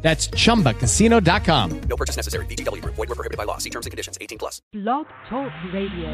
That's 0.00 0.28
chumbacasino.com. 0.28 1.80
No 1.80 1.96
purchase 1.96 2.16
necessary. 2.16 2.46
VGW 2.46 2.82
Group. 2.82 2.94
Void 2.94 3.08
were 3.08 3.14
prohibited 3.14 3.36
by 3.36 3.44
law. 3.44 3.58
See 3.58 3.70
terms 3.70 3.86
and 3.86 3.90
conditions. 3.90 4.16
18 4.20 4.38
plus. 4.38 4.62
Blog 4.72 5.06
Talk 5.28 5.52
Radio. 5.72 6.08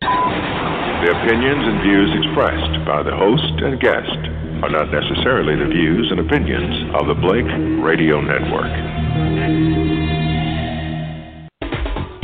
The 0.00 1.10
opinions 1.14 1.64
and 1.64 1.82
views 1.82 2.10
expressed 2.22 2.84
by 2.84 3.02
the 3.02 3.14
host 3.14 3.54
and 3.62 3.80
guest 3.80 4.18
are 4.62 4.70
not 4.70 4.90
necessarily 4.90 5.54
the 5.54 5.70
views 5.70 6.08
and 6.10 6.20
opinions 6.20 6.92
of 7.00 7.06
the 7.06 7.14
Blake 7.14 7.46
Radio 7.82 8.20
Network. 8.20 8.68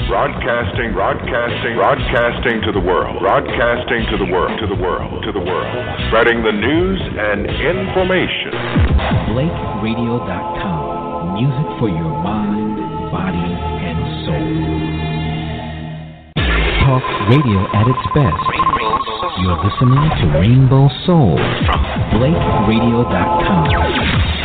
Broadcasting, 0.08 0.92
broadcasting, 0.92 1.74
broadcasting 1.76 2.60
to 2.62 2.72
the 2.72 2.80
world, 2.80 3.18
broadcasting 3.20 4.04
to 4.12 4.18
the 4.18 4.26
world, 4.30 4.58
to 4.60 4.66
the 4.66 4.74
world, 4.76 5.24
to 5.24 5.32
the 5.32 5.40
world, 5.40 5.74
spreading 6.08 6.42
the 6.44 6.52
news 6.52 7.00
and 7.00 7.46
information. 7.48 8.52
BlakeRadio.com. 9.32 11.40
Music 11.40 11.68
for 11.80 11.88
your 11.88 12.12
mind, 12.20 12.76
body, 13.10 13.48
and 13.80 13.96
soul. 14.28 14.60
Talk 16.84 17.00
radio 17.32 17.64
at 17.72 17.88
its 17.88 18.04
best. 18.12 18.44
You're 19.40 19.56
listening 19.56 20.04
to 20.20 20.36
Rainbow 20.38 20.90
Soul 21.06 21.38
from 21.64 21.80
BlakeRadio.com. 22.20 24.43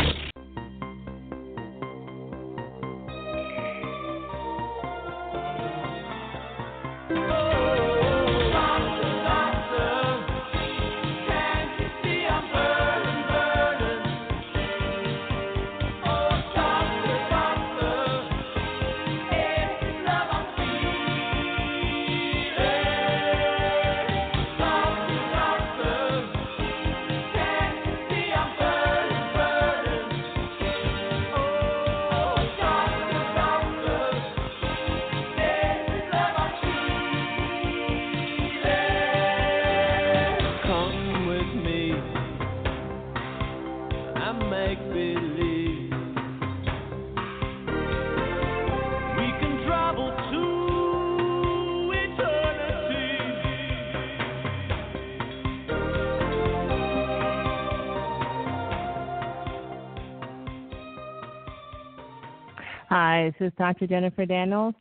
Hi, 63.20 63.34
this 63.38 63.48
is 63.48 63.52
Dr. 63.58 63.86
Jennifer 63.86 64.24
Daniels, 64.24 64.74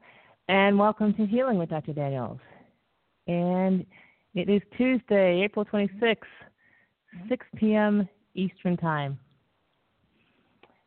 and 0.47 0.79
welcome 0.79 1.13
to 1.15 1.25
Healing 1.25 1.57
with 1.57 1.67
Dr. 1.67 1.91
Daniels. 1.91 2.39
And 3.27 3.85
it 4.33 4.47
is 4.47 4.61
Tuesday, 4.77 5.41
April 5.43 5.65
26th, 5.65 6.15
6 7.27 7.45
p.m. 7.57 8.07
Eastern 8.35 8.77
Time. 8.77 9.19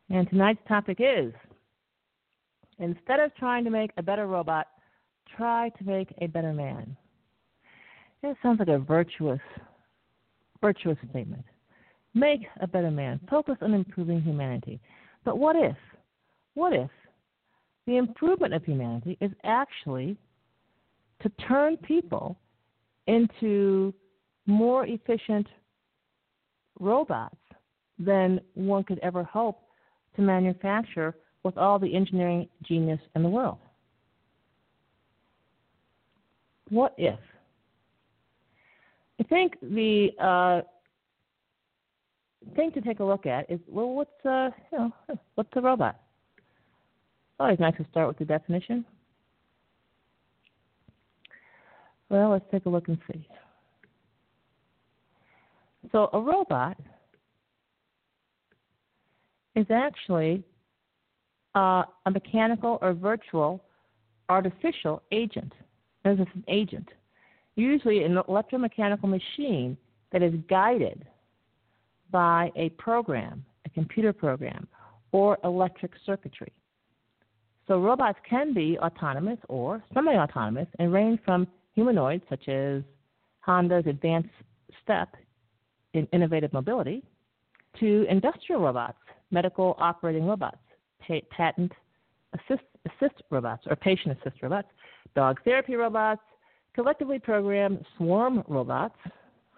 And 0.09 0.27
tonight's 0.29 0.61
topic 0.67 0.97
is 0.99 1.31
instead 2.79 3.19
of 3.19 3.35
trying 3.35 3.65
to 3.65 3.69
make 3.69 3.91
a 3.97 4.01
better 4.01 4.25
robot, 4.25 4.65
try 5.37 5.69
to 5.77 5.83
make 5.83 6.11
a 6.21 6.25
better 6.25 6.53
man. 6.53 6.97
It 8.23 8.35
sounds 8.41 8.57
like 8.57 8.69
a 8.69 8.79
virtuous, 8.79 9.41
virtuous 10.59 10.97
statement. 11.11 11.45
Make 12.15 12.47
a 12.61 12.65
better 12.65 12.89
man. 12.89 13.19
Focus 13.29 13.57
on 13.61 13.75
improving 13.75 14.23
humanity. 14.23 14.81
But 15.23 15.37
what 15.37 15.55
if, 15.55 15.77
what 16.55 16.73
if 16.73 16.89
the 17.85 17.97
improvement 17.97 18.53
of 18.53 18.63
humanity 18.63 19.17
is 19.21 19.31
actually 19.43 20.17
to 21.21 21.29
turn 21.47 21.77
people 21.77 22.37
into 23.07 23.93
more 24.45 24.85
efficient 24.85 25.47
robots 26.79 27.35
than 27.99 28.39
one 28.53 28.83
could 28.83 28.99
ever 28.99 29.23
hope 29.23 29.61
to 30.15 30.21
manufacture 30.21 31.15
with 31.43 31.57
all 31.57 31.77
the 31.79 31.93
engineering 31.93 32.47
genius 32.63 32.99
in 33.15 33.23
the 33.23 33.29
world. 33.29 33.57
What 36.69 36.93
if? 36.97 37.19
I 39.19 39.23
think 39.23 39.53
the 39.61 40.09
uh, 40.19 40.61
thing 42.55 42.71
to 42.71 42.81
take 42.81 42.99
a 42.99 43.03
look 43.03 43.25
at 43.25 43.49
is 43.49 43.59
well, 43.67 43.89
what's 43.89 44.25
uh, 44.25 44.49
you 44.71 44.77
know, 44.77 44.91
what's 45.35 45.49
a 45.55 45.61
robot? 45.61 45.99
Always 47.39 47.59
nice 47.59 47.75
to 47.77 47.85
start 47.91 48.07
with 48.07 48.17
the 48.17 48.25
definition. 48.25 48.85
Well, 52.09 52.29
let's 52.29 52.45
take 52.51 52.65
a 52.65 52.69
look 52.69 52.87
and 52.87 52.97
see. 53.11 53.27
So, 55.91 56.09
a 56.13 56.19
robot 56.19 56.77
is 59.55 59.65
actually 59.71 60.43
uh, 61.55 61.83
a 62.05 62.11
mechanical 62.11 62.77
or 62.81 62.93
virtual 62.93 63.63
artificial 64.29 65.01
agent. 65.11 65.53
This 66.03 66.19
is 66.19 66.27
an 66.33 66.43
agent, 66.47 66.89
usually 67.55 68.03
an 68.03 68.15
electromechanical 68.15 69.09
machine 69.09 69.77
that 70.11 70.21
is 70.21 70.33
guided 70.49 71.05
by 72.11 72.51
a 72.55 72.69
program, 72.69 73.43
a 73.65 73.69
computer 73.69 74.13
program, 74.13 74.67
or 75.11 75.37
electric 75.43 75.91
circuitry. 76.05 76.51
So 77.67 77.79
robots 77.79 78.19
can 78.29 78.53
be 78.53 78.77
autonomous 78.79 79.39
or 79.47 79.81
semi-autonomous 79.93 80.67
and 80.79 80.91
range 80.91 81.19
from 81.23 81.47
humanoids 81.73 82.23
such 82.29 82.47
as 82.49 82.83
Honda's 83.39 83.85
advanced 83.87 84.29
step 84.81 85.15
in 85.93 86.07
innovative 86.11 86.51
mobility 86.51 87.03
to 87.79 88.05
industrial 88.09 88.61
robots, 88.61 88.97
medical 89.31 89.75
operating 89.79 90.25
robots, 90.25 90.57
patent 91.31 91.71
assist, 92.33 92.63
assist 92.85 93.21
robots 93.29 93.63
or 93.69 93.75
patient 93.75 94.17
assist 94.19 94.41
robots, 94.41 94.67
dog 95.15 95.39
therapy 95.43 95.75
robots, 95.75 96.21
collectively 96.73 97.19
programmed 97.19 97.85
swarm 97.97 98.43
robots, 98.47 98.95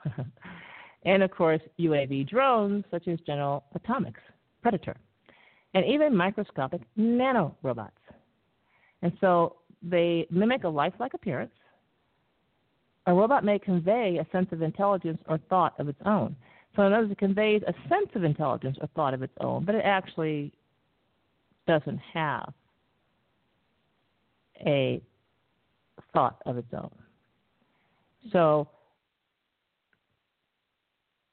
and 1.06 1.24
of 1.24 1.32
course 1.32 1.62
UAV 1.80 2.28
drones 2.28 2.84
such 2.92 3.08
as 3.08 3.20
General 3.26 3.64
Atomics 3.74 4.22
Predator 4.62 4.96
and 5.76 5.86
even 5.86 6.16
microscopic 6.16 6.82
nanorobots. 6.98 7.92
And 9.02 9.12
so 9.22 9.58
they 9.84 10.26
mimic 10.32 10.64
a 10.64 10.70
lifelike 10.70 11.14
appearance. 11.14 11.52
A 13.06 13.14
robot 13.14 13.44
may 13.44 13.60
convey 13.60 14.18
a 14.18 14.26
sense 14.32 14.48
of 14.52 14.64
intelligence 14.64 15.20
or 15.28 15.38
thought 15.50 15.74
of 15.78 15.90
its 15.90 16.00
own. 16.06 16.36
So, 16.76 16.84
in 16.84 16.94
other 16.94 17.04
words, 17.04 17.12
it 17.12 17.18
conveys 17.20 17.62
a 17.68 17.74
sense 17.88 18.10
of 18.16 18.24
intelligence 18.24 18.78
or 18.82 18.88
thought 18.96 19.14
of 19.14 19.22
its 19.22 19.34
own, 19.40 19.64
but 19.64 19.76
it 19.76 19.84
actually 19.86 20.52
doesn't 21.68 22.00
have 22.14 22.52
a 24.66 25.02
thought 26.14 26.42
of 26.46 26.58
its 26.58 26.74
own. 26.74 26.92
So, 28.32 28.70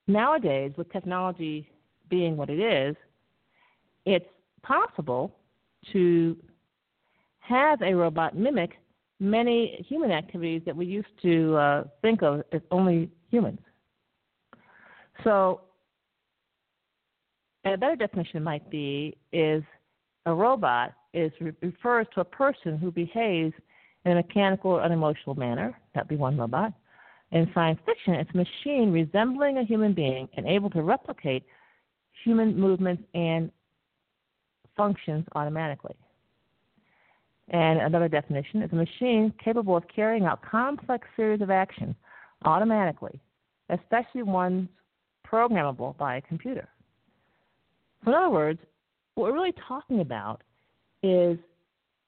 nowadays, 0.06 0.72
with 0.76 0.92
technology 0.92 1.68
being 2.10 2.36
what 2.36 2.50
it 2.50 2.60
is, 2.60 2.96
it's 4.04 4.26
possible 4.62 5.36
to 5.92 6.36
have 7.40 7.82
a 7.82 7.94
robot 7.94 8.36
mimic 8.36 8.72
many 9.20 9.84
human 9.88 10.10
activities 10.10 10.62
that 10.66 10.76
we 10.76 10.84
used 10.84 11.08
to 11.22 11.54
uh, 11.56 11.84
think 12.02 12.22
of 12.22 12.42
as 12.52 12.60
only 12.70 13.10
humans. 13.30 13.60
So, 15.22 15.60
a 17.64 17.76
better 17.76 17.94
definition 17.94 18.42
might 18.42 18.68
be 18.70 19.16
is 19.32 19.62
a 20.26 20.34
robot 20.34 20.94
is 21.14 21.30
refers 21.60 22.06
to 22.14 22.20
a 22.20 22.24
person 22.24 22.76
who 22.78 22.90
behaves 22.90 23.54
in 24.04 24.12
a 24.12 24.14
mechanical 24.16 24.72
or 24.72 24.82
unemotional 24.82 25.36
manner. 25.36 25.78
That'd 25.94 26.08
be 26.08 26.16
one 26.16 26.36
robot. 26.36 26.72
In 27.30 27.48
science 27.54 27.78
fiction, 27.86 28.14
it's 28.14 28.30
a 28.34 28.36
machine 28.36 28.92
resembling 28.92 29.58
a 29.58 29.64
human 29.64 29.94
being 29.94 30.28
and 30.36 30.46
able 30.46 30.70
to 30.70 30.82
replicate 30.82 31.44
human 32.24 32.58
movements 32.58 33.02
and 33.14 33.50
functions 34.76 35.24
automatically. 35.34 35.94
And 37.48 37.80
another 37.80 38.08
definition 38.08 38.62
is 38.62 38.72
a 38.72 38.76
machine 38.76 39.32
capable 39.42 39.76
of 39.76 39.84
carrying 39.94 40.24
out 40.24 40.40
complex 40.42 41.06
series 41.16 41.42
of 41.42 41.50
actions 41.50 41.94
automatically, 42.44 43.20
especially 43.68 44.22
ones 44.22 44.68
programmable 45.26 45.96
by 45.98 46.16
a 46.16 46.20
computer. 46.22 46.68
So 48.04 48.10
in 48.10 48.16
other 48.16 48.30
words, 48.30 48.58
what 49.14 49.24
we're 49.24 49.34
really 49.34 49.54
talking 49.68 50.00
about 50.00 50.42
is 51.02 51.38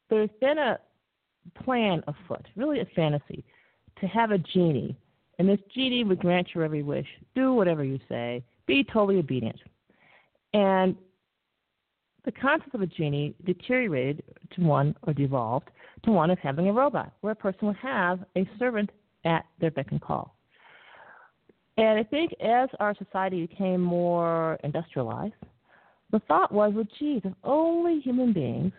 there's 0.08 0.30
been 0.40 0.58
a 0.58 0.78
plan 1.62 2.02
afoot, 2.06 2.46
really 2.56 2.80
a 2.80 2.86
fantasy, 2.96 3.44
to 4.00 4.06
have 4.06 4.30
a 4.30 4.38
genie, 4.38 4.96
and 5.38 5.48
this 5.48 5.60
genie 5.74 6.04
would 6.04 6.18
grant 6.18 6.48
your 6.54 6.64
every 6.64 6.82
wish, 6.82 7.06
do 7.34 7.52
whatever 7.52 7.84
you 7.84 7.98
say, 8.08 8.42
be 8.66 8.84
totally 8.84 9.18
obedient. 9.18 9.60
And 10.52 10.96
the 12.24 12.32
concept 12.32 12.74
of 12.74 12.82
a 12.82 12.86
genie 12.86 13.34
deteriorated 13.44 14.22
to 14.54 14.62
one 14.62 14.94
or 15.02 15.12
devolved 15.12 15.68
to 16.04 16.10
one 16.10 16.30
of 16.30 16.38
having 16.38 16.68
a 16.68 16.72
robot, 16.72 17.12
where 17.20 17.32
a 17.32 17.36
person 17.36 17.68
would 17.68 17.76
have 17.76 18.20
a 18.36 18.48
servant 18.58 18.90
at 19.24 19.44
their 19.60 19.70
beck 19.70 19.90
and 19.90 20.00
call. 20.00 20.34
And 21.76 21.98
I 21.98 22.04
think 22.04 22.32
as 22.40 22.68
our 22.78 22.94
society 22.96 23.46
became 23.46 23.80
more 23.80 24.58
industrialized, 24.62 25.34
the 26.12 26.20
thought 26.20 26.52
was, 26.52 26.72
well, 26.74 26.86
geez, 26.98 27.22
if 27.24 27.32
only 27.42 28.00
human 28.00 28.32
beings 28.32 28.72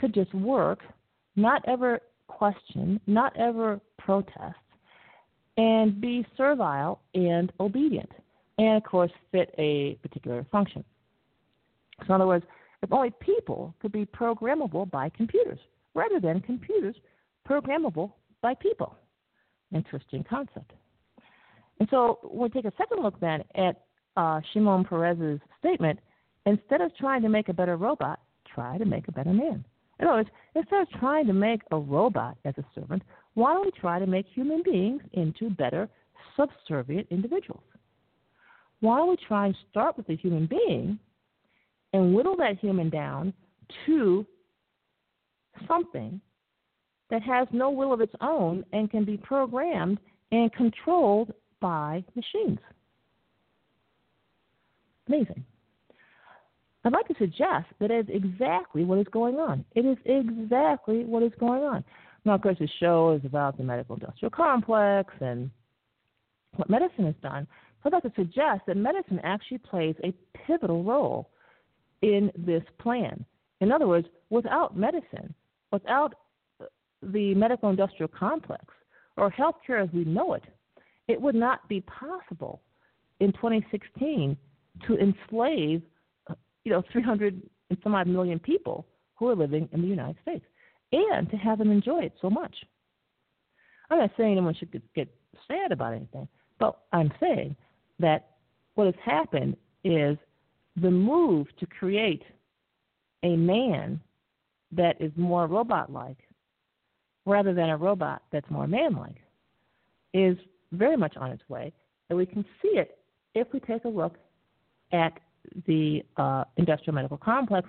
could 0.00 0.12
just 0.12 0.34
work, 0.34 0.80
not 1.36 1.62
ever 1.68 2.00
question, 2.26 3.00
not 3.06 3.36
ever 3.36 3.80
protest, 3.98 4.56
and 5.56 6.00
be 6.00 6.26
servile 6.36 7.00
and 7.14 7.52
obedient, 7.60 8.10
and 8.58 8.76
of 8.76 8.82
course 8.82 9.12
fit 9.30 9.54
a 9.58 9.96
particular 10.02 10.44
function. 10.50 10.84
So, 12.00 12.06
in 12.06 12.12
other 12.12 12.26
words, 12.26 12.44
if 12.82 12.92
only 12.92 13.12
people 13.20 13.74
could 13.80 13.92
be 13.92 14.04
programmable 14.04 14.90
by 14.90 15.08
computers 15.08 15.58
rather 15.94 16.20
than 16.20 16.40
computers 16.40 16.96
programmable 17.48 18.12
by 18.42 18.54
people. 18.54 18.96
Interesting 19.72 20.24
concept. 20.28 20.72
And 21.80 21.88
so 21.90 22.18
we'll 22.22 22.50
take 22.50 22.66
a 22.66 22.72
second 22.76 23.02
look 23.02 23.18
then 23.20 23.42
at 23.54 23.82
uh, 24.16 24.40
Shimon 24.52 24.84
Peres's 24.84 25.40
statement 25.58 25.98
instead 26.46 26.80
of 26.80 26.94
trying 26.96 27.22
to 27.22 27.28
make 27.28 27.48
a 27.48 27.52
better 27.52 27.76
robot, 27.76 28.20
try 28.54 28.78
to 28.78 28.84
make 28.84 29.08
a 29.08 29.12
better 29.12 29.32
man. 29.32 29.64
In 29.98 30.06
other 30.06 30.18
words, 30.18 30.30
instead 30.54 30.82
of 30.82 30.90
trying 31.00 31.26
to 31.26 31.32
make 31.32 31.62
a 31.70 31.78
robot 31.78 32.36
as 32.44 32.54
a 32.58 32.64
servant, 32.74 33.02
why 33.34 33.54
don't 33.54 33.64
we 33.64 33.72
try 33.72 33.98
to 33.98 34.06
make 34.06 34.26
human 34.26 34.62
beings 34.62 35.02
into 35.12 35.50
better 35.50 35.88
subservient 36.36 37.06
individuals? 37.10 37.62
Why 38.80 38.98
don't 38.98 39.10
we 39.10 39.16
try 39.26 39.46
and 39.46 39.56
start 39.70 39.96
with 39.96 40.08
a 40.10 40.16
human 40.16 40.46
being 40.46 40.98
and 41.94 42.12
whittle 42.12 42.36
that 42.36 42.58
human 42.58 42.90
down 42.90 43.32
to 43.86 44.26
something 45.68 46.20
that 47.08 47.22
has 47.22 47.46
no 47.52 47.70
will 47.70 47.92
of 47.92 48.00
its 48.00 48.12
own 48.20 48.64
and 48.72 48.90
can 48.90 49.04
be 49.04 49.16
programmed 49.16 49.98
and 50.32 50.52
controlled 50.52 51.32
by 51.60 52.04
machines? 52.16 52.58
Amazing. 55.06 55.44
I'd 56.84 56.92
like 56.92 57.06
to 57.08 57.14
suggest 57.18 57.66
that 57.78 57.92
is 57.92 58.06
exactly 58.08 58.84
what 58.84 58.98
is 58.98 59.06
going 59.12 59.36
on. 59.36 59.64
It 59.76 59.86
is 59.86 59.96
exactly 60.04 61.04
what 61.04 61.22
is 61.22 61.32
going 61.38 61.62
on. 61.62 61.84
Now, 62.24 62.34
of 62.34 62.42
course, 62.42 62.56
the 62.58 62.68
show 62.80 63.12
is 63.12 63.24
about 63.24 63.56
the 63.56 63.62
medical 63.62 63.94
industrial 63.94 64.30
complex 64.30 65.14
and 65.20 65.48
what 66.56 66.68
medicine 66.68 67.06
has 67.06 67.14
done. 67.22 67.46
I'd 67.84 67.92
like 67.92 68.02
to 68.02 68.12
suggest 68.16 68.62
that 68.66 68.76
medicine 68.76 69.20
actually 69.22 69.58
plays 69.58 69.94
a 70.02 70.12
pivotal 70.46 70.82
role 70.82 71.30
in 72.02 72.30
this 72.36 72.62
plan. 72.78 73.24
In 73.60 73.72
other 73.72 73.86
words, 73.86 74.06
without 74.30 74.76
medicine, 74.76 75.34
without 75.72 76.14
uh, 76.60 76.66
the 77.02 77.34
medical 77.34 77.70
industrial 77.70 78.08
complex 78.08 78.64
or 79.16 79.30
healthcare 79.30 79.82
as 79.82 79.88
we 79.92 80.04
know 80.04 80.34
it, 80.34 80.44
it 81.08 81.20
would 81.20 81.34
not 81.34 81.66
be 81.68 81.82
possible 81.82 82.62
in 83.20 83.32
2016 83.32 84.36
to 84.86 84.98
enslave 84.98 85.82
uh, 86.28 86.34
you 86.64 86.72
know, 86.72 86.82
300 86.92 87.40
and 87.70 87.78
some 87.82 87.94
odd 87.94 88.06
million 88.06 88.38
people 88.38 88.86
who 89.14 89.28
are 89.28 89.36
living 89.36 89.68
in 89.72 89.80
the 89.80 89.88
United 89.88 90.16
States 90.22 90.44
and 90.92 91.30
to 91.30 91.36
have 91.36 91.58
them 91.58 91.70
enjoy 91.70 92.02
it 92.02 92.12
so 92.20 92.28
much. 92.28 92.54
I'm 93.90 93.98
not 93.98 94.10
saying 94.16 94.32
anyone 94.32 94.54
should 94.54 94.72
get 94.94 95.08
sad 95.46 95.72
about 95.72 95.94
anything, 95.94 96.28
but 96.58 96.78
I'm 96.92 97.12
saying 97.20 97.56
that 97.98 98.30
what 98.74 98.86
has 98.86 98.94
happened 99.04 99.56
is 99.84 100.16
the 100.76 100.90
move 100.90 101.46
to 101.58 101.66
create 101.66 102.22
a 103.22 103.36
man 103.36 104.00
that 104.72 105.00
is 105.00 105.12
more 105.16 105.46
robot 105.46 105.92
like 105.92 106.18
rather 107.26 107.54
than 107.54 107.70
a 107.70 107.76
robot 107.76 108.22
that's 108.32 108.48
more 108.50 108.66
man 108.66 108.94
like 108.96 109.16
is 110.12 110.36
very 110.72 110.96
much 110.96 111.16
on 111.16 111.30
its 111.30 111.42
way. 111.48 111.72
And 112.08 112.18
we 112.18 112.26
can 112.26 112.44
see 112.60 112.76
it 112.78 112.98
if 113.34 113.48
we 113.52 113.60
take 113.60 113.84
a 113.84 113.88
look 113.88 114.16
at 114.92 115.12
the 115.66 116.02
uh, 116.16 116.44
industrial 116.56 116.94
medical 116.94 117.16
complex 117.16 117.68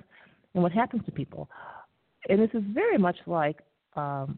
and 0.53 0.63
what 0.63 0.71
happens 0.71 1.03
to 1.05 1.11
people. 1.11 1.49
And 2.29 2.39
this 2.39 2.49
is 2.53 2.63
very 2.73 2.97
much 2.97 3.17
like 3.25 3.59
um, 3.95 4.37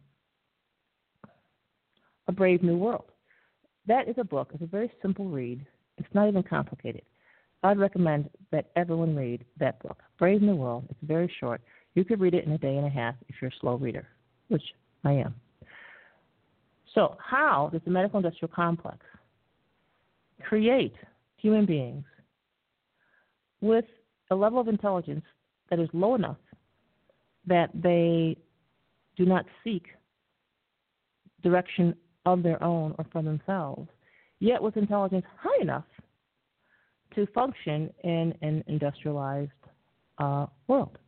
A 2.28 2.32
Brave 2.32 2.64
New 2.64 2.78
World. 2.78 3.06
That 3.88 4.08
is 4.08 4.16
a 4.18 4.24
book. 4.24 4.50
It's 4.54 4.64
a 4.64 4.68
very 4.68 4.92
simple 5.02 5.26
read. 5.26 5.66
It's 5.98 6.08
not 6.14 6.28
even 6.28 6.44
complicated. 6.44 7.04
I'd 7.64 7.80
recommend 7.80 8.30
that 8.52 8.70
everyone 8.76 9.16
read 9.16 9.44
that 9.60 9.82
book, 9.82 9.98
Brave 10.20 10.42
New 10.42 10.56
World. 10.56 10.86
It's 10.90 11.00
very 11.04 11.32
short. 11.40 11.62
You 11.96 12.06
could 12.06 12.20
read 12.20 12.34
it 12.34 12.46
in 12.46 12.52
a 12.52 12.58
day 12.58 12.78
and 12.78 12.86
a 12.86 12.90
half 12.90 13.16
if 13.28 13.36
you're 13.42 13.50
a 13.50 13.60
slow 13.60 13.76
reader, 13.76 14.08
which 14.50 14.64
I 15.04 15.14
am. 15.14 15.36
So, 16.94 17.18
how 17.20 17.70
does 17.72 17.82
the 17.86 17.92
medical 17.92 18.18
industrial 18.18 18.52
complex 18.54 19.00
create 20.42 20.94
human 21.38 21.66
beings 21.66 22.06
with 23.62 23.86
a 24.30 24.36
level 24.36 24.60
of 24.60 24.68
intelligence 24.68 25.26
that 25.70 25.80
is 25.80 25.90
low 25.94 26.16
enough 26.16 26.38
that 27.46 27.70
they 27.74 28.38
do 29.16 29.26
not 29.26 29.46
seek 29.64 29.88
direction 31.42 31.96
of 32.26 32.44
their 32.44 32.62
own 32.64 32.94
or 32.98 33.06
for 33.12 33.22
themselves, 33.22 33.88
yet 34.40 34.62
with 34.62 34.78
intelligence 34.78 35.26
high 35.40 35.62
enough 35.62 35.86
to 37.18 37.26
function 37.34 37.92
in 38.04 38.32
an 38.44 38.64
industrialized 38.68 39.50
uh, 40.20 40.46
world. 40.68 41.00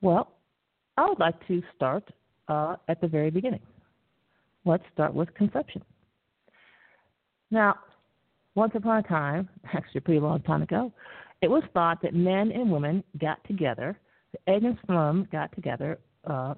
Well, 0.00 0.32
I 0.96 1.08
would 1.08 1.20
like 1.20 1.34
to 1.46 1.62
start 1.74 2.08
uh, 2.48 2.76
at 2.88 3.00
the 3.00 3.06
very 3.06 3.30
beginning. 3.30 3.60
Let's 4.64 4.82
start 4.92 5.14
with 5.14 5.32
conception. 5.34 5.82
Now, 7.52 7.76
once 8.56 8.72
upon 8.74 8.98
a 8.98 9.02
time, 9.02 9.48
actually 9.72 9.98
a 9.98 10.02
pretty 10.02 10.20
long 10.20 10.42
time 10.42 10.62
ago, 10.62 10.92
it 11.42 11.48
was 11.48 11.62
thought 11.72 12.02
that 12.02 12.12
men 12.12 12.50
and 12.50 12.70
women 12.70 13.04
got 13.20 13.38
together, 13.46 13.96
the 14.32 14.50
egg 14.50 14.64
and 14.64 14.76
sperm 14.82 15.28
got 15.30 15.54
together, 15.54 16.00
uh, 16.28 16.54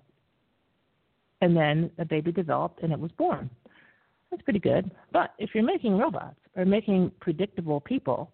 and 1.42 1.54
then 1.54 1.90
a 1.98 2.06
baby 2.06 2.32
developed 2.32 2.82
and 2.82 2.90
it 2.90 2.98
was 2.98 3.10
born. 3.12 3.50
That's 4.30 4.42
pretty 4.42 4.60
good. 4.60 4.90
But 5.12 5.34
if 5.38 5.50
you're 5.54 5.64
making 5.64 5.98
robots 5.98 6.40
or 6.58 6.64
making 6.64 7.12
predictable 7.20 7.80
people, 7.80 8.30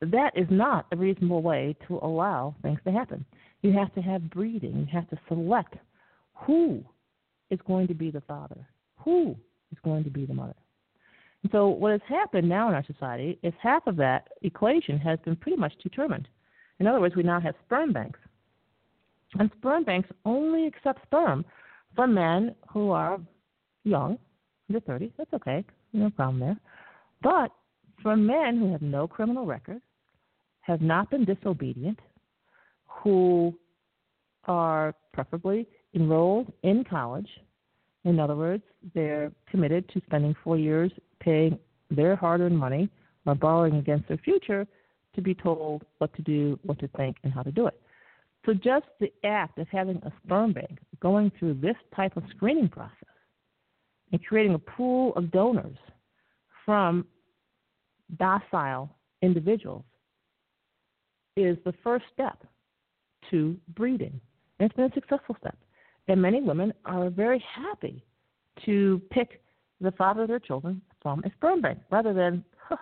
that 0.00 0.36
is 0.36 0.48
not 0.50 0.86
a 0.90 0.96
reasonable 0.96 1.42
way 1.42 1.76
to 1.86 1.98
allow 2.02 2.54
things 2.60 2.80
to 2.84 2.90
happen. 2.90 3.24
You 3.62 3.72
have 3.72 3.94
to 3.94 4.02
have 4.02 4.28
breeding. 4.28 4.76
You 4.76 4.86
have 4.92 5.08
to 5.10 5.18
select 5.28 5.74
who 6.34 6.84
is 7.50 7.60
going 7.66 7.86
to 7.86 7.94
be 7.94 8.10
the 8.10 8.20
father, 8.22 8.66
who 8.96 9.36
is 9.70 9.78
going 9.84 10.02
to 10.02 10.10
be 10.10 10.26
the 10.26 10.34
mother. 10.34 10.56
And 11.44 11.52
so 11.52 11.68
what 11.68 11.92
has 11.92 12.00
happened 12.08 12.48
now 12.48 12.68
in 12.68 12.74
our 12.74 12.84
society 12.84 13.38
is 13.44 13.52
half 13.62 13.86
of 13.86 13.96
that 13.96 14.28
equation 14.42 14.98
has 14.98 15.20
been 15.24 15.36
pretty 15.36 15.56
much 15.56 15.72
determined. 15.82 16.26
In 16.80 16.88
other 16.88 17.00
words, 17.00 17.14
we 17.14 17.22
now 17.22 17.40
have 17.40 17.54
sperm 17.64 17.92
banks. 17.92 18.18
And 19.38 19.50
sperm 19.58 19.84
banks 19.84 20.08
only 20.24 20.66
accept 20.66 21.02
sperm 21.04 21.44
from 21.94 22.14
men 22.14 22.56
who 22.68 22.90
are 22.90 23.20
young, 23.84 24.18
under 24.68 24.80
30. 24.80 25.12
That's 25.16 25.32
okay. 25.34 25.64
No 25.92 26.10
problem 26.10 26.40
there. 26.40 26.56
But 27.22 27.52
for 28.02 28.16
men 28.16 28.58
who 28.58 28.72
have 28.72 28.82
no 28.82 29.06
criminal 29.06 29.46
record, 29.46 29.80
have 30.62 30.80
not 30.80 31.10
been 31.10 31.24
disobedient, 31.24 31.98
who 32.86 33.54
are 34.44 34.94
preferably 35.12 35.66
enrolled 35.94 36.52
in 36.62 36.84
college. 36.84 37.28
In 38.04 38.18
other 38.18 38.34
words, 38.36 38.62
they're 38.94 39.32
committed 39.50 39.88
to 39.90 40.02
spending 40.06 40.34
four 40.42 40.58
years 40.58 40.90
paying 41.20 41.58
their 41.90 42.16
hard 42.16 42.40
earned 42.40 42.58
money 42.58 42.88
or 43.26 43.34
borrowing 43.34 43.76
against 43.76 44.08
their 44.08 44.18
future 44.18 44.66
to 45.14 45.20
be 45.20 45.34
told 45.34 45.84
what 45.98 46.12
to 46.14 46.22
do, 46.22 46.58
what 46.62 46.78
to 46.80 46.88
think, 46.88 47.16
and 47.22 47.32
how 47.32 47.42
to 47.42 47.52
do 47.52 47.66
it. 47.66 47.80
So 48.44 48.54
just 48.54 48.86
the 48.98 49.12
act 49.24 49.58
of 49.58 49.68
having 49.68 49.96
a 49.98 50.12
sperm 50.24 50.52
bank 50.52 50.78
going 51.00 51.30
through 51.38 51.54
this 51.54 51.76
type 51.94 52.16
of 52.16 52.24
screening 52.34 52.68
process 52.68 52.96
and 54.10 54.24
creating 54.24 54.54
a 54.54 54.58
pool 54.58 55.14
of 55.14 55.30
donors 55.30 55.76
from 56.64 57.06
docile 58.18 58.90
individuals 59.22 59.84
is 61.36 61.56
the 61.64 61.72
first 61.82 62.04
step 62.12 62.44
to 63.30 63.56
breeding. 63.74 64.20
And 64.58 64.66
it's 64.66 64.76
been 64.76 64.86
a 64.86 64.94
successful 64.94 65.36
step. 65.40 65.56
And 66.08 66.20
many 66.20 66.40
women 66.40 66.72
are 66.84 67.10
very 67.10 67.42
happy 67.54 68.02
to 68.64 69.00
pick 69.10 69.40
the 69.80 69.92
father 69.92 70.22
of 70.22 70.28
their 70.28 70.38
children 70.38 70.80
from 71.00 71.22
a 71.24 71.30
sperm 71.36 71.60
bank 71.60 71.78
rather 71.90 72.12
than 72.12 72.44
huh, 72.68 72.76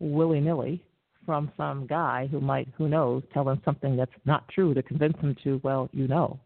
willy 0.00 0.40
nilly 0.40 0.82
from 1.24 1.52
some 1.56 1.86
guy 1.86 2.26
who 2.30 2.40
might, 2.40 2.68
who 2.76 2.88
knows, 2.88 3.22
tell 3.32 3.44
them 3.44 3.60
something 3.64 3.96
that's 3.96 4.10
not 4.24 4.48
true 4.48 4.72
to 4.74 4.82
convince 4.82 5.14
them 5.20 5.36
to, 5.44 5.60
well, 5.62 5.88
you 5.92 6.08
know. 6.08 6.40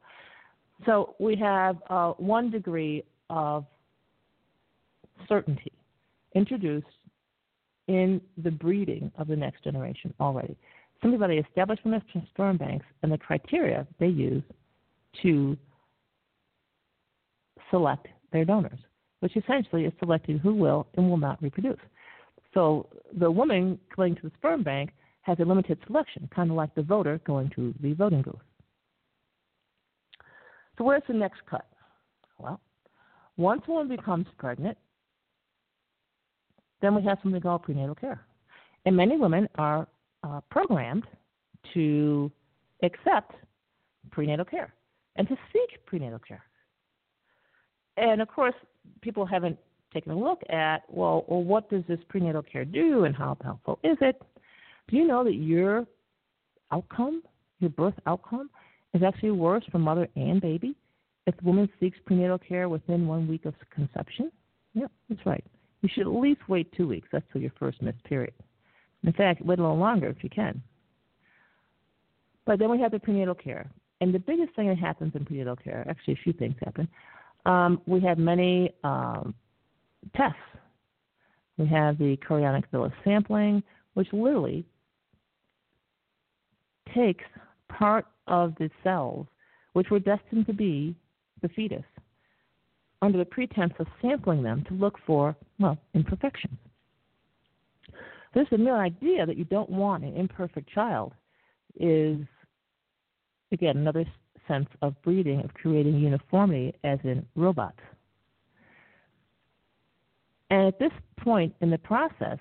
So 0.84 1.14
we 1.20 1.36
have 1.36 1.76
uh, 1.88 2.12
one 2.12 2.50
degree 2.50 3.04
of 3.30 3.64
certainty 5.28 5.72
introduced 6.34 6.86
in 7.88 8.20
the 8.42 8.50
breeding 8.50 9.10
of 9.18 9.28
the 9.28 9.36
next 9.36 9.64
generation 9.64 10.14
already, 10.20 10.56
simply 11.00 11.18
by 11.18 11.28
the 11.28 11.38
establishment 11.38 12.02
of 12.14 12.22
sperm 12.30 12.56
banks 12.56 12.86
and 13.02 13.10
the 13.10 13.18
criteria 13.18 13.86
they 13.98 14.06
use 14.06 14.42
to 15.22 15.56
select 17.70 18.06
their 18.32 18.44
donors, 18.44 18.78
which 19.20 19.36
essentially 19.36 19.84
is 19.84 19.92
selecting 19.98 20.38
who 20.38 20.54
will 20.54 20.86
and 20.96 21.08
will 21.08 21.16
not 21.16 21.42
reproduce. 21.42 21.80
So 22.54 22.88
the 23.18 23.30
woman 23.30 23.78
going 23.96 24.14
to 24.16 24.22
the 24.22 24.32
sperm 24.36 24.62
bank 24.62 24.90
has 25.22 25.38
a 25.40 25.44
limited 25.44 25.78
selection, 25.86 26.28
kind 26.34 26.50
of 26.50 26.56
like 26.56 26.74
the 26.74 26.82
voter 26.82 27.20
going 27.26 27.50
to 27.56 27.74
the 27.80 27.94
voting 27.94 28.22
booth. 28.22 28.34
So 30.78 30.84
where's 30.84 31.02
the 31.06 31.14
next 31.14 31.40
cut? 31.48 31.66
Well, 32.38 32.60
once 33.36 33.62
a 33.68 33.70
woman 33.70 33.94
becomes 33.96 34.26
pregnant, 34.38 34.76
then 36.82 36.94
we 36.94 37.02
have 37.04 37.18
something 37.22 37.40
called 37.40 37.62
prenatal 37.62 37.94
care. 37.94 38.20
And 38.84 38.96
many 38.96 39.16
women 39.16 39.48
are 39.56 39.86
uh, 40.24 40.40
programmed 40.50 41.04
to 41.72 42.30
accept 42.82 43.32
prenatal 44.10 44.44
care 44.44 44.74
and 45.16 45.26
to 45.28 45.36
seek 45.52 45.86
prenatal 45.86 46.18
care. 46.18 46.42
And 47.96 48.20
of 48.20 48.28
course, 48.28 48.54
people 49.00 49.24
haven't 49.24 49.58
taken 49.94 50.12
a 50.12 50.18
look 50.18 50.42
at, 50.50 50.82
well, 50.88 51.24
well, 51.28 51.42
what 51.42 51.70
does 51.70 51.84
this 51.88 51.98
prenatal 52.08 52.42
care 52.42 52.64
do 52.64 53.04
and 53.04 53.14
how 53.14 53.36
helpful 53.42 53.78
is 53.84 53.96
it? 54.00 54.20
Do 54.88 54.96
you 54.96 55.06
know 55.06 55.22
that 55.24 55.34
your 55.34 55.86
outcome, 56.72 57.22
your 57.60 57.70
birth 57.70 57.94
outcome, 58.06 58.50
is 58.94 59.02
actually 59.02 59.30
worse 59.30 59.64
for 59.70 59.78
mother 59.78 60.08
and 60.16 60.40
baby 60.40 60.74
if 61.26 61.36
the 61.36 61.44
woman 61.44 61.68
seeks 61.78 61.98
prenatal 62.04 62.38
care 62.38 62.68
within 62.68 63.06
one 63.06 63.28
week 63.28 63.44
of 63.44 63.54
conception? 63.72 64.32
Yeah, 64.74 64.86
that's 65.08 65.24
right. 65.24 65.44
You 65.82 65.88
should 65.92 66.06
at 66.06 66.14
least 66.14 66.40
wait 66.48 66.72
two 66.72 66.86
weeks. 66.86 67.08
That's 67.12 67.24
till 67.32 67.42
your 67.42 67.52
first 67.58 67.82
missed 67.82 68.02
period. 68.04 68.34
In 69.04 69.12
fact, 69.12 69.42
wait 69.42 69.58
a 69.58 69.62
little 69.62 69.78
longer 69.78 70.08
if 70.08 70.22
you 70.22 70.30
can. 70.30 70.62
But 72.46 72.58
then 72.58 72.70
we 72.70 72.80
have 72.80 72.92
the 72.92 73.00
prenatal 73.00 73.34
care. 73.34 73.70
And 74.00 74.14
the 74.14 74.18
biggest 74.18 74.54
thing 74.54 74.68
that 74.68 74.78
happens 74.78 75.12
in 75.14 75.24
prenatal 75.24 75.56
care, 75.56 75.86
actually, 75.88 76.14
a 76.14 76.22
few 76.24 76.32
things 76.32 76.54
happen. 76.64 76.88
Um, 77.46 77.80
we 77.86 78.00
have 78.00 78.18
many 78.18 78.72
um, 78.84 79.34
tests. 80.16 80.38
We 81.58 81.66
have 81.66 81.98
the 81.98 82.16
chorionic 82.28 82.64
villus 82.72 82.92
sampling, 83.04 83.62
which 83.94 84.08
literally 84.12 84.64
takes 86.94 87.24
part 87.68 88.06
of 88.26 88.54
the 88.58 88.70
cells 88.82 89.26
which 89.72 89.90
were 89.90 89.98
destined 89.98 90.46
to 90.46 90.52
be 90.52 90.94
the 91.40 91.48
fetus 91.48 91.84
under 93.02 93.18
the 93.18 93.24
pretense 93.24 93.74
of 93.80 93.86
sampling 94.00 94.42
them 94.42 94.64
to 94.68 94.74
look 94.74 94.96
for, 95.04 95.36
well, 95.58 95.76
imperfections. 95.92 96.56
This 98.32 98.46
mere 98.52 98.76
idea 98.76 99.26
that 99.26 99.36
you 99.36 99.44
don't 99.44 99.68
want 99.68 100.04
an 100.04 100.16
imperfect 100.16 100.70
child 100.72 101.12
is, 101.78 102.18
again, 103.50 103.76
another 103.76 104.06
sense 104.48 104.68
of 104.80 104.94
breeding, 105.02 105.40
of 105.40 105.52
creating 105.52 105.98
uniformity 105.98 106.74
as 106.84 106.98
in 107.04 107.26
robots. 107.36 107.78
And 110.50 110.66
at 110.66 110.78
this 110.78 110.92
point 111.20 111.54
in 111.60 111.70
the 111.70 111.78
process, 111.78 112.38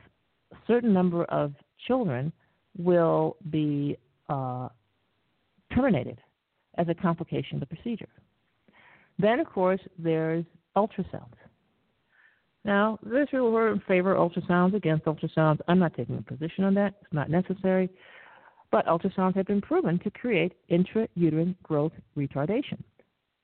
a 0.51 0.57
certain 0.67 0.93
number 0.93 1.25
of 1.25 1.53
children 1.87 2.31
will 2.77 3.35
be 3.49 3.97
uh, 4.29 4.69
terminated 5.73 6.19
as 6.77 6.87
a 6.87 6.93
complication 6.93 7.55
of 7.55 7.61
the 7.61 7.75
procedure. 7.75 8.07
Then, 9.21 9.39
of 9.39 9.47
course, 9.47 9.81
there's 9.99 10.45
ultrasounds. 10.75 11.35
Now, 12.63 12.99
people 13.03 13.49
who 13.49 13.55
are 13.55 13.71
in 13.71 13.81
favor 13.87 14.15
of 14.15 14.31
ultrasounds, 14.31 14.75
against 14.75 15.05
ultrasounds. 15.05 15.59
I'm 15.67 15.79
not 15.79 15.95
taking 15.95 16.17
a 16.17 16.21
position 16.21 16.63
on 16.63 16.73
that. 16.75 16.93
It's 17.01 17.13
not 17.13 17.29
necessary. 17.29 17.89
But 18.71 18.85
ultrasounds 18.85 19.35
have 19.35 19.47
been 19.47 19.61
proven 19.61 19.99
to 19.99 20.11
create 20.11 20.53
intrauterine 20.69 21.55
growth 21.63 21.91
retardation. 22.17 22.81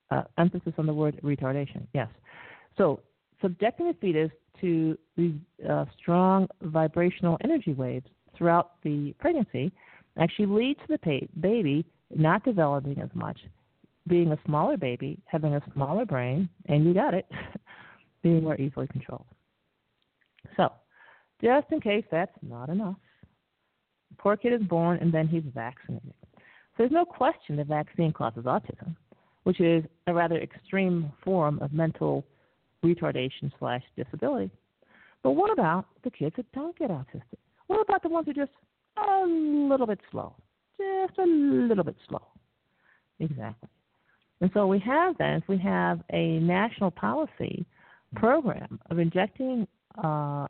Uh, 0.09 0.23
emphasis 0.37 0.73
on 0.77 0.85
the 0.85 0.93
word 0.93 1.19
retardation, 1.23 1.85
yes. 1.93 2.07
So, 2.77 3.01
subjecting 3.41 3.87
the 3.87 3.93
fetus 3.95 4.31
to 4.61 4.97
these 5.17 5.33
uh, 5.69 5.85
strong 5.99 6.47
vibrational 6.61 7.37
energy 7.43 7.73
waves 7.73 8.05
throughout 8.37 8.81
the 8.83 9.13
pregnancy 9.19 9.71
actually 10.17 10.45
leads 10.45 10.79
to 10.87 10.97
the 11.03 11.27
baby 11.41 11.85
not 12.15 12.43
developing 12.45 12.99
as 13.01 13.09
much, 13.13 13.37
being 14.07 14.31
a 14.31 14.39
smaller 14.45 14.77
baby, 14.77 15.19
having 15.25 15.55
a 15.55 15.61
smaller 15.73 16.05
brain, 16.05 16.49
and 16.65 16.85
you 16.85 16.93
got 16.93 17.13
it, 17.13 17.25
being 18.23 18.43
more 18.43 18.55
easily 18.59 18.87
controlled. 18.87 19.25
So, 20.55 20.71
just 21.41 21.67
in 21.71 21.81
case 21.81 22.05
that's 22.11 22.31
not 22.41 22.69
enough, 22.69 22.95
the 24.09 24.15
poor 24.17 24.37
kid 24.37 24.53
is 24.53 24.67
born 24.67 24.97
and 24.99 25.13
then 25.13 25.27
he's 25.27 25.43
vaccinated. 25.53 26.13
So 26.35 26.83
there's 26.83 26.91
no 26.91 27.05
question 27.05 27.55
the 27.55 27.63
vaccine 27.63 28.13
causes 28.13 28.45
autism, 28.45 28.95
which 29.43 29.59
is 29.59 29.83
a 30.07 30.13
rather 30.13 30.37
extreme 30.37 31.11
form 31.23 31.59
of 31.59 31.73
mental 31.73 32.25
retardation 32.83 33.51
slash 33.59 33.83
disability. 33.95 34.51
But 35.23 35.31
what 35.31 35.51
about 35.51 35.85
the 36.03 36.11
kids 36.11 36.35
that 36.37 36.51
don't 36.53 36.77
get 36.77 36.89
autistic? 36.89 37.39
What 37.67 37.81
about 37.81 38.03
the 38.03 38.09
ones 38.09 38.25
who 38.25 38.31
are 38.31 38.45
just 38.45 38.55
a 38.97 39.25
little 39.25 39.87
bit 39.87 39.99
slow? 40.11 40.35
Just 40.77 41.17
a 41.19 41.25
little 41.25 41.83
bit 41.83 41.95
slow. 42.07 42.21
Exactly. 43.19 43.69
And 44.41 44.51
so 44.53 44.67
we 44.67 44.79
have 44.79 45.17
then, 45.17 45.41
we 45.47 45.57
have 45.59 46.01
a 46.11 46.39
national 46.39 46.91
policy 46.91 47.65
program 48.15 48.79
of 48.89 48.99
injecting 48.99 49.67
uh, 50.03 50.47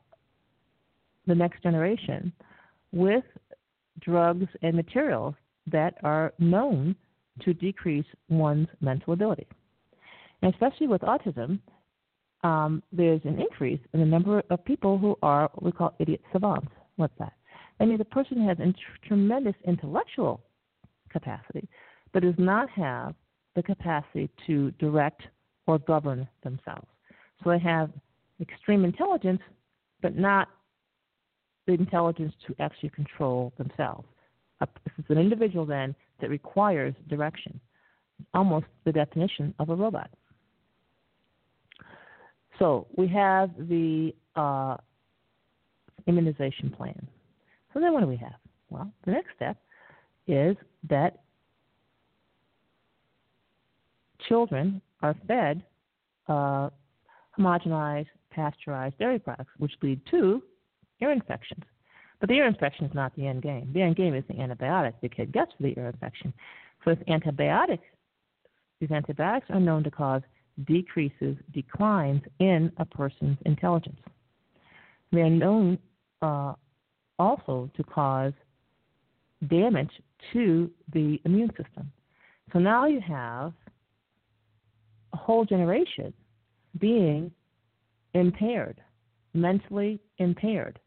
the 1.25 1.36
next 1.36 1.63
generation 1.63 2.32
with 2.91 3.24
drugs 4.01 4.48
and 4.62 4.75
materials 4.75 5.36
that 5.72 5.96
are 6.03 6.34
known 6.39 6.96
to 7.41 7.53
decrease 7.53 8.06
one's 8.29 8.67
mental 8.82 9.13
ability. 9.13 9.48
And 10.41 10.53
especially 10.53 10.88
with 10.88 11.01
autism, 11.01 11.60
um, 12.44 12.84
there's 12.91 13.22
an 13.25 13.39
increase 13.39 13.79
in 13.94 14.00
the 14.00 14.06
number 14.06 14.44
of 14.50 14.63
people 14.65 14.98
who 14.98 15.17
are 15.22 15.50
what 15.53 15.63
we 15.63 15.72
call 15.72 15.96
idiot 16.00 16.22
savants. 16.32 16.72
What's 16.96 17.17
that? 17.20 17.34
I 17.79 17.86
mean, 17.86 17.98
the 17.98 18.06
person 18.06 18.46
has 18.48 18.60
in- 18.60 18.75
tremendous 19.08 19.56
intellectual 19.65 20.41
capacity, 21.10 21.67
but 22.13 22.24
does 22.24 22.36
not 22.38 22.70
have 22.70 23.15
the 23.57 23.63
capacity 23.63 24.29
to 24.45 24.69
direct 24.79 25.23
or 25.65 25.79
govern 25.79 26.27
themselves. 26.43 26.87
So 27.43 27.49
they 27.49 27.59
have 27.59 27.89
extreme 28.39 28.85
intelligence, 28.85 29.41
but 30.01 30.15
not 30.15 30.47
the 31.65 31.73
intelligence 31.73 32.33
to 32.45 32.55
actually 32.59 32.91
control 32.91 33.51
themselves. 33.57 34.07
This 34.59 34.93
is 34.99 35.05
an 35.09 35.17
individual 35.17 35.65
then 35.65 35.95
that 36.21 36.29
requires 36.29 36.93
direction, 37.09 37.59
almost 38.35 38.67
the 38.85 38.91
definition 38.91 39.55
of 39.57 39.69
a 39.71 39.75
robot. 39.75 40.11
So 42.59 42.85
we 42.95 43.07
have 43.07 43.49
the 43.57 44.13
uh, 44.35 44.77
immunization 46.05 46.69
plan. 46.69 47.07
So 47.73 47.79
then 47.79 47.91
what 47.93 48.01
do 48.01 48.07
we 48.07 48.17
have? 48.17 48.39
Well, 48.69 48.91
the 49.05 49.11
next 49.11 49.29
step 49.35 49.57
is 50.27 50.55
that 50.89 51.21
children 54.27 54.81
are 55.01 55.15
fed 55.27 55.63
uh, 56.27 56.69
homogenized, 57.38 58.07
pasteurized 58.31 58.98
dairy 58.98 59.19
products, 59.19 59.51
which 59.57 59.72
lead 59.81 60.01
to 60.12 60.41
ear 61.01 61.12
infections. 61.12 61.63
But 62.19 62.29
the 62.29 62.36
ear 62.36 62.48
infection 62.48 62.86
is 62.86 62.93
not 62.93 63.15
the 63.15 63.27
end 63.27 63.43
game. 63.43 63.69
The 63.74 63.81
end 63.81 63.96
game 63.96 64.15
is 64.15 64.24
the 64.27 64.34
antibiotic 64.36 64.93
the 65.01 65.10
kid 65.10 65.31
gets 65.31 65.51
for 65.55 65.63
the 65.63 65.77
ear 65.77 65.88
infection. 65.88 66.34
So 66.84 66.96
this 66.96 67.03
antibiotic, 67.07 67.79
these 68.79 68.91
antibiotics 68.91 69.48
are 69.50 69.60
known 69.60 69.84
to 69.84 69.91
cause 69.91 70.22
decreases, 70.65 71.38
declines 71.53 72.22
in 72.39 72.72
a 72.77 72.86
person's 72.86 73.38
intelligence. 73.46 74.00
They 75.12 75.22
are 75.22 75.29
known 75.29 75.77
uh, 76.22 76.53
also 77.19 77.69
to 77.75 77.84
cause 77.84 78.34
damage 79.48 79.91
to 80.34 80.72
the 80.93 81.22
immune 81.25 81.50
system. 81.50 81.91
So 82.51 82.60
now 82.60 82.88
you 82.88 83.00
have 83.01 83.53
a 85.13 85.17
whole 85.17 85.45
generation 85.45 86.13
being 86.79 87.31
impaired, 88.13 88.81
mentally 89.33 89.99
impaired. 90.17 90.79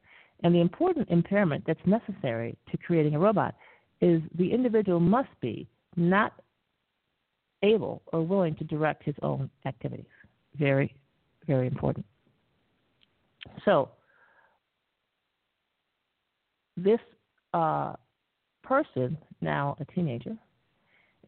And 0.42 0.54
the 0.54 0.60
important 0.60 1.08
impairment 1.10 1.64
that's 1.66 1.80
necessary 1.84 2.56
to 2.70 2.78
creating 2.78 3.14
a 3.14 3.18
robot 3.18 3.54
is 4.00 4.22
the 4.36 4.50
individual 4.52 5.00
must 5.00 5.28
be 5.40 5.68
not 5.96 6.32
able 7.62 8.02
or 8.06 8.22
willing 8.22 8.54
to 8.56 8.64
direct 8.64 9.02
his 9.04 9.14
own 9.22 9.50
activities. 9.66 10.06
Very, 10.58 10.94
very 11.46 11.66
important. 11.66 12.06
So, 13.64 13.90
this 16.76 17.00
uh, 17.52 17.94
person, 18.62 19.18
now 19.40 19.76
a 19.80 19.84
teenager, 19.92 20.36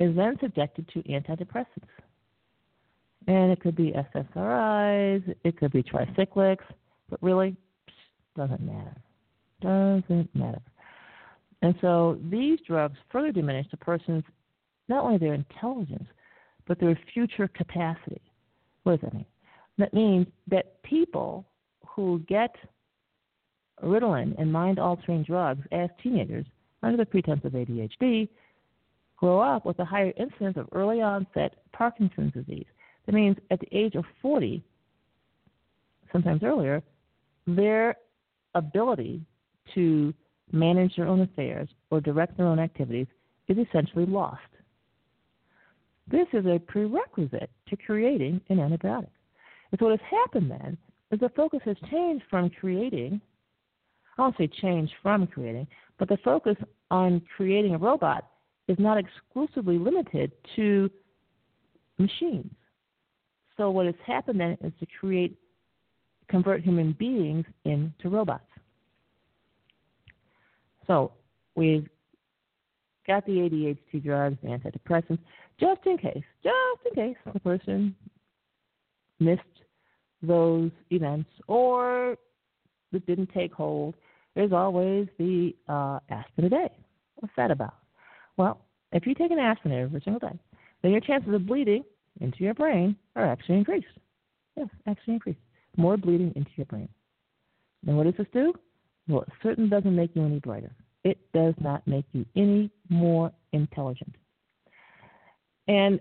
is 0.00 0.14
then 0.16 0.36
subjected 0.40 0.88
to 0.94 1.02
antidepressants. 1.02 1.88
And 3.28 3.52
it 3.52 3.60
could 3.60 3.76
be 3.76 3.92
SSRIs, 3.92 5.34
it 5.44 5.56
could 5.56 5.72
be 5.72 5.82
tricyclics, 5.82 6.64
but 7.08 7.22
really 7.22 7.56
doesn't 8.36 8.60
matter. 8.60 8.96
Doesn't 9.60 10.34
matter. 10.34 10.60
And 11.62 11.74
so 11.80 12.18
these 12.30 12.58
drugs 12.66 12.98
further 13.10 13.30
diminish 13.30 13.66
the 13.70 13.76
person's 13.76 14.24
not 14.88 15.04
only 15.04 15.18
their 15.18 15.34
intelligence, 15.34 16.08
but 16.66 16.80
their 16.80 16.98
future 17.14 17.48
capacity. 17.48 18.20
What 18.82 19.00
does 19.00 19.10
that 19.10 19.14
mean? 19.14 19.26
That 19.78 19.94
means 19.94 20.26
that 20.48 20.82
people 20.82 21.46
who 21.86 22.20
get 22.28 22.54
Ritalin 23.82 24.34
and 24.38 24.52
mind 24.52 24.78
altering 24.78 25.22
drugs 25.22 25.64
as 25.72 25.90
teenagers 26.02 26.46
under 26.82 26.96
the 26.96 27.06
pretense 27.06 27.44
of 27.44 27.52
ADHD 27.52 28.28
grow 29.16 29.40
up 29.40 29.64
with 29.64 29.78
a 29.78 29.84
higher 29.84 30.12
incidence 30.16 30.56
of 30.56 30.68
early 30.72 31.00
onset 31.00 31.54
Parkinson's 31.72 32.32
disease. 32.32 32.66
That 33.06 33.14
means 33.14 33.36
at 33.50 33.60
the 33.60 33.68
age 33.72 33.94
of 33.94 34.04
40, 34.20 34.62
sometimes 36.12 36.42
earlier, 36.42 36.82
their 37.46 37.96
ability 38.54 39.22
to 39.74 40.14
manage 40.52 40.96
their 40.96 41.06
own 41.06 41.22
affairs 41.22 41.68
or 41.90 42.00
direct 42.00 42.36
their 42.36 42.46
own 42.46 42.58
activities 42.58 43.06
is 43.48 43.56
essentially 43.58 44.06
lost. 44.06 44.40
This 46.08 46.26
is 46.32 46.44
a 46.46 46.58
prerequisite 46.58 47.50
to 47.68 47.76
creating 47.76 48.40
an 48.48 48.58
antibiotic. 48.58 49.08
And 49.70 49.78
so 49.78 49.86
what 49.86 49.98
has 49.98 50.10
happened 50.10 50.50
then 50.50 50.76
is 51.10 51.20
the 51.20 51.30
focus 51.30 51.60
has 51.64 51.76
changed 51.90 52.24
from 52.28 52.50
creating, 52.50 53.20
I 54.18 54.22
won't 54.22 54.36
say 54.36 54.48
change 54.60 54.90
from 55.02 55.26
creating, 55.26 55.66
but 55.98 56.08
the 56.08 56.18
focus 56.18 56.56
on 56.90 57.22
creating 57.36 57.74
a 57.74 57.78
robot 57.78 58.28
is 58.68 58.78
not 58.78 58.98
exclusively 58.98 59.78
limited 59.78 60.32
to 60.56 60.90
machines. 61.98 62.50
So 63.56 63.70
what 63.70 63.86
has 63.86 63.94
happened 64.06 64.40
then 64.40 64.56
is 64.62 64.72
to 64.80 64.86
create, 64.98 65.36
convert 66.28 66.62
human 66.62 66.92
beings 66.98 67.44
into 67.64 68.08
robots. 68.08 68.44
So 70.86 71.12
we've 71.54 71.88
got 73.06 73.24
the 73.26 73.32
ADHD 73.32 74.02
drugs, 74.02 74.38
the 74.42 74.48
antidepressants, 74.48 75.18
just 75.60 75.80
in 75.86 75.98
case, 75.98 76.24
just 76.42 76.86
in 76.86 76.94
case 76.94 77.16
the 77.32 77.40
person 77.40 77.94
missed 79.20 79.42
those 80.22 80.70
events 80.90 81.30
or 81.48 82.16
it 82.92 83.06
didn't 83.06 83.30
take 83.32 83.52
hold. 83.52 83.94
There's 84.34 84.52
always 84.52 85.08
the 85.18 85.54
uh, 85.68 85.98
aspirin 86.10 86.46
a 86.46 86.50
day. 86.50 86.70
What's 87.16 87.34
that 87.36 87.50
about? 87.50 87.74
Well, 88.36 88.60
if 88.92 89.06
you 89.06 89.14
take 89.14 89.30
an 89.30 89.38
aspirin 89.38 89.74
every 89.74 90.00
single 90.02 90.20
day, 90.20 90.38
then 90.82 90.90
your 90.90 91.00
chances 91.00 91.32
of 91.32 91.46
bleeding 91.46 91.84
into 92.20 92.44
your 92.44 92.54
brain 92.54 92.96
are 93.16 93.26
actually 93.26 93.56
increased. 93.58 93.86
Yes, 94.56 94.68
actually 94.86 95.14
increased. 95.14 95.40
More 95.76 95.96
bleeding 95.96 96.32
into 96.36 96.50
your 96.56 96.66
brain. 96.66 96.88
Then 97.82 97.96
what 97.96 98.04
does 98.04 98.14
this 98.16 98.26
do? 98.32 98.52
Well, 99.08 99.22
it 99.22 99.28
certainly 99.42 99.70
doesn't 99.70 99.96
make 99.96 100.14
you 100.14 100.24
any 100.24 100.38
brighter. 100.38 100.72
It 101.04 101.18
does 101.32 101.54
not 101.60 101.86
make 101.86 102.04
you 102.12 102.24
any 102.36 102.70
more 102.88 103.32
intelligent. 103.52 104.14
And 105.66 106.00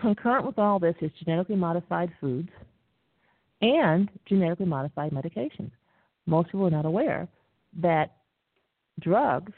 concurrent 0.00 0.46
with 0.46 0.58
all 0.58 0.78
this 0.78 0.94
is 1.00 1.10
genetically 1.24 1.56
modified 1.56 2.12
foods 2.20 2.50
and 3.60 4.08
genetically 4.26 4.66
modified 4.66 5.12
medications. 5.12 5.70
Most 6.26 6.46
people 6.46 6.66
are 6.66 6.70
not 6.70 6.86
aware 6.86 7.28
that 7.80 8.16
drugs 9.00 9.52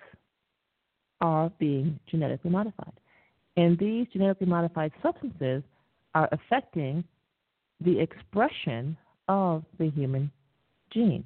are 1.20 1.50
being 1.58 1.98
genetically 2.10 2.50
modified. 2.50 2.92
And 3.56 3.78
these 3.78 4.06
genetically 4.12 4.46
modified 4.46 4.92
substances 5.02 5.62
are 6.14 6.28
affecting 6.32 7.04
the 7.80 7.98
expression 7.98 8.96
of 9.28 9.64
the 9.78 9.90
human 9.90 10.30
gene. 10.92 11.24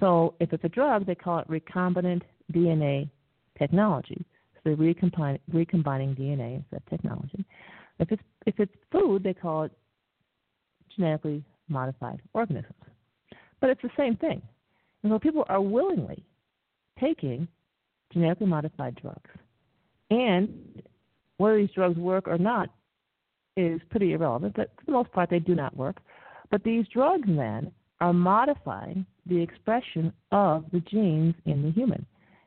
So 0.00 0.34
if 0.40 0.52
it's 0.52 0.64
a 0.64 0.68
drug, 0.68 1.06
they 1.06 1.14
call 1.14 1.38
it 1.38 1.48
recombinant 1.48 2.22
DNA 2.52 3.08
technology. 3.58 4.24
So 4.54 4.60
they're 4.64 4.76
recombining, 4.76 5.40
DNA 6.14 6.56
instead 6.56 6.76
of 6.76 6.86
technology. 6.86 7.44
If 7.98 8.12
it's 8.12 8.22
if 8.46 8.60
it's 8.60 8.72
food, 8.92 9.22
they 9.22 9.34
call 9.34 9.64
it 9.64 9.72
genetically 10.94 11.42
modified 11.68 12.20
organisms. 12.34 12.74
But 13.60 13.70
it's 13.70 13.82
the 13.82 13.90
same 13.96 14.16
thing. 14.16 14.42
And 15.02 15.12
so 15.12 15.18
people 15.18 15.44
are 15.48 15.60
willingly 15.60 16.22
taking 17.00 17.48
genetically 18.12 18.46
modified 18.46 18.94
drugs. 19.00 19.30
And 20.10 20.82
whether 21.38 21.56
these 21.56 21.70
drugs 21.74 21.98
work 21.98 22.28
or 22.28 22.38
not 22.38 22.70
is 23.56 23.80
pretty 23.90 24.12
irrelevant, 24.12 24.54
but 24.56 24.70
for 24.76 24.84
the 24.86 24.92
most 24.92 25.12
part 25.12 25.30
they 25.30 25.38
do 25.38 25.54
not 25.54 25.76
work. 25.76 25.98
But 26.50 26.62
these 26.62 26.86
drugs 26.92 27.26
then 27.26 27.72
are 28.00 28.12
modifying 28.12 29.06
the 29.26 29.40
expression 29.40 30.12
of 30.30 30.64
the 30.72 30.80
genes 30.80 31.34
in 31.46 31.62
the 31.62 31.70
human. 31.70 32.04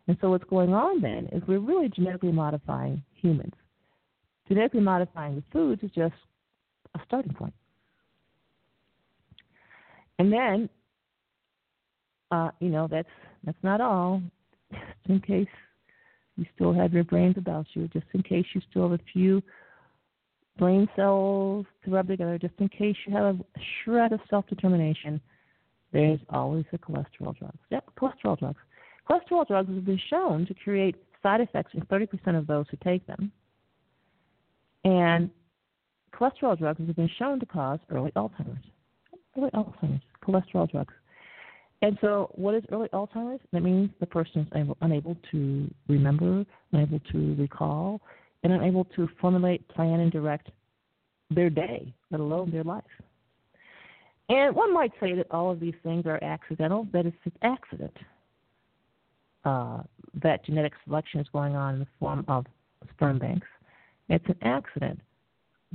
And 0.07 0.17
so 0.21 0.29
what's 0.29 0.43
going 0.45 0.73
on 0.73 1.01
then 1.01 1.27
is 1.31 1.43
we're 1.47 1.59
really 1.59 1.89
genetically 1.89 2.31
modifying 2.31 3.03
humans. 3.13 3.53
Genetically 4.47 4.81
modifying 4.81 5.35
the 5.35 5.43
foods 5.51 5.83
is 5.83 5.91
just 5.91 6.15
a 6.95 6.99
starting 7.05 7.33
point. 7.33 7.53
And 10.17 10.31
then, 10.33 10.69
uh, 12.31 12.51
you 12.59 12.69
know, 12.69 12.87
that's 12.89 13.07
that's 13.43 13.57
not 13.63 13.81
all. 13.81 14.21
Just 14.71 15.09
in 15.09 15.21
case 15.21 15.47
you 16.37 16.45
still 16.55 16.73
have 16.73 16.93
your 16.93 17.03
brains 17.03 17.37
about 17.37 17.65
you, 17.73 17.87
just 17.89 18.05
in 18.13 18.21
case 18.23 18.45
you 18.53 18.61
still 18.69 18.89
have 18.89 18.99
a 18.99 19.03
few 19.13 19.41
brain 20.59 20.87
cells 20.95 21.65
to 21.83 21.91
rub 21.91 22.07
together, 22.07 22.37
just 22.37 22.53
in 22.59 22.67
case 22.69 22.95
you 23.07 23.13
have 23.13 23.39
a 23.39 23.59
shred 23.83 24.11
of 24.11 24.19
self 24.29 24.45
determination, 24.47 25.19
there's 25.91 26.19
always 26.29 26.65
the 26.71 26.77
cholesterol 26.77 27.35
drugs. 27.37 27.57
Yep, 27.71 27.89
cholesterol 27.99 28.37
drugs. 28.37 28.59
Cholesterol 29.09 29.47
drugs 29.47 29.69
have 29.73 29.85
been 29.85 30.01
shown 30.09 30.45
to 30.45 30.53
create 30.53 30.95
side 31.23 31.41
effects 31.41 31.71
in 31.73 31.81
30% 31.81 32.37
of 32.37 32.45
those 32.45 32.65
who 32.69 32.77
take 32.83 33.05
them. 33.07 33.31
And 34.83 35.31
cholesterol 36.13 36.57
drugs 36.57 36.79
have 36.85 36.95
been 36.95 37.09
shown 37.17 37.39
to 37.39 37.45
cause 37.45 37.79
early 37.89 38.11
Alzheimer's. 38.11 38.63
Early 39.37 39.49
Alzheimer's, 39.51 40.01
cholesterol 40.23 40.69
drugs. 40.69 40.93
And 41.81 41.97
so, 42.01 42.29
what 42.35 42.55
is 42.55 42.63
early 42.71 42.89
Alzheimer's? 42.89 43.39
That 43.53 43.63
means 43.63 43.89
the 43.99 44.05
person 44.05 44.45
is 44.53 44.67
unable 44.81 45.15
to 45.31 45.73
remember, 45.87 46.45
unable 46.73 46.99
to 47.11 47.35
recall, 47.39 48.01
and 48.43 48.53
unable 48.53 48.85
to 48.95 49.07
formulate, 49.19 49.67
plan, 49.69 49.99
and 49.99 50.11
direct 50.11 50.49
their 51.29 51.49
day, 51.49 51.93
let 52.11 52.21
alone 52.21 52.51
their 52.51 52.63
life. 52.63 52.83
And 54.29 54.55
one 54.55 54.73
might 54.73 54.91
say 54.99 55.15
that 55.15 55.27
all 55.31 55.51
of 55.51 55.59
these 55.59 55.73
things 55.83 56.05
are 56.05 56.23
accidental, 56.23 56.87
that 56.93 57.05
it's 57.05 57.17
an 57.25 57.33
accident 57.41 57.97
uh, 59.45 59.81
that 60.21 60.45
genetic 60.45 60.73
selection 60.85 61.19
is 61.19 61.27
going 61.31 61.55
on 61.55 61.75
in 61.75 61.79
the 61.81 61.87
form 61.99 62.25
of 62.27 62.45
sperm 62.91 63.19
banks. 63.19 63.47
It's 64.09 64.25
an 64.27 64.37
accident 64.41 64.99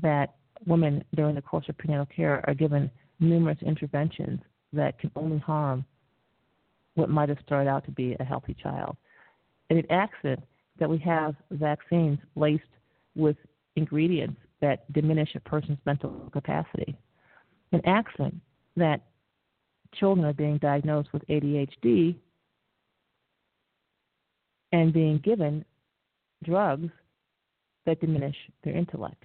that 0.03 0.35
women 0.67 1.05
during 1.15 1.35
the 1.35 1.43
course 1.43 1.65
of 1.69 1.79
prenatal 1.79 2.07
care 2.07 2.45
are 2.47 2.55
given 2.55 2.91
numerous 3.21 3.59
interventions 3.63 4.41
that 4.73 4.99
can 4.99 5.11
only 5.17 5.39
harm 5.39 5.85
what 6.95 7.09
might 7.09 7.29
have 7.29 7.39
started 7.45 7.71
out 7.71 7.85
to 7.85 7.91
be 7.91 8.17
a 8.19 8.25
healthy 8.25 8.55
child. 8.61 8.97
And 9.71 9.79
an 9.79 9.91
accident 9.91 10.43
that 10.79 10.89
we 10.89 10.99
have 10.99 11.35
vaccines 11.51 12.19
laced 12.37 12.63
with 13.15 13.37
ingredients 13.77 14.41
that 14.61 14.91
diminish 14.93 15.35
a 15.35 15.41
person's 15.41 15.79
mental 15.85 16.29
capacity. 16.33 16.97
An 17.73 17.81
accident 17.87 18.35
that 18.77 19.01
children 19.95 20.27
are 20.27 20.33
being 20.33 20.59
diagnosed 20.59 21.13
with 21.13 21.27
ADHD 21.29 22.17
and 24.73 24.93
being 24.93 25.19
given 25.19 25.65
drugs 26.43 26.91
that 27.87 28.01
diminish 28.01 28.37
their 28.65 28.75
intellect. 28.75 29.23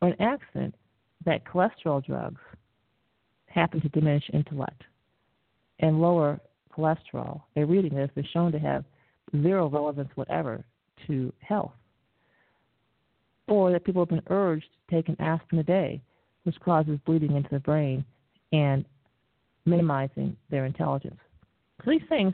Or 0.00 0.08
an 0.08 0.20
accident 0.20 0.74
that 1.24 1.44
cholesterol 1.44 2.04
drugs 2.04 2.40
happen 3.46 3.80
to 3.80 3.88
diminish 3.90 4.24
intellect 4.32 4.82
and 5.80 6.00
lower 6.00 6.40
cholesterol. 6.76 7.42
A 7.56 7.64
reading 7.64 7.94
that 7.94 8.00
has 8.00 8.10
been 8.14 8.26
shown 8.32 8.52
to 8.52 8.58
have 8.58 8.84
zero 9.42 9.68
relevance 9.68 10.10
whatever 10.14 10.64
to 11.06 11.32
health. 11.40 11.72
or 13.46 13.72
that 13.72 13.84
people 13.84 14.00
have 14.02 14.08
been 14.08 14.22
urged 14.28 14.64
to 14.64 14.94
take 14.94 15.08
an 15.08 15.16
aspirin 15.20 15.60
a 15.60 15.62
day, 15.62 16.00
which 16.44 16.58
causes 16.60 16.98
bleeding 17.04 17.36
into 17.36 17.48
the 17.50 17.60
brain 17.60 18.04
and 18.52 18.84
minimizing 19.66 20.36
their 20.50 20.64
intelligence. 20.64 21.18
So 21.84 21.90
these 21.90 22.08
things, 22.08 22.32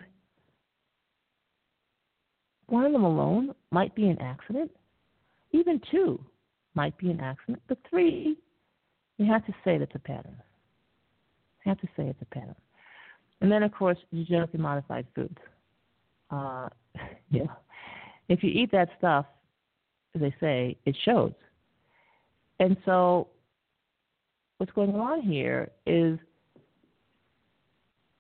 one 2.67 2.85
of 2.85 2.93
them 2.93 3.05
alone 3.05 3.55
might 3.71 3.95
be 3.95 4.09
an 4.09 4.21
accident, 4.21 4.71
even 5.53 5.81
two 5.91 6.25
might 6.75 6.97
be 6.99 7.11
an 7.11 7.21
accident, 7.21 7.61
but 7.67 7.79
three, 7.89 8.37
you 9.19 9.27
have 9.27 9.45
to 9.47 9.53
say 9.65 9.79
that's 9.79 9.95
a 9.95 9.99
pattern. 9.99 10.37
You 11.65 11.71
have 11.71 11.81
to 11.81 11.89
say 11.97 12.05
it's 12.05 12.23
a 12.23 12.35
pattern. 12.35 12.55
And 13.41 13.51
then, 13.51 13.63
of 13.63 13.73
course, 13.73 13.99
genetically 14.13 14.61
modified 14.61 15.07
foods. 15.15 15.39
Uh, 16.31 16.69
yeah, 17.31 17.43
if 18.29 18.43
you 18.43 18.51
eat 18.51 18.71
that 18.73 18.89
stuff, 18.99 19.27
as 20.15 20.21
they 20.21 20.35
say, 20.41 20.77
it 20.85 20.97
shows. 21.05 21.33
And 22.59 22.77
so, 22.85 23.29
what's 24.59 24.73
going 24.73 24.95
on 24.95 25.23
here 25.23 25.71
is 25.87 26.19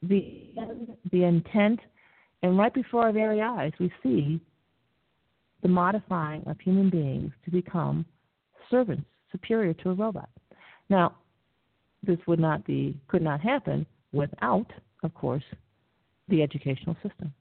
the 0.02 0.50
the 1.12 1.24
intent, 1.24 1.80
and 2.42 2.56
right 2.58 2.72
before 2.72 3.02
our 3.02 3.12
very 3.12 3.42
eyes, 3.42 3.72
we 3.78 3.92
see 4.02 4.40
the 5.62 5.68
modifying 5.68 6.42
of 6.46 6.58
human 6.60 6.88
beings 6.88 7.32
to 7.44 7.50
become 7.50 8.06
servants 8.70 9.04
superior 9.30 9.74
to 9.74 9.90
a 9.90 9.94
robot. 9.94 10.30
Now, 10.88 11.16
this 12.02 12.18
would 12.26 12.40
not 12.40 12.64
be 12.64 12.98
could 13.08 13.22
not 13.22 13.40
happen 13.40 13.86
without, 14.12 14.66
of 15.02 15.14
course, 15.14 15.44
the 16.28 16.42
educational 16.42 16.96
system. 17.02 17.32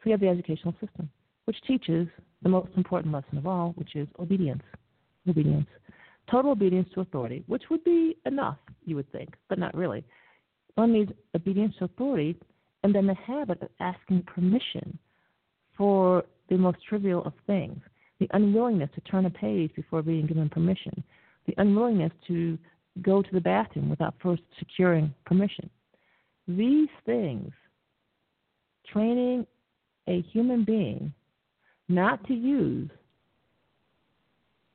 So 0.00 0.04
we 0.06 0.10
have 0.12 0.20
the 0.20 0.28
educational 0.28 0.74
system, 0.80 1.10
which 1.44 1.56
teaches 1.66 2.08
the 2.42 2.48
most 2.48 2.70
important 2.76 3.12
lesson 3.12 3.36
of 3.36 3.46
all, 3.46 3.72
which 3.76 3.94
is 3.96 4.08
obedience. 4.18 4.62
Obedience. 5.28 5.66
Total 6.30 6.52
obedience 6.52 6.88
to 6.94 7.00
authority, 7.00 7.44
which 7.48 7.64
would 7.70 7.84
be 7.84 8.16
enough, 8.24 8.56
you 8.86 8.96
would 8.96 9.10
think, 9.12 9.34
but 9.48 9.58
not 9.58 9.74
really. 9.76 10.02
One 10.76 10.92
needs 10.92 11.12
obedience 11.36 11.74
to 11.78 11.84
authority 11.84 12.36
and 12.82 12.94
then 12.94 13.06
the 13.06 13.14
habit 13.14 13.60
of 13.60 13.68
asking 13.80 14.22
permission 14.22 14.98
for 15.76 16.24
the 16.48 16.56
most 16.56 16.78
trivial 16.88 17.22
of 17.24 17.34
things. 17.46 17.78
The 18.20 18.28
unwillingness 18.32 18.90
to 18.94 19.00
turn 19.02 19.26
a 19.26 19.30
page 19.30 19.74
before 19.74 20.02
being 20.02 20.26
given 20.26 20.48
permission. 20.48 21.02
The 21.46 21.54
unwillingness 21.58 22.12
to 22.28 22.58
go 23.02 23.22
to 23.22 23.28
the 23.32 23.40
bathroom 23.40 23.90
without 23.90 24.14
first 24.22 24.42
securing 24.58 25.14
permission. 25.26 25.68
These 26.48 26.88
things, 27.06 27.52
training 28.92 29.46
a 30.08 30.22
human 30.32 30.64
being 30.64 31.12
not 31.88 32.24
to 32.26 32.34
use 32.34 32.90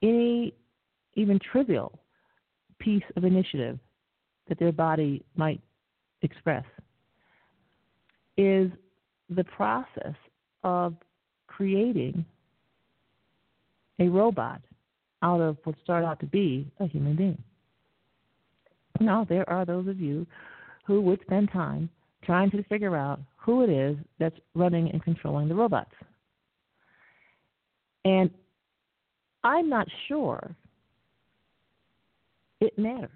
any 0.01 0.53
even 1.15 1.39
trivial 1.39 1.97
piece 2.79 3.03
of 3.15 3.23
initiative 3.23 3.79
that 4.47 4.59
their 4.59 4.71
body 4.71 5.23
might 5.35 5.61
express 6.21 6.65
is 8.37 8.69
the 9.29 9.43
process 9.43 10.13
of 10.63 10.93
creating 11.47 12.25
a 13.99 14.07
robot 14.07 14.61
out 15.23 15.39
of 15.39 15.57
what 15.63 15.75
started 15.83 16.05
out 16.05 16.19
to 16.19 16.25
be 16.25 16.69
a 16.79 16.87
human 16.87 17.15
being. 17.15 17.41
Now, 18.99 19.25
there 19.27 19.49
are 19.49 19.65
those 19.65 19.87
of 19.87 19.99
you 19.99 20.27
who 20.85 21.01
would 21.01 21.21
spend 21.21 21.51
time 21.51 21.89
trying 22.25 22.51
to 22.51 22.63
figure 22.63 22.95
out 22.95 23.19
who 23.37 23.63
it 23.63 23.69
is 23.69 23.97
that's 24.19 24.35
running 24.53 24.89
and 24.91 25.03
controlling 25.03 25.47
the 25.47 25.55
robots. 25.55 25.91
And 28.03 28.29
I'm 29.43 29.69
not 29.69 29.87
sure 30.07 30.55
it 32.61 32.77
matters. 32.77 33.09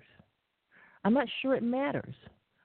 I'm 1.04 1.14
not 1.14 1.28
sure 1.42 1.56
it 1.56 1.64
matters 1.64 2.14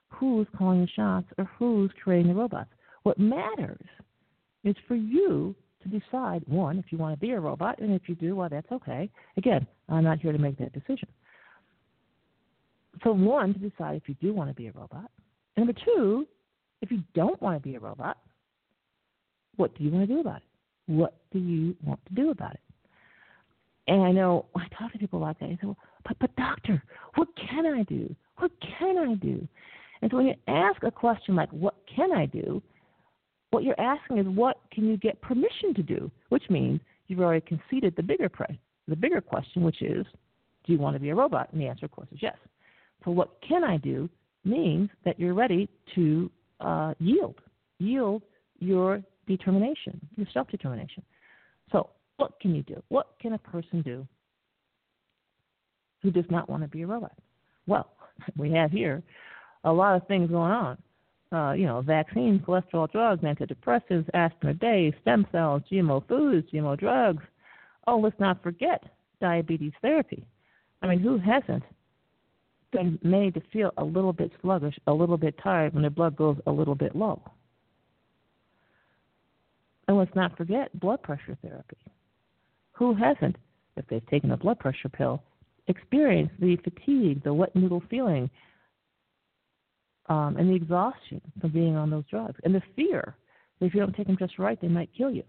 who's 0.09 0.47
calling 0.57 0.83
the 0.83 0.89
shots 0.89 1.27
or 1.39 1.49
who's 1.59 1.91
creating 2.03 2.29
the 2.29 2.39
robots. 2.39 2.71
What 3.03 3.19
matters 3.19 3.85
is 4.65 4.75
for 4.89 4.95
you 4.95 5.55
to 5.83 5.89
decide 5.89 6.43
one, 6.47 6.79
if 6.79 6.87
you 6.91 6.99
want 6.99 7.15
to 7.15 7.21
be 7.21 7.33
a 7.33 7.41
robot, 7.41 7.79
and 7.81 7.93
if 7.93 8.03
you 8.09 8.15
do, 8.15 8.37
well, 8.37 8.49
that's 8.49 8.71
okay. 8.73 9.11
Again, 9.37 9.67
I'm 9.89 10.05
not 10.05 10.21
here 10.21 10.33
to 10.33 10.39
make 10.39 10.59
that 10.59 10.73
decision. 10.73 11.09
So, 13.03 13.13
one, 13.13 13.55
to 13.55 13.61
decide 13.61 13.97
if 13.97 14.09
you 14.09 14.15
do 14.23 14.33
want 14.33 14.49
to 14.49 14.55
be 14.55 14.69
a 14.69 14.73
robot. 14.73 15.11
Number 15.57 15.75
two, 15.85 16.27
if 16.85 16.93
you 16.93 17.03
don't 17.15 17.41
want 17.41 17.57
to 17.57 17.67
be 17.67 17.77
a 17.77 17.81
robot, 17.81 18.19
what 19.57 19.75
do 19.77 19.85
you 19.85 19.91
want 19.91 20.07
to 20.07 20.15
do 20.15 20.21
about 20.21 20.37
it? 20.37 20.43
What 20.87 21.15
do 21.33 21.39
you 21.39 21.75
want 21.83 21.99
to 22.07 22.15
do 22.15 22.31
about 22.31 22.53
it? 22.53 22.61
And 23.89 24.03
I 24.03 24.13
know 24.13 24.47
I 24.55 24.67
talk 24.79 24.93
to 24.93 24.99
people 24.99 25.19
like 25.19 25.39
that. 25.41 25.49
They 25.49 25.55
say, 25.55 25.61
well, 25.65 25.79
but, 26.07 26.19
but 26.21 26.37
doctor, 26.37 26.83
what 27.15 27.29
can 27.37 27.67
I 27.67 27.83
do? 27.85 28.15
What 28.37 28.51
can 28.79 28.99
I 28.99 29.15
do? 29.15 29.47
And 30.03 30.11
so 30.11 30.19
when 30.19 30.27
you 30.27 30.35
ask 30.47 30.83
a 30.83 30.91
question 30.91 31.35
like, 31.35 31.51
what 31.51 31.77
can 31.95 32.13
I 32.13 32.27
do? 32.27 32.63
What 33.51 33.65
you're 33.65 33.81
asking 33.81 34.19
is, 34.19 34.27
what 34.27 34.59
can 34.71 34.87
you 34.87 34.99
get 34.99 35.21
permission 35.23 35.73
to 35.77 35.83
do? 35.83 36.11
Which 36.29 36.45
means 36.51 36.81
you've 37.07 37.21
already 37.21 37.47
conceded 37.47 37.95
the 37.97 38.03
bigger, 38.03 38.29
pre- 38.29 38.61
the 38.89 38.97
bigger 38.97 39.23
question, 39.23 39.63
which 39.63 39.81
is, 39.81 40.05
do 40.67 40.73
you 40.73 40.79
want 40.79 40.97
to 40.97 41.01
be 41.01 41.11
a 41.11 41.15
robot? 41.15 41.49
And 41.53 41.61
the 41.61 41.67
answer, 41.67 41.87
of 41.87 41.93
course, 41.93 42.09
is 42.13 42.19
yes. 42.21 42.37
So 43.05 43.11
what 43.11 43.41
can 43.47 43.65
I 43.65 43.79
do 43.79 44.11
means 44.45 44.91
that 45.07 45.19
you're 45.19 45.35
ready 45.35 45.69
to 45.95 46.31
uh, 46.61 46.95
yield, 46.99 47.41
yield 47.79 48.23
your 48.59 49.03
determination, 49.27 50.01
your 50.17 50.27
self 50.33 50.49
determination. 50.49 51.03
So, 51.73 51.91
what 52.17 52.39
can 52.41 52.55
you 52.55 52.63
do? 52.63 52.83
What 52.89 53.09
can 53.21 53.33
a 53.33 53.39
person 53.39 53.83
do 53.83 54.07
who 56.03 56.11
does 56.11 56.27
not 56.31 56.49
want 56.49 56.63
to 56.63 56.69
be 56.69 56.83
a 56.83 56.87
robot? 56.87 57.13
Well, 57.67 57.91
we 58.37 58.53
have 58.53 58.71
here 58.71 59.03
a 59.65 59.73
lot 59.73 59.97
of 59.97 60.07
things 60.07 60.31
going 60.31 60.53
on. 60.53 60.79
Uh, 61.33 61.53
you 61.53 61.67
know, 61.67 61.81
vaccines, 61.81 62.41
cholesterol 62.43 62.91
drugs, 62.93 63.23
antidepressants, 63.23 64.09
aspirin 64.15 64.51
a 64.51 64.55
day, 64.55 64.95
stem 65.03 65.27
cells, 65.33 65.63
GMO 65.71 66.07
foods, 66.07 66.47
GMO 66.53 66.79
drugs. 66.79 67.25
Oh, 67.89 67.97
let's 67.97 68.19
not 68.21 68.41
forget 68.43 68.85
diabetes 69.21 69.73
therapy. 69.83 70.25
I 70.81 70.87
mean, 70.87 71.01
who 71.01 71.19
hasn't 71.19 71.65
been 72.75 72.99
made 73.03 73.35
to 73.35 73.43
feel 73.53 73.73
a 73.79 73.85
little 73.85 74.13
bit 74.13 74.31
sluggish, 74.43 74.75
a 74.87 74.93
little 74.93 75.17
bit 75.17 75.35
tired 75.43 75.73
when 75.73 75.83
their 75.83 75.91
blood 75.91 76.17
goes 76.17 76.37
a 76.47 76.53
little 76.53 76.75
bit 76.75 76.95
low? 76.95 77.23
And 79.89 79.97
let's 79.97 80.15
not 80.15 80.37
forget 80.37 80.79
blood 80.79 81.03
pressure 81.03 81.37
therapy. 81.43 81.77
Who 82.73 82.95
hasn't, 82.95 83.37
if 83.77 83.87
they've 83.89 84.07
taken 84.07 84.33
a 84.33 84.37
blood 84.37 84.59
pressure 84.59 84.89
pill, 84.89 85.23
experienced 85.69 86.35
the 86.41 86.57
fatigue, 86.57 87.23
the 87.23 87.33
wet 87.33 87.55
noodle 87.55 87.83
feeling, 87.89 88.29
um, 90.07 90.37
and 90.37 90.51
the 90.51 90.55
exhaustion 90.55 91.21
from 91.41 91.51
being 91.51 91.77
on 91.77 91.91
those 91.91 92.05
drugs, 92.11 92.39
and 92.45 92.55
the 92.55 92.63
fear 92.77 93.17
that 93.59 93.67
if 93.67 93.75
you 93.75 93.81
don't 93.81 93.95
take 93.95 94.07
them 94.07 94.17
just 94.19 94.39
right, 94.39 94.61
they 94.61 94.69
might 94.69 94.91
kill 94.97 95.11
you. 95.11 95.23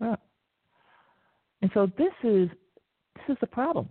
Yeah. 0.00 0.16
And 1.62 1.70
so 1.72 1.86
this 1.96 2.12
is 2.22 2.48
this 3.14 3.24
is 3.28 3.36
the 3.40 3.46
problem. 3.46 3.88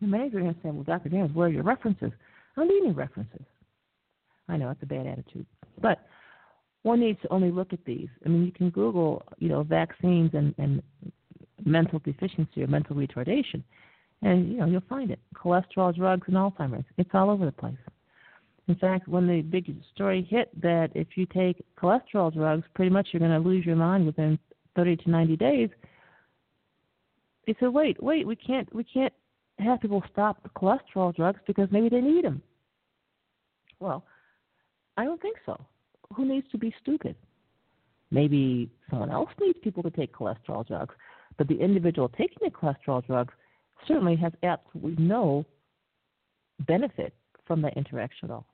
Many 0.00 0.28
are 0.28 0.30
going 0.30 0.54
to 0.54 0.60
say, 0.62 0.70
"Well, 0.70 0.84
Dr. 0.84 1.08
Daniels, 1.08 1.32
where 1.32 1.48
are 1.48 1.50
your 1.50 1.62
references?" 1.62 2.12
I 2.56 2.60
don't 2.60 2.68
need 2.68 2.84
any 2.84 2.92
references. 2.92 3.44
I 4.48 4.56
know 4.56 4.70
it's 4.70 4.82
a 4.82 4.86
bad 4.86 5.06
attitude, 5.06 5.46
but 5.80 6.06
one 6.82 7.00
needs 7.00 7.20
to 7.22 7.32
only 7.32 7.50
look 7.50 7.72
at 7.72 7.84
these. 7.84 8.08
I 8.24 8.28
mean, 8.28 8.44
you 8.44 8.52
can 8.52 8.70
Google, 8.70 9.22
you 9.38 9.48
know, 9.48 9.62
vaccines 9.62 10.30
and, 10.32 10.54
and 10.58 10.82
mental 11.64 11.98
deficiency 12.00 12.62
or 12.62 12.66
mental 12.66 12.96
retardation, 12.96 13.62
and 14.22 14.50
you 14.50 14.58
know 14.58 14.66
you'll 14.66 14.82
find 14.88 15.10
it. 15.10 15.20
Cholesterol, 15.34 15.94
drugs, 15.94 16.26
and 16.26 16.36
Alzheimer's. 16.36 16.86
It's 16.96 17.10
all 17.12 17.30
over 17.30 17.44
the 17.44 17.52
place. 17.52 17.76
In 18.68 18.74
fact, 18.74 19.08
when 19.08 19.26
the 19.26 19.40
big 19.40 19.74
story 19.94 20.26
hit 20.28 20.48
that 20.60 20.90
if 20.94 21.08
you 21.16 21.26
take 21.26 21.64
cholesterol 21.76 22.32
drugs, 22.32 22.64
pretty 22.74 22.90
much 22.90 23.08
you're 23.12 23.20
going 23.20 23.42
to 23.42 23.48
lose 23.48 23.64
your 23.64 23.76
mind 23.76 24.04
within 24.04 24.38
30 24.76 24.96
to 24.96 25.10
90 25.10 25.36
days. 25.36 25.70
They 27.46 27.56
said, 27.58 27.70
"Wait, 27.70 28.02
wait, 28.02 28.26
we 28.26 28.36
can't, 28.36 28.72
we 28.74 28.84
can't 28.84 29.12
have 29.58 29.80
people 29.80 30.02
stop 30.12 30.42
the 30.42 30.48
cholesterol 30.50 31.14
drugs 31.14 31.40
because 31.46 31.68
maybe 31.70 31.88
they 31.88 32.00
need 32.00 32.24
them." 32.24 32.42
Well, 33.80 34.04
I 34.96 35.04
don't 35.04 35.20
think 35.20 35.38
so 35.46 35.58
who 36.14 36.24
needs 36.26 36.46
to 36.52 36.58
be 36.58 36.74
stupid? 36.80 37.16
Maybe 38.10 38.70
someone 38.90 39.10
else 39.10 39.30
needs 39.40 39.58
people 39.62 39.82
to 39.82 39.90
take 39.90 40.14
cholesterol 40.14 40.66
drugs, 40.66 40.94
but 41.36 41.48
the 41.48 41.60
individual 41.60 42.08
taking 42.08 42.38
the 42.40 42.50
cholesterol 42.50 43.06
drugs 43.06 43.34
certainly 43.86 44.16
has 44.16 44.32
absolutely 44.42 45.04
no 45.04 45.44
benefit 46.66 47.14
from 47.46 47.62
that 47.62 47.76
interaction 47.76 48.30
at 48.30 48.34
all. 48.34 48.46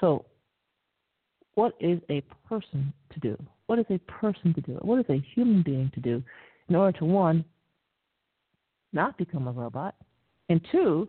So, 0.00 0.24
what 1.54 1.74
is 1.80 2.00
a 2.10 2.22
person 2.48 2.92
to 3.12 3.20
do? 3.20 3.36
What 3.66 3.78
is 3.78 3.86
a 3.90 3.98
person 3.98 4.54
to 4.54 4.60
do? 4.60 4.72
What 4.82 4.98
is 4.98 5.06
a 5.08 5.22
human 5.34 5.62
being 5.62 5.90
to 5.94 6.00
do 6.00 6.22
in 6.68 6.74
order 6.74 6.96
to, 6.98 7.04
one, 7.04 7.44
not 8.92 9.16
become 9.18 9.48
a 9.48 9.52
robot, 9.52 9.94
and 10.48 10.60
two, 10.72 11.08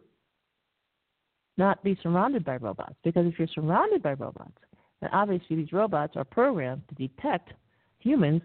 not 1.58 1.84
be 1.84 1.98
surrounded 2.02 2.46
by 2.46 2.58
robots? 2.58 2.96
Because 3.04 3.26
if 3.26 3.38
you're 3.38 3.48
surrounded 3.50 4.02
by 4.04 4.14
robots, 4.14 4.58
then 5.02 5.10
obviously, 5.14 5.56
these 5.56 5.74
robots 5.74 6.16
are 6.16 6.24
programmed 6.24 6.84
to 6.90 6.96
detect 6.96 7.54
humans 8.00 8.42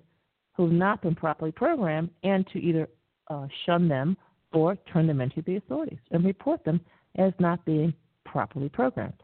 who 0.54 0.64
have 0.64 0.72
not 0.72 1.02
been 1.02 1.14
properly 1.14 1.52
programmed 1.52 2.10
and 2.22 2.46
to 2.48 2.58
either 2.58 2.88
uh, 3.28 3.46
shun 3.64 3.88
them 3.88 4.16
or 4.52 4.76
turn 4.90 5.06
them 5.06 5.20
into 5.20 5.42
the 5.42 5.56
authorities 5.56 5.98
and 6.10 6.24
report 6.24 6.64
them 6.64 6.80
as 7.16 7.32
not 7.38 7.62
being 7.64 7.92
properly 8.24 8.68
programmed. 8.68 9.22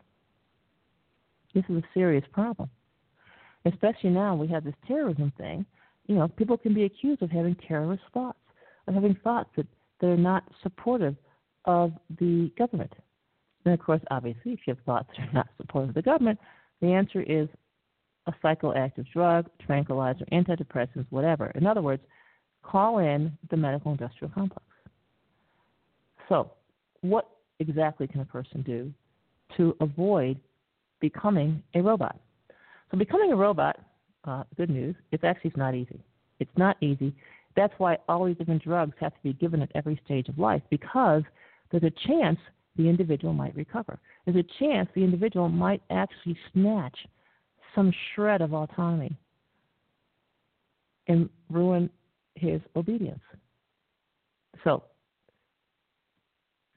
This 1.54 1.64
is 1.68 1.76
a 1.76 1.82
serious 1.94 2.24
problem. 2.32 2.70
Especially 3.64 4.10
now 4.10 4.34
we 4.34 4.48
have 4.48 4.64
this 4.64 4.74
terrorism 4.86 5.32
thing. 5.38 5.64
You 6.06 6.16
know, 6.16 6.28
people 6.28 6.56
can 6.56 6.74
be 6.74 6.84
accused 6.84 7.22
of 7.22 7.30
having 7.30 7.54
terrorist 7.66 8.02
thoughts, 8.12 8.38
of 8.88 8.94
having 8.94 9.16
thoughts 9.22 9.50
that, 9.56 9.66
that 10.02 10.08
are 10.08 10.16
not 10.16 10.44
supportive 10.62 11.16
of 11.64 11.92
the 12.18 12.50
government. 12.58 12.92
And 13.64 13.72
of 13.72 13.80
course, 13.80 14.00
obviously, 14.10 14.52
if 14.52 14.60
you 14.66 14.74
have 14.74 14.84
thoughts 14.84 15.08
that 15.16 15.28
are 15.28 15.32
not 15.32 15.48
supportive 15.56 15.90
of 15.90 15.94
the 15.94 16.02
government, 16.02 16.38
the 16.80 16.88
answer 16.88 17.22
is 17.22 17.48
a 18.26 18.32
psychoactive 18.44 19.06
drug, 19.12 19.48
tranquilizer, 19.64 20.24
antidepressants, 20.32 21.06
whatever. 21.10 21.52
In 21.54 21.66
other 21.66 21.80
words, 21.80 22.02
call 22.62 22.98
in 22.98 23.32
the 23.50 23.56
medical 23.56 23.92
industrial 23.92 24.32
complex. 24.34 24.64
So, 26.28 26.50
what 27.00 27.28
exactly 27.60 28.06
can 28.06 28.20
a 28.20 28.24
person 28.24 28.62
do 28.62 28.92
to 29.56 29.76
avoid 29.80 30.38
becoming 31.00 31.62
a 31.74 31.80
robot? 31.80 32.18
So, 32.90 32.98
becoming 32.98 33.32
a 33.32 33.36
robot, 33.36 33.78
uh, 34.24 34.44
good 34.56 34.70
news, 34.70 34.96
it's 35.12 35.24
actually 35.24 35.52
not 35.56 35.74
easy. 35.74 36.00
It's 36.38 36.50
not 36.56 36.76
easy. 36.82 37.14
That's 37.56 37.74
why 37.78 37.98
all 38.08 38.24
these 38.24 38.36
different 38.36 38.62
drugs 38.62 38.94
have 39.00 39.12
to 39.12 39.22
be 39.22 39.32
given 39.34 39.62
at 39.62 39.70
every 39.74 40.00
stage 40.04 40.28
of 40.28 40.38
life 40.38 40.62
because 40.70 41.22
there's 41.70 41.82
a 41.82 42.08
chance 42.08 42.38
the 42.76 42.88
individual 42.88 43.34
might 43.34 43.54
recover. 43.54 43.98
There's 44.24 44.36
a 44.36 44.58
chance 44.58 44.88
the 44.94 45.04
individual 45.04 45.48
might 45.48 45.82
actually 45.90 46.36
snatch 46.52 46.96
some 47.74 47.92
shred 48.14 48.40
of 48.40 48.54
autonomy 48.54 49.16
and 51.08 51.28
ruin 51.50 51.90
his 52.34 52.60
obedience. 52.76 53.20
So, 54.64 54.84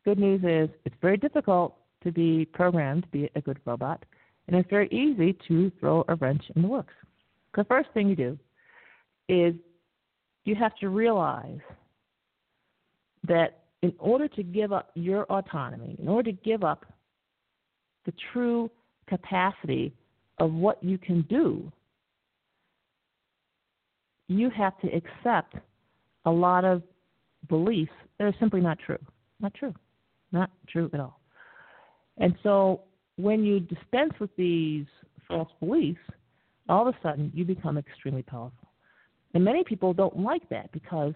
good 0.03 0.19
news 0.19 0.41
is 0.43 0.75
it's 0.85 0.95
very 1.01 1.17
difficult 1.17 1.75
to 2.03 2.11
be 2.11 2.45
programmed 2.45 3.03
to 3.03 3.09
be 3.09 3.29
a 3.35 3.41
good 3.41 3.59
robot, 3.65 4.03
and 4.47 4.55
it's 4.55 4.69
very 4.69 4.88
easy 4.89 5.38
to 5.47 5.71
throw 5.79 6.03
a 6.07 6.15
wrench 6.15 6.43
in 6.55 6.61
the 6.61 6.67
works. 6.67 6.93
The 7.55 7.63
first 7.65 7.89
thing 7.93 8.09
you 8.09 8.15
do 8.15 8.39
is 9.29 9.55
you 10.45 10.55
have 10.55 10.75
to 10.77 10.89
realize 10.89 11.60
that 13.27 13.63
in 13.81 13.93
order 13.99 14.27
to 14.29 14.43
give 14.43 14.71
up 14.71 14.91
your 14.95 15.25
autonomy, 15.25 15.95
in 15.99 16.08
order 16.08 16.31
to 16.31 16.38
give 16.43 16.63
up 16.63 16.86
the 18.05 18.13
true 18.31 18.69
capacity 19.08 19.93
of 20.39 20.53
what 20.53 20.81
you 20.84 20.97
can 20.97 21.23
do, 21.23 21.71
you 24.27 24.49
have 24.49 24.79
to 24.81 24.88
accept 24.88 25.55
a 26.25 26.31
lot 26.31 26.65
of 26.65 26.81
beliefs 27.47 27.91
that 28.17 28.25
are 28.25 28.34
simply 28.39 28.62
not 28.62 28.77
true. 28.79 28.97
Not 29.39 29.53
true. 29.53 29.73
Not 30.31 30.49
true 30.67 30.89
at 30.93 30.99
all. 30.99 31.19
And 32.17 32.36
so 32.43 32.81
when 33.17 33.43
you 33.43 33.60
dispense 33.60 34.13
with 34.19 34.36
these 34.36 34.86
false 35.27 35.49
beliefs, 35.60 35.99
all 36.69 36.88
of 36.88 36.95
a 36.95 36.97
sudden 37.03 37.31
you 37.36 37.45
become 37.45 37.77
extremely 37.77 38.23
powerful. 38.23 38.64
And 39.36 39.43
many 39.43 39.65
people 39.65 39.93
don't 39.93 40.17
like 40.17 40.48
that 40.50 40.71
because 40.71 41.13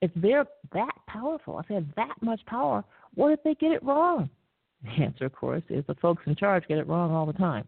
if 0.00 0.10
they're 0.16 0.46
that 0.72 0.94
powerful, 1.06 1.60
if 1.60 1.68
they 1.68 1.74
have 1.74 1.86
that 1.96 2.14
much 2.22 2.40
power, 2.46 2.82
what 3.14 3.30
if 3.30 3.42
they 3.44 3.54
get 3.54 3.70
it 3.70 3.82
wrong? 3.84 4.28
The 4.84 5.04
answer, 5.04 5.26
of 5.26 5.32
course, 5.32 5.62
is 5.68 5.84
the 5.86 5.94
folks 5.94 6.24
in 6.26 6.34
charge 6.34 6.64
get 6.66 6.76
it 6.76 6.88
wrong 6.88 7.12
all 7.12 7.24
the 7.24 7.32
time. 7.34 7.64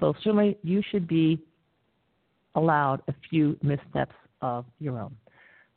So 0.00 0.12
certainly 0.22 0.58
you 0.62 0.82
should 0.90 1.08
be 1.08 1.42
allowed 2.56 3.00
a 3.08 3.14
few 3.30 3.56
missteps 3.62 4.14
of 4.42 4.66
your 4.78 4.98
own. 4.98 5.16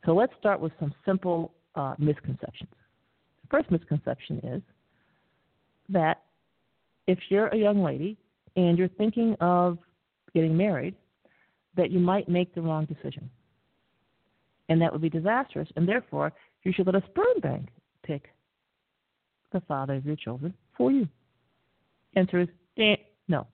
So 0.04 0.12
let's 0.12 0.34
start 0.38 0.60
with 0.60 0.72
some 0.78 0.92
simple 1.06 1.54
uh, 1.76 1.94
misconceptions. 1.98 2.68
The 3.42 3.48
first 3.50 3.70
misconception 3.70 4.40
is 4.42 4.62
that 5.88 6.24
if 7.06 7.18
you're 7.30 7.48
a 7.48 7.56
young 7.56 7.82
lady 7.82 8.18
and 8.56 8.76
you're 8.76 8.88
thinking 8.88 9.34
of 9.40 9.78
getting 10.34 10.54
married, 10.54 10.94
that 11.74 11.90
you 11.90 12.00
might 12.00 12.28
make 12.28 12.54
the 12.54 12.60
wrong 12.60 12.84
decision. 12.84 13.30
And 14.72 14.80
that 14.80 14.90
would 14.90 15.02
be 15.02 15.10
disastrous, 15.10 15.68
and 15.76 15.86
therefore 15.86 16.32
you 16.62 16.72
should 16.72 16.86
let 16.86 16.94
a 16.94 17.02
sperm 17.10 17.40
bank 17.42 17.68
pick 18.02 18.30
the 19.52 19.60
father 19.68 19.96
of 19.96 20.06
your 20.06 20.16
children 20.16 20.54
for 20.78 20.90
you. 20.90 21.06
Answer 22.16 22.40
is 22.40 22.48
eh, 22.78 22.96
no. 23.28 23.46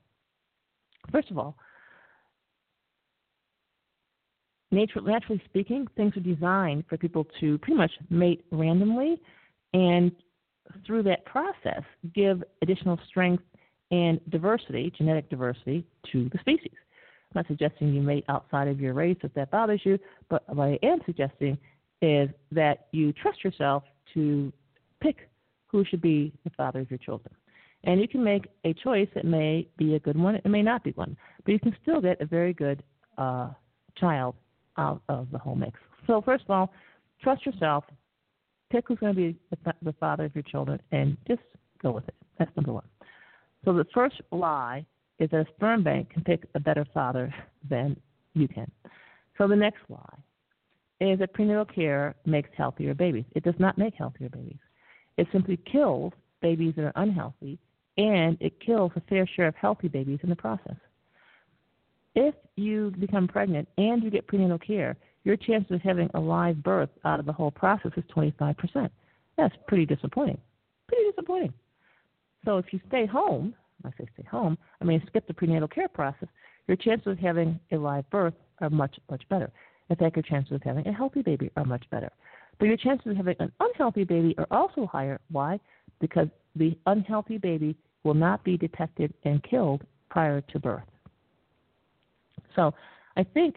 First 1.11 1.33
of 1.33 1.39
all, 1.39 1.57
nature, 4.71 5.01
naturally 5.01 5.43
speaking, 5.47 5.89
things 5.97 6.17
are 6.17 6.21
designed 6.21 6.85
for 6.89 6.97
people 6.97 7.27
to 7.41 7.59
pretty 7.59 7.77
much 7.77 7.91
mate 8.11 8.45
randomly 8.53 9.21
and 9.75 10.13
through 10.87 11.03
that 11.03 11.25
process 11.25 11.83
give 12.15 12.45
additional 12.63 12.97
strength 13.09 13.43
and 13.91 14.21
diversity, 14.31 14.93
genetic 14.97 15.29
diversity, 15.31 15.85
to 16.13 16.29
the 16.29 16.39
species. 16.39 16.77
I'm 17.35 17.41
not 17.41 17.47
suggesting 17.47 17.93
you 17.93 18.01
mate 18.01 18.25
outside 18.29 18.69
of 18.69 18.81
your 18.81 18.95
race 18.95 19.19
if 19.23 19.35
that 19.35 19.51
bothers 19.51 19.81
you, 19.85 19.99
but 20.29 20.43
what 20.55 20.65
I 20.65 20.79
am 20.83 21.01
suggesting 21.05 21.59
is 22.01 22.29
that 22.53 22.87
you 22.93 23.13
trust 23.13 23.45
yourself 23.45 23.83
to 24.15 24.53
pick 25.01 25.29
who 25.67 25.85
should 25.85 26.01
be 26.01 26.33
the 26.45 26.51
father 26.51 26.81
of 26.81 26.91
your 26.91 26.99
children. 26.99 27.35
And 27.85 28.01
you 28.01 28.09
can 28.09 28.25
make 28.25 28.47
a 28.65 28.73
choice 28.73 29.09
that 29.15 29.25
may 29.25 29.69
be 29.77 29.95
a 29.95 30.01
good 30.01 30.19
one, 30.19 30.37
it 30.37 30.47
may 30.47 30.63
not 30.63 30.83
be 30.83 30.91
one, 30.93 31.17
but 31.45 31.53
you 31.53 31.59
can 31.59 31.77
still 31.83 32.01
get 32.01 32.21
a 32.21 32.27
very 32.27 32.53
good 32.53 32.83
uh, 33.19 33.51
child 33.97 34.35
out 34.79 35.03
of 35.09 35.29
the 35.31 35.39
whole 35.39 35.55
mix. 35.55 35.79
So, 36.07 36.23
first 36.23 36.45
of 36.45 36.51
all, 36.51 36.73
trust 37.23 37.45
yourself, 37.45 37.85
pick 38.71 38.85
who's 38.89 38.99
going 38.99 39.15
to 39.15 39.17
be 39.17 39.37
the, 39.51 39.75
the 39.83 39.93
father 39.95 40.25
of 40.25 40.35
your 40.35 40.43
children, 40.43 40.81
and 40.93 41.17
just 41.27 41.43
go 41.83 41.91
with 41.91 42.09
it. 42.09 42.15
That's 42.39 42.51
number 42.57 42.73
one. 42.73 42.85
So, 43.65 43.73
the 43.73 43.87
first 43.93 44.21
lie 44.33 44.87
is 45.19 45.31
that 45.31 45.41
a 45.41 45.53
sperm 45.57 45.83
bank 45.83 46.11
can 46.11 46.23
pick 46.23 46.45
a 46.55 46.61
better 46.61 46.85
father 46.95 47.33
than 47.69 47.97
you 48.35 48.49
can. 48.49 48.71
So, 49.37 49.47
the 49.49 49.57
next 49.57 49.81
lie 49.89 50.19
is 51.01 51.19
that 51.21 51.33
prenatal 51.33 51.65
care 51.65 52.15
makes 52.27 52.51
healthier 52.57 52.95
babies. 52.95 53.25
It 53.35 53.45
does 53.45 53.55
not 53.59 53.79
make 53.79 53.95
healthier 53.95 54.29
babies. 54.29 54.59
It 55.17 55.29
simply 55.33 55.59
kills 55.71 56.13
babies 56.41 56.75
that 56.77 56.85
are 56.85 56.93
unhealthy 56.97 57.59
and 57.97 58.37
it 58.41 58.61
kills 58.61 58.93
a 58.97 59.01
fair 59.03 59.27
share 59.27 59.49
of 59.49 59.55
healthy 59.57 59.89
babies 59.89 60.21
in 60.23 60.31
the 60.31 60.37
process. 60.37 60.77
If 62.15 62.35
you 62.57 62.93
become 62.99 63.29
pregnant 63.29 63.69
and 63.77 64.03
you 64.03 64.11
get 64.11 64.27
prenatal 64.27 64.59
care, 64.59 64.97
your 65.25 65.37
chances 65.37 65.73
of 65.73 65.83
having 65.83 66.09
a 66.15 66.21
live 66.21 66.63
birth 66.63 66.91
out 67.05 67.21
of 67.21 67.27
the 67.27 67.33
whole 67.33 67.51
process 67.51 67.93
is 67.97 68.05
25%. 68.15 68.89
That's 69.37 69.55
pretty 69.67 69.87
disappointing. 69.87 70.39
Pretty 70.87 71.11
disappointing. 71.11 71.53
So 72.45 72.59
if 72.59 72.67
you 72.73 72.81
stay 72.89 73.07
home, 73.07 73.55
I 73.85 73.91
say 73.99 74.07
stay 74.15 74.25
home, 74.31 74.59
I 74.81 74.85
mean 74.85 75.03
skip 75.07 75.27
the 75.27 75.35
prenatal 75.35 75.69
care 75.69 75.89
process, 75.89 76.29
your 76.67 76.77
chances 76.77 77.07
of 77.07 77.19
having 77.19 77.59
a 77.73 77.77
live 77.77 78.09
birth 78.11 78.35
are 78.61 78.71
much, 78.71 78.99
much 79.11 79.23
better. 79.29 79.51
In 79.91 79.97
fact, 79.97 80.17
your 80.17 80.23
chances 80.23 80.53
of 80.53 80.63
having 80.63 80.87
a 80.87 80.93
healthy 80.93 81.23
baby 81.23 81.51
are 81.57 81.65
much 81.65 81.85
better. 81.91 82.11
But 82.59 82.67
your 82.67 82.77
chances 82.77 83.07
of 83.07 83.17
having 83.17 83.37
an 83.41 83.53
unhealthy 83.61 84.05
baby 84.05 84.35
are 84.37 84.47
also 84.51 84.87
higher. 84.87 85.21
Why? 85.31 85.59
Because 86.01 86.29
the 86.57 86.77
unhealthy 86.87 87.39
baby 87.39 87.77
will 88.05 88.15
not 88.15 88.45
be 88.45 88.57
detected 88.57 89.15
and 89.25 89.43
killed 89.43 89.83
prior 90.11 90.41
to 90.41 90.59
birth. 90.59 90.83
So 92.55 92.75
I 93.17 93.23
think 93.23 93.57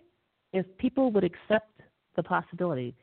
if 0.54 0.66
people 0.78 1.12
would 1.12 1.24
accept 1.24 1.82
the 2.16 2.24
possibility 2.24 2.96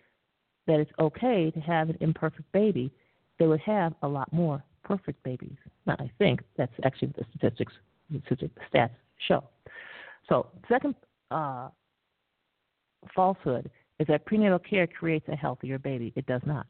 that 0.67 0.81
it's 0.81 0.91
okay 0.99 1.51
to 1.51 1.61
have 1.61 1.89
an 1.89 1.97
imperfect 2.01 2.51
baby, 2.53 2.93
they 3.39 3.47
would 3.47 3.61
have 3.61 3.95
a 4.03 4.09
lot 4.09 4.33
more 4.33 4.63
perfect 4.88 5.22
babies. 5.22 5.57
Now, 5.87 5.96
I 5.98 6.11
think 6.18 6.40
that's 6.57 6.72
actually 6.83 7.12
the 7.18 7.24
statistics, 7.37 7.74
the 8.11 8.20
stats 8.72 8.90
show. 9.29 9.44
So, 10.29 10.46
second 10.68 10.94
uh, 11.31 11.68
falsehood 13.14 13.70
is 14.01 14.07
that 14.07 14.24
prenatal 14.24 14.59
care 14.59 14.87
creates 14.87 15.27
a 15.29 15.37
healthier 15.37 15.79
baby. 15.79 16.12
It 16.16 16.27
does 16.27 16.40
not. 16.46 16.66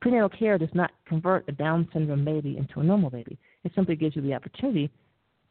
Prenatal 0.00 0.28
care 0.28 0.58
does 0.58 0.74
not 0.74 0.90
convert 1.06 1.48
a 1.48 1.52
Down 1.52 1.88
syndrome 1.92 2.24
baby 2.24 2.56
into 2.58 2.80
a 2.80 2.82
normal 2.82 3.08
baby. 3.08 3.38
It 3.62 3.70
simply 3.76 3.94
gives 3.94 4.16
you 4.16 4.22
the 4.22 4.34
opportunity 4.34 4.90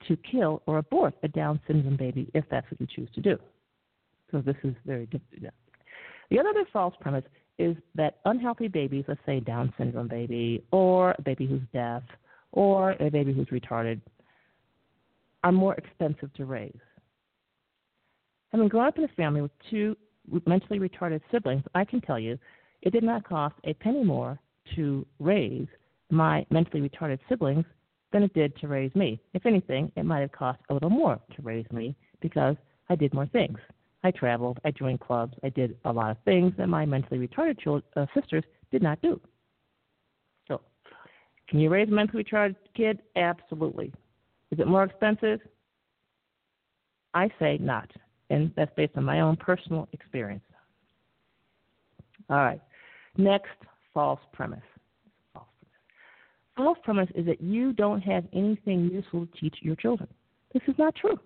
to 0.08 0.18
kill 0.18 0.62
or 0.66 0.80
abort 0.80 1.14
a 1.24 1.30
Down 1.30 1.62
syndrome 1.68 1.96
baby 1.96 2.30
if 2.34 2.44
that's 2.52 2.70
what 2.70 2.82
you 2.82 2.88
choose 2.94 3.08
to 3.16 3.22
do. 3.22 3.38
So 4.30 4.42
this 4.42 4.58
is 4.64 4.76
very. 4.86 5.08
The 6.30 6.40
other 6.40 6.66
false 6.74 6.96
premise 7.00 7.24
is 7.62 7.78
that 7.96 8.18
unhealthy 8.26 8.68
babies, 8.68 9.06
let's 9.08 9.20
say 9.26 9.40
Down 9.40 9.74
syndrome 9.78 10.08
baby, 10.08 10.64
or 10.72 11.16
a 11.18 11.22
baby 11.22 11.46
who's 11.46 11.62
deaf, 11.74 12.04
or 12.52 12.92
a 13.00 13.10
baby 13.10 13.34
who's 13.34 13.48
retarded, 13.48 14.02
are 15.44 15.52
more 15.52 15.76
expensive 15.76 16.34
to 16.34 16.46
raise. 16.46 16.76
Having 18.52 18.68
grown 18.68 18.88
up 18.88 18.98
in 18.98 19.04
a 19.04 19.08
family 19.10 19.42
with 19.42 19.52
two 19.70 19.96
mentally 20.46 20.80
retarded 20.80 21.22
siblings, 21.32 21.64
I 21.74 21.86
can 21.86 22.02
tell 22.02 22.20
you 22.20 22.38
it 22.82 22.92
did 22.92 23.04
not 23.04 23.28
cost 23.28 23.56
a 23.64 23.74
penny 23.76 24.04
more 24.04 24.40
to 24.76 25.06
raise 25.20 25.68
my 26.10 26.46
mentally 26.50 26.88
retarded 26.88 27.20
siblings 27.30 27.66
than 28.12 28.24
it 28.24 28.34
did 28.34 28.56
to 28.58 28.68
raise 28.68 28.94
me. 28.96 29.20
If 29.34 29.46
anything, 29.46 29.92
it 29.96 30.04
might 30.04 30.20
have 30.20 30.32
cost 30.32 30.60
a 30.70 30.74
little 30.74 30.90
more 30.90 31.20
to 31.36 31.42
raise 31.42 31.70
me 31.72 31.96
because 32.22 32.56
I 32.90 32.96
did 32.96 33.14
more 33.14 33.28
things. 33.28 33.58
I 34.04 34.12
traveled. 34.12 34.60
I 34.66 34.72
joined 34.72 35.00
clubs. 35.00 35.34
I 35.44 35.50
did 35.50 35.78
a 35.86 35.92
lot 35.92 36.12
of 36.12 36.18
things 36.26 36.54
that 36.58 36.68
my 36.68 36.86
mentally 36.86 37.26
retarded 37.26 37.60
children, 37.60 37.84
uh, 37.96 38.06
sisters 38.20 38.44
did 38.72 38.82
not 38.82 39.02
do. 39.02 39.20
So, 40.48 40.62
can 41.48 41.60
you 41.60 41.70
raise 41.70 41.88
a 41.88 41.92
mentally 41.92 42.24
retarded 42.24 42.56
kid? 42.76 43.02
Absolutely. 43.16 43.94
Is 44.52 44.60
it 44.60 44.68
more 44.68 44.84
expensive? 44.84 45.40
I 47.14 47.30
say 47.40 47.58
not, 47.60 47.90
and 48.30 48.52
that's 48.56 48.72
based 48.76 48.94
on 48.96 49.04
my 49.04 49.20
own 49.20 49.36
personal 49.36 49.88
experience. 49.92 50.44
All 52.30 52.38
right. 52.38 52.62
Next, 53.18 53.50
false 53.94 54.20
premise. 54.32 54.60
False 55.34 55.48
premise. 55.60 55.76
False 56.56 56.78
premise 56.84 57.10
is 57.14 57.26
that 57.26 57.42
you 57.42 57.74
don't 57.74 58.02
have 58.02 58.24
anything 58.34 58.90
useful 58.92 59.26
to 59.26 59.40
teach 59.40 59.58
your 59.62 59.76
children. 59.76 60.08
This 60.54 60.64
is 60.68 60.76
not 60.78 60.96
true. 60.96 61.20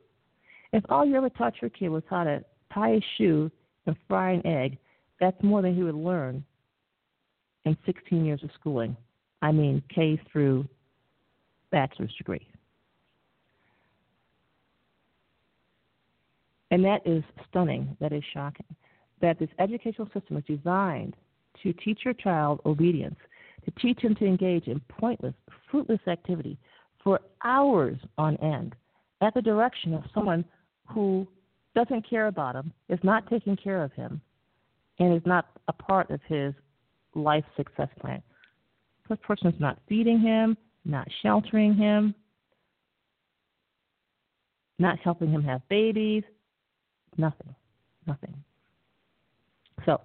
If 0.73 0.83
all 0.89 1.05
you 1.05 1.15
ever 1.15 1.29
taught 1.29 1.53
your 1.61 1.69
kid 1.69 1.89
was 1.89 2.03
how 2.09 2.23
to 2.23 2.43
tie 2.75 2.91
a 2.91 3.01
shoe 3.17 3.49
and 3.87 3.95
fry 4.07 4.33
an 4.33 4.45
egg, 4.45 4.77
that's 5.19 5.41
more 5.41 5.61
than 5.61 5.75
he 5.75 5.83
would 5.83 5.95
learn 5.95 6.43
in 7.63 7.75
16 7.85 8.25
years 8.25 8.43
of 8.43 8.49
schooling. 8.59 8.95
I 9.41 9.51
mean, 9.51 9.81
K 9.93 10.19
through 10.31 10.67
bachelor's 11.71 12.13
degree. 12.17 12.47
And 16.71 16.83
that 16.83 17.05
is 17.05 17.23
stunning. 17.49 17.95
That 18.01 18.11
is 18.11 18.23
shocking. 18.33 18.65
That 19.21 19.39
this 19.39 19.49
educational 19.59 20.09
system 20.13 20.37
is 20.37 20.43
designed 20.45 21.15
to 21.63 21.73
teach 21.73 21.99
your 22.03 22.13
child 22.13 22.59
obedience, 22.65 23.15
to 23.63 23.71
teach 23.79 23.99
him 24.01 24.13
to 24.15 24.25
engage 24.25 24.67
in 24.67 24.81
pointless, 24.89 25.33
fruitless 25.71 26.01
activity 26.07 26.57
for 27.03 27.21
hours 27.43 27.97
on 28.17 28.35
end 28.37 28.75
at 29.21 29.33
the 29.33 29.41
direction 29.41 29.93
of 29.93 30.03
someone 30.13 30.43
who 30.87 31.27
doesn't 31.75 32.09
care 32.09 32.27
about 32.27 32.55
him, 32.55 32.71
is 32.89 32.99
not 33.03 33.29
taking 33.29 33.55
care 33.55 33.83
of 33.83 33.91
him, 33.93 34.21
and 34.99 35.13
is 35.13 35.25
not 35.25 35.45
a 35.67 35.73
part 35.73 36.09
of 36.09 36.19
his 36.27 36.53
life 37.13 37.43
success 37.55 37.89
plan. 37.99 38.23
This 39.07 39.19
person 39.21 39.47
is 39.47 39.59
not 39.59 39.77
feeding 39.87 40.19
him, 40.19 40.57
not 40.85 41.07
sheltering 41.21 41.75
him, 41.75 42.15
not 44.79 44.99
helping 44.99 45.29
him 45.29 45.43
have 45.43 45.61
babies, 45.69 46.23
nothing, 47.17 47.53
nothing. 48.07 48.33
So, 49.85 50.01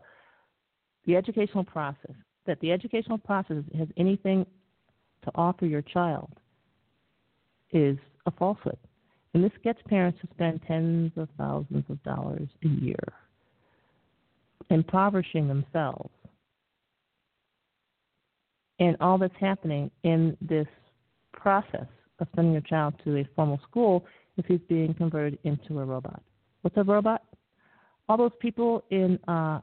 the 1.07 1.17
educational 1.17 1.65
process, 1.65 2.15
that 2.47 2.61
the 2.61 2.73
educational 2.73 3.19
process 3.19 3.63
has 3.79 3.89
anything 3.97 4.45
to 5.23 5.31
offer 5.35 5.67
your 5.67 5.83
child, 5.83 6.31
is 7.73 7.97
a 8.27 8.31
falsehood. 8.33 8.79
And 9.33 9.45
this 9.45 9.53
gets 9.62 9.79
parents 9.88 10.19
to 10.23 10.29
spend 10.35 10.61
tens 10.66 11.12
of 11.16 11.29
thousands 11.38 11.85
of 11.88 12.03
dollars 12.03 12.49
a 12.64 12.69
year 12.69 13.12
impoverishing 14.71 15.49
themselves. 15.49 16.11
And 18.79 18.97
all 19.01 19.19
that's 19.19 19.35
happening 19.38 19.90
in 20.05 20.37
this 20.40 20.66
process 21.33 21.87
of 22.19 22.29
sending 22.35 22.53
your 22.53 22.62
child 22.62 22.95
to 23.05 23.19
a 23.19 23.29
formal 23.37 23.61
school 23.69 24.05
is 24.37 24.45
he's 24.49 24.61
being 24.69 24.95
converted 24.95 25.38
into 25.45 25.81
a 25.81 25.85
robot. 25.85 26.23
What's 26.62 26.77
a 26.77 26.85
robot? 26.85 27.23
All 28.09 28.16
those 28.16 28.33
people 28.40 28.85
in 28.90 29.19
uh, 29.29 29.61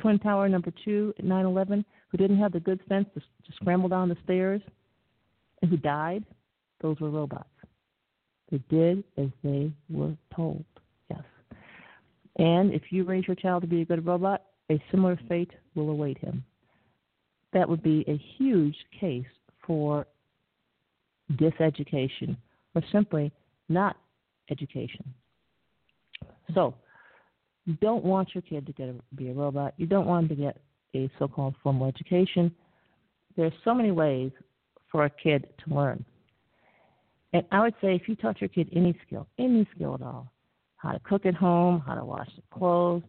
Twin 0.00 0.18
Tower 0.18 0.48
number 0.48 0.72
two 0.84 1.12
at 1.18 1.24
9 1.24 1.44
11 1.44 1.84
who 2.08 2.18
didn't 2.18 2.38
have 2.38 2.52
the 2.52 2.60
good 2.60 2.80
sense 2.88 3.06
to, 3.14 3.20
to 3.20 3.56
scramble 3.56 3.88
down 3.88 4.08
the 4.08 4.16
stairs 4.24 4.62
and 5.60 5.70
who 5.70 5.76
died, 5.76 6.24
those 6.80 6.98
were 7.00 7.10
robots. 7.10 7.48
They 8.52 8.58
did 8.68 9.02
as 9.16 9.28
they 9.42 9.72
were 9.88 10.14
told. 10.36 10.64
Yes. 11.10 11.22
And 12.36 12.72
if 12.72 12.82
you 12.90 13.04
raise 13.04 13.26
your 13.26 13.34
child 13.34 13.62
to 13.62 13.66
be 13.66 13.80
a 13.80 13.84
good 13.84 14.04
robot, 14.06 14.42
a 14.70 14.80
similar 14.90 15.18
fate 15.26 15.50
will 15.74 15.88
await 15.88 16.18
him. 16.18 16.44
That 17.54 17.66
would 17.66 17.82
be 17.82 18.04
a 18.06 18.20
huge 18.36 18.76
case 19.00 19.24
for 19.66 20.06
diseducation 21.32 22.36
or 22.74 22.82
simply 22.92 23.32
not 23.70 23.96
education. 24.50 25.14
So, 26.54 26.74
you 27.64 27.74
don't 27.80 28.04
want 28.04 28.34
your 28.34 28.42
kid 28.42 28.66
to 28.66 28.72
get 28.72 28.88
a, 28.88 28.94
be 29.14 29.30
a 29.30 29.32
robot. 29.32 29.72
You 29.76 29.86
don't 29.86 30.06
want 30.06 30.30
him 30.30 30.36
to 30.36 30.42
get 30.42 30.60
a 30.94 31.10
so 31.18 31.26
called 31.28 31.54
formal 31.62 31.86
education. 31.86 32.54
There's 33.36 33.52
so 33.64 33.72
many 33.72 33.92
ways 33.92 34.30
for 34.90 35.04
a 35.04 35.10
kid 35.10 35.46
to 35.64 35.74
learn. 35.74 36.04
And 37.32 37.44
I 37.50 37.60
would 37.60 37.74
say 37.80 37.94
if 37.94 38.08
you 38.08 38.16
taught 38.16 38.40
your 38.40 38.48
kid 38.48 38.68
any 38.74 38.98
skill, 39.06 39.26
any 39.38 39.66
skill 39.74 39.94
at 39.94 40.02
all, 40.02 40.30
how 40.76 40.92
to 40.92 40.98
cook 41.00 41.24
at 41.26 41.34
home, 41.34 41.82
how 41.86 41.94
to 41.94 42.04
wash 42.04 42.28
the 42.36 42.42
clothes, 42.56 43.02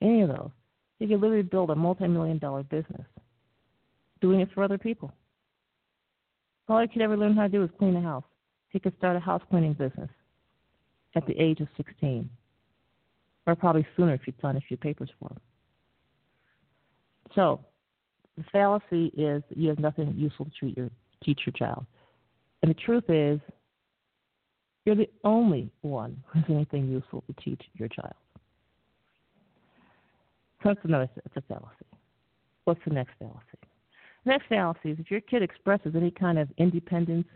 any 0.00 0.22
of 0.22 0.28
those, 0.28 0.50
you 0.98 1.08
could 1.08 1.20
literally 1.20 1.42
build 1.42 1.70
a 1.70 1.74
multi-million 1.74 2.38
dollar 2.38 2.62
business 2.64 3.06
doing 4.20 4.40
it 4.40 4.48
for 4.54 4.62
other 4.62 4.78
people. 4.78 5.12
All 6.68 6.80
he 6.80 6.88
could 6.88 7.02
ever 7.02 7.16
learn 7.16 7.34
how 7.34 7.44
to 7.44 7.48
do 7.48 7.60
was 7.60 7.70
clean 7.78 7.96
a 7.96 8.00
house. 8.00 8.24
He 8.68 8.78
could 8.78 8.96
start 8.98 9.16
a 9.16 9.20
house 9.20 9.42
cleaning 9.50 9.72
business 9.72 10.10
at 11.16 11.26
the 11.26 11.38
age 11.40 11.60
of 11.60 11.68
16, 11.76 12.28
or 13.46 13.56
probably 13.56 13.86
sooner 13.96 14.14
if 14.14 14.20
you'd 14.26 14.40
sign 14.40 14.56
a 14.56 14.60
few 14.60 14.76
papers 14.76 15.10
for 15.18 15.30
him. 15.30 15.40
So, 17.34 17.60
the 18.36 18.44
fallacy 18.52 19.06
is 19.16 19.42
that 19.48 19.56
you 19.56 19.68
have 19.68 19.78
nothing 19.78 20.14
useful 20.16 20.44
to 20.46 20.50
treat 20.52 20.76
your, 20.76 20.90
teach 21.24 21.40
your 21.44 21.52
child. 21.52 21.84
And 22.62 22.70
the 22.70 22.74
truth 22.74 23.04
is, 23.08 23.40
you're 24.90 24.96
the 24.96 25.10
only 25.22 25.70
one 25.82 26.20
who 26.26 26.40
has 26.40 26.50
anything 26.50 26.88
useful 26.88 27.22
to 27.28 27.44
teach 27.44 27.62
your 27.74 27.86
child. 27.86 28.12
That's 30.64 30.80
another 30.82 31.08
it's 31.24 31.36
a 31.36 31.42
fallacy. 31.42 31.86
What's 32.64 32.80
the 32.84 32.92
next 32.92 33.12
fallacy? 33.20 33.38
Next 34.24 34.48
fallacy 34.48 34.90
is 34.90 34.98
if 34.98 35.08
your 35.08 35.20
kid 35.20 35.44
expresses 35.44 35.94
any 35.94 36.10
kind 36.10 36.40
of 36.40 36.48
independence, 36.58 37.28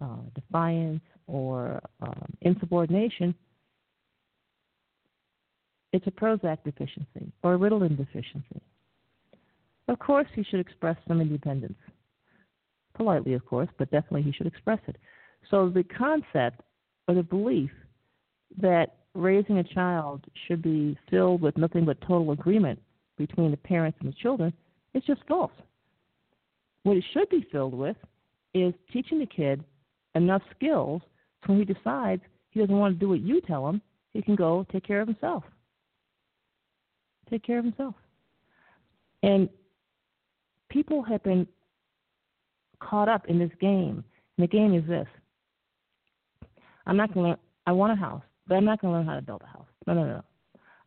uh, 0.00 0.18
defiance, 0.36 1.02
or 1.26 1.82
um, 2.00 2.32
insubordination, 2.42 3.34
it's 5.92 6.06
a 6.06 6.12
Prozac 6.12 6.58
deficiency 6.64 7.32
or 7.42 7.54
a 7.54 7.58
Ritalin 7.58 7.96
deficiency. 7.96 8.62
Of 9.88 9.98
course, 9.98 10.28
he 10.32 10.44
should 10.44 10.60
express 10.60 10.96
some 11.08 11.20
independence. 11.20 11.78
Politely, 12.94 13.34
of 13.34 13.44
course, 13.46 13.68
but 13.78 13.90
definitely 13.90 14.22
he 14.22 14.30
should 14.30 14.46
express 14.46 14.78
it. 14.86 14.96
So 15.50 15.68
the 15.68 15.82
concept 15.82 16.62
or 17.08 17.14
the 17.14 17.22
belief 17.22 17.70
that 18.60 18.96
raising 19.14 19.58
a 19.58 19.64
child 19.64 20.24
should 20.46 20.62
be 20.62 20.96
filled 21.10 21.40
with 21.40 21.56
nothing 21.56 21.84
but 21.84 22.00
total 22.02 22.30
agreement 22.30 22.78
between 23.16 23.50
the 23.50 23.56
parents 23.56 23.98
and 24.00 24.12
the 24.12 24.16
children 24.16 24.52
is 24.94 25.02
just 25.04 25.20
false. 25.26 25.52
What 26.84 26.96
it 26.96 27.04
should 27.12 27.28
be 27.30 27.46
filled 27.50 27.74
with 27.74 27.96
is 28.54 28.72
teaching 28.92 29.18
the 29.18 29.26
kid 29.26 29.64
enough 30.14 30.42
skills 30.54 31.02
so 31.46 31.52
when 31.52 31.58
he 31.58 31.64
decides 31.64 32.22
he 32.50 32.60
doesn't 32.60 32.76
want 32.76 32.94
to 32.94 32.98
do 32.98 33.08
what 33.08 33.20
you 33.20 33.40
tell 33.40 33.68
him, 33.68 33.80
he 34.12 34.22
can 34.22 34.34
go 34.34 34.66
take 34.72 34.86
care 34.86 35.00
of 35.00 35.08
himself. 35.08 35.44
Take 37.30 37.44
care 37.44 37.58
of 37.58 37.64
himself. 37.64 37.94
And 39.22 39.48
people 40.68 41.02
have 41.02 41.22
been 41.22 41.46
caught 42.80 43.08
up 43.08 43.26
in 43.26 43.38
this 43.38 43.50
game. 43.60 44.04
And 44.36 44.44
the 44.44 44.46
game 44.46 44.74
is 44.74 44.86
this 44.86 45.06
I'm 46.88 46.96
not 46.96 47.12
going 47.12 47.24
to 47.24 47.28
learn, 47.30 47.38
I 47.66 47.72
want 47.72 47.92
a 47.92 47.96
house, 47.96 48.22
but 48.46 48.56
I'm 48.56 48.64
not 48.64 48.80
going 48.80 48.92
to 48.92 48.98
learn 48.98 49.06
how 49.06 49.14
to 49.14 49.22
build 49.22 49.42
a 49.42 49.46
house. 49.46 49.66
No, 49.86 49.94
no, 49.94 50.04
no. 50.04 50.22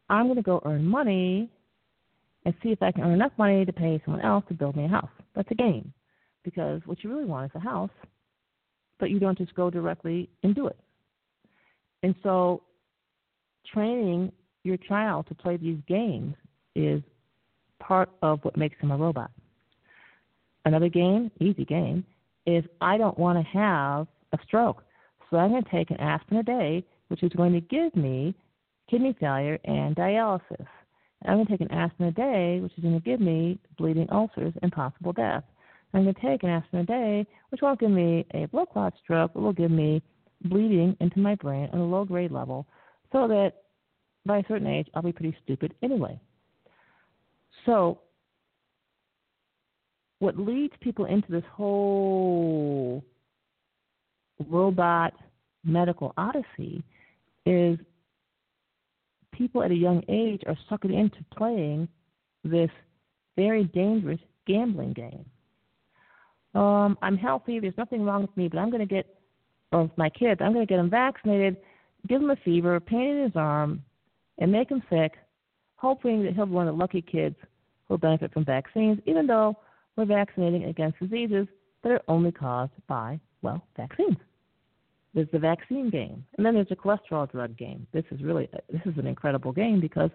I'm 0.09 0.25
going 0.25 0.35
to 0.35 0.41
go 0.41 0.61
earn 0.65 0.83
money 0.83 1.49
and 2.43 2.53
see 2.61 2.69
if 2.69 2.81
I 2.81 2.91
can 2.91 3.03
earn 3.03 3.13
enough 3.13 3.31
money 3.37 3.63
to 3.63 3.71
pay 3.71 4.01
someone 4.03 4.23
else 4.23 4.43
to 4.47 4.55
build 4.55 4.75
me 4.75 4.85
a 4.85 4.87
house. 4.87 5.09
That's 5.35 5.49
a 5.51 5.55
game. 5.55 5.93
Because 6.43 6.81
what 6.85 7.03
you 7.03 7.11
really 7.11 7.25
want 7.25 7.51
is 7.51 7.55
a 7.55 7.59
house, 7.59 7.91
but 8.99 9.11
you 9.11 9.19
don't 9.19 9.37
just 9.37 9.53
go 9.53 9.69
directly 9.69 10.27
and 10.43 10.55
do 10.55 10.67
it. 10.67 10.77
And 12.01 12.15
so 12.23 12.63
training 13.71 14.31
your 14.63 14.77
child 14.77 15.27
to 15.27 15.35
play 15.35 15.57
these 15.57 15.77
games 15.87 16.35
is 16.75 17.01
part 17.79 18.09
of 18.23 18.39
what 18.43 18.57
makes 18.57 18.79
him 18.79 18.89
a 18.89 18.97
robot. 18.97 19.29
Another 20.65 20.89
game, 20.89 21.31
easy 21.39 21.63
game, 21.63 22.03
is 22.47 22.63
I 22.81 22.97
don't 22.97 23.17
want 23.19 23.37
to 23.37 23.57
have 23.57 24.07
a 24.33 24.39
stroke. 24.45 24.83
So 25.31 25.37
I'm 25.37 25.49
going 25.49 25.63
to 25.63 25.71
take 25.71 25.89
an 25.89 25.99
aspirin 25.99 26.41
a 26.41 26.43
day, 26.43 26.85
which 27.07 27.23
is 27.23 27.31
going 27.31 27.53
to 27.53 27.61
give 27.61 27.95
me 27.95 28.35
kidney 28.89 29.15
failure 29.19 29.57
and 29.63 29.95
dialysis. 29.95 30.67
I'm 31.25 31.35
going 31.35 31.45
to 31.45 31.51
take 31.57 31.61
an 31.61 31.71
aspirin 31.71 32.09
a 32.09 32.11
day, 32.11 32.59
which 32.61 32.73
is 32.77 32.83
going 32.83 32.99
to 32.99 33.09
give 33.09 33.21
me 33.21 33.57
bleeding 33.77 34.07
ulcers 34.11 34.53
and 34.61 34.71
possible 34.71 35.13
death. 35.13 35.43
I'm 35.93 36.03
going 36.03 36.13
to 36.13 36.21
take 36.21 36.43
an 36.43 36.49
aspirin 36.49 36.83
a 36.83 36.85
day, 36.85 37.25
which 37.49 37.61
won't 37.61 37.79
give 37.79 37.91
me 37.91 38.25
a 38.33 38.45
blood 38.47 38.67
clot 38.73 38.93
stroke, 39.03 39.31
but 39.33 39.41
will 39.41 39.53
give 39.53 39.71
me 39.71 40.01
bleeding 40.45 40.97
into 40.99 41.19
my 41.19 41.35
brain 41.35 41.69
on 41.71 41.79
a 41.79 41.85
low 41.85 42.03
grade 42.03 42.31
level, 42.31 42.65
so 43.11 43.27
that 43.27 43.53
by 44.25 44.39
a 44.39 44.43
certain 44.47 44.67
age 44.67 44.87
I'll 44.93 45.01
be 45.01 45.11
pretty 45.11 45.35
stupid 45.43 45.73
anyway. 45.81 46.19
So, 47.65 47.99
what 50.19 50.37
leads 50.37 50.73
people 50.81 51.05
into 51.05 51.31
this 51.31 51.43
whole 51.51 53.03
robot 54.49 55.13
medical 55.63 56.13
odyssey 56.17 56.83
is 57.45 57.77
people 59.31 59.63
at 59.63 59.71
a 59.71 59.75
young 59.75 60.03
age 60.09 60.41
are 60.47 60.57
suckered 60.69 60.93
into 60.93 61.23
playing 61.35 61.87
this 62.43 62.69
very 63.35 63.65
dangerous 63.65 64.19
gambling 64.47 64.93
game. 64.93 65.25
Um, 66.53 66.97
I'm 67.01 67.17
healthy. 67.17 67.59
There's 67.59 67.77
nothing 67.77 68.03
wrong 68.03 68.21
with 68.23 68.35
me, 68.35 68.47
but 68.47 68.57
I'm 68.57 68.69
going 68.69 68.85
to 68.85 68.93
get, 68.93 69.17
or 69.71 69.89
my 69.95 70.09
kids, 70.09 70.41
I'm 70.43 70.53
going 70.53 70.65
to 70.65 70.69
get 70.69 70.77
them 70.77 70.89
vaccinated, 70.89 71.57
give 72.07 72.21
him 72.21 72.29
a 72.29 72.35
fever, 72.37 72.79
pain 72.79 73.17
in 73.17 73.23
his 73.23 73.35
arm, 73.35 73.83
and 74.39 74.51
make 74.51 74.69
him 74.69 74.83
sick, 74.89 75.13
hoping 75.75 76.23
that 76.23 76.33
he'll 76.33 76.45
be 76.45 76.51
one 76.51 76.67
of 76.67 76.75
the 76.75 76.79
lucky 76.79 77.01
kids 77.01 77.35
who'll 77.87 77.97
benefit 77.97 78.33
from 78.33 78.43
vaccines, 78.43 78.99
even 79.05 79.27
though 79.27 79.55
we're 79.95 80.05
vaccinating 80.05 80.65
against 80.65 80.99
diseases 80.99 81.47
that 81.83 81.91
are 81.91 82.01
only 82.07 82.31
caused 82.31 82.71
by, 82.87 83.19
well, 83.41 83.63
vaccines. 83.77 84.17
There's 85.13 85.27
the 85.31 85.39
vaccine 85.39 85.89
game, 85.89 86.25
and 86.37 86.45
then 86.45 86.53
there's 86.53 86.69
the 86.69 86.75
cholesterol 86.75 87.29
drug 87.29 87.57
game. 87.57 87.85
This 87.91 88.05
is 88.11 88.21
really 88.23 88.49
this 88.71 88.81
is 88.85 88.97
an 88.97 89.07
incredible 89.07 89.51
game 89.51 89.81
because 89.81 90.09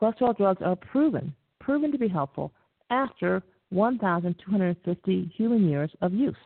cholesterol 0.00 0.36
drugs 0.36 0.62
are 0.62 0.76
proven 0.76 1.34
proven 1.64 1.90
to 1.92 1.98
be 1.98 2.08
helpful 2.08 2.52
after 2.90 3.42
1,250 3.70 5.32
human 5.36 5.68
years 5.68 5.90
of 6.00 6.12
use. 6.12 6.36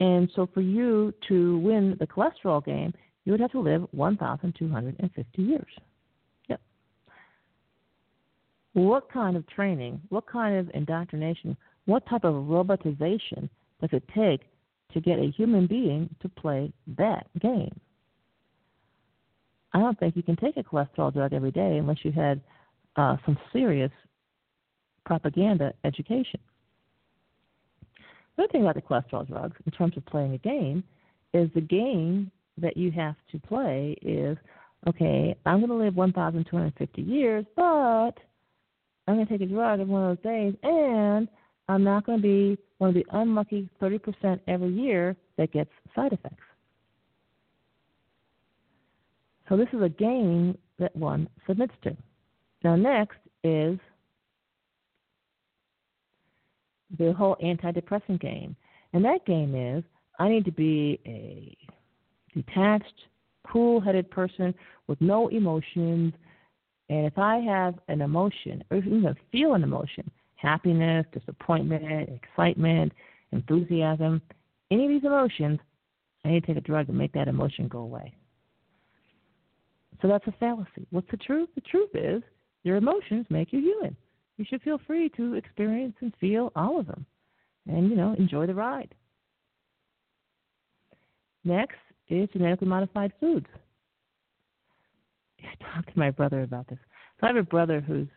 And 0.00 0.30
so, 0.34 0.48
for 0.52 0.62
you 0.62 1.12
to 1.28 1.58
win 1.58 1.96
the 2.00 2.06
cholesterol 2.06 2.64
game, 2.64 2.94
you 3.24 3.32
would 3.32 3.40
have 3.40 3.52
to 3.52 3.60
live 3.60 3.86
1,250 3.90 5.42
years. 5.42 5.66
Yep. 6.48 6.60
What 8.72 9.12
kind 9.12 9.36
of 9.36 9.46
training, 9.48 10.00
what 10.08 10.26
kind 10.26 10.56
of 10.56 10.70
indoctrination, 10.72 11.54
what 11.84 12.06
type 12.08 12.24
of 12.24 12.34
robotization 12.34 13.50
does 13.80 13.90
it 13.92 14.02
take 14.14 14.40
to 14.92 15.00
get 15.00 15.18
a 15.18 15.30
human 15.30 15.66
being 15.66 16.14
to 16.20 16.28
play 16.28 16.72
that 16.98 17.26
game? 17.40 17.78
I 19.72 19.78
don't 19.78 19.98
think 19.98 20.16
you 20.16 20.22
can 20.22 20.36
take 20.36 20.56
a 20.56 20.62
cholesterol 20.62 21.12
drug 21.12 21.32
every 21.32 21.52
day 21.52 21.78
unless 21.78 21.98
you 22.02 22.12
had 22.12 22.40
uh, 22.96 23.16
some 23.24 23.38
serious 23.52 23.92
propaganda 25.06 25.72
education. 25.84 26.40
The 28.36 28.44
other 28.44 28.52
thing 28.52 28.62
about 28.62 28.74
the 28.74 28.82
cholesterol 28.82 29.26
drugs, 29.26 29.56
in 29.66 29.72
terms 29.72 29.96
of 29.96 30.06
playing 30.06 30.34
a 30.34 30.38
game, 30.38 30.82
is 31.34 31.50
the 31.54 31.60
game 31.60 32.30
that 32.58 32.76
you 32.76 32.90
have 32.92 33.16
to 33.32 33.38
play 33.38 33.96
is 34.02 34.36
okay, 34.88 35.36
I'm 35.44 35.58
going 35.58 35.68
to 35.68 35.74
live 35.74 35.94
1,250 35.94 37.02
years, 37.02 37.44
but 37.54 38.12
I'm 39.06 39.16
going 39.16 39.26
to 39.26 39.32
take 39.38 39.42
a 39.42 39.52
drug 39.52 39.80
every 39.80 39.92
one 39.92 40.10
of 40.10 40.16
those 40.16 40.24
days, 40.24 40.54
and 40.62 41.28
I'm 41.70 41.84
not 41.84 42.04
going 42.04 42.18
to 42.18 42.22
be 42.22 42.58
one 42.78 42.88
of 42.88 42.94
the 42.94 43.06
unlucky 43.12 43.68
30% 43.80 44.40
every 44.48 44.72
year 44.72 45.16
that 45.38 45.52
gets 45.52 45.70
side 45.94 46.12
effects. 46.12 46.42
So 49.48 49.56
this 49.56 49.68
is 49.72 49.80
a 49.80 49.88
game 49.88 50.58
that 50.80 50.94
one 50.96 51.28
submits 51.46 51.74
to. 51.84 51.96
Now, 52.64 52.74
next 52.74 53.18
is 53.44 53.78
the 56.98 57.12
whole 57.12 57.36
antidepressant 57.42 58.20
game. 58.20 58.56
And 58.92 59.04
that 59.04 59.24
game 59.24 59.54
is 59.54 59.84
I 60.18 60.28
need 60.28 60.44
to 60.46 60.52
be 60.52 60.98
a 61.06 61.56
detached, 62.34 62.94
cool 63.46 63.80
headed 63.80 64.10
person 64.10 64.52
with 64.88 65.00
no 65.00 65.28
emotions. 65.28 66.14
And 66.88 67.06
if 67.06 67.16
I 67.16 67.36
have 67.38 67.74
an 67.86 68.00
emotion, 68.00 68.64
or 68.72 68.78
even 68.78 69.14
feel 69.30 69.54
an 69.54 69.62
emotion, 69.62 70.10
happiness, 70.40 71.06
disappointment, 71.12 72.08
excitement, 72.08 72.92
enthusiasm, 73.32 74.22
any 74.70 74.84
of 74.84 74.90
these 74.90 75.04
emotions, 75.04 75.58
I 76.24 76.28
need 76.28 76.40
to 76.42 76.46
take 76.46 76.56
a 76.56 76.66
drug 76.66 76.86
to 76.86 76.92
make 76.92 77.12
that 77.12 77.28
emotion 77.28 77.68
go 77.68 77.80
away. 77.80 78.14
So 80.00 80.08
that's 80.08 80.26
a 80.26 80.32
fallacy. 80.32 80.86
What's 80.90 81.10
the 81.10 81.16
truth? 81.16 81.48
The 81.54 81.60
truth 81.60 81.90
is 81.94 82.22
your 82.62 82.76
emotions 82.76 83.26
make 83.28 83.52
you 83.52 83.60
human. 83.60 83.96
You 84.38 84.44
should 84.48 84.62
feel 84.62 84.80
free 84.86 85.10
to 85.16 85.34
experience 85.34 85.94
and 86.00 86.14
feel 86.20 86.52
all 86.56 86.80
of 86.80 86.86
them 86.86 87.04
and, 87.68 87.90
you 87.90 87.96
know, 87.96 88.14
enjoy 88.18 88.46
the 88.46 88.54
ride. 88.54 88.94
Next 91.44 91.76
is 92.08 92.28
genetically 92.32 92.68
modified 92.68 93.12
foods. 93.20 93.46
I 95.42 95.74
talked 95.74 95.92
to 95.92 95.98
my 95.98 96.10
brother 96.10 96.42
about 96.42 96.68
this. 96.68 96.78
So 97.20 97.26
I 97.26 97.28
have 97.28 97.36
a 97.36 97.42
brother 97.42 97.80
who's 97.80 98.08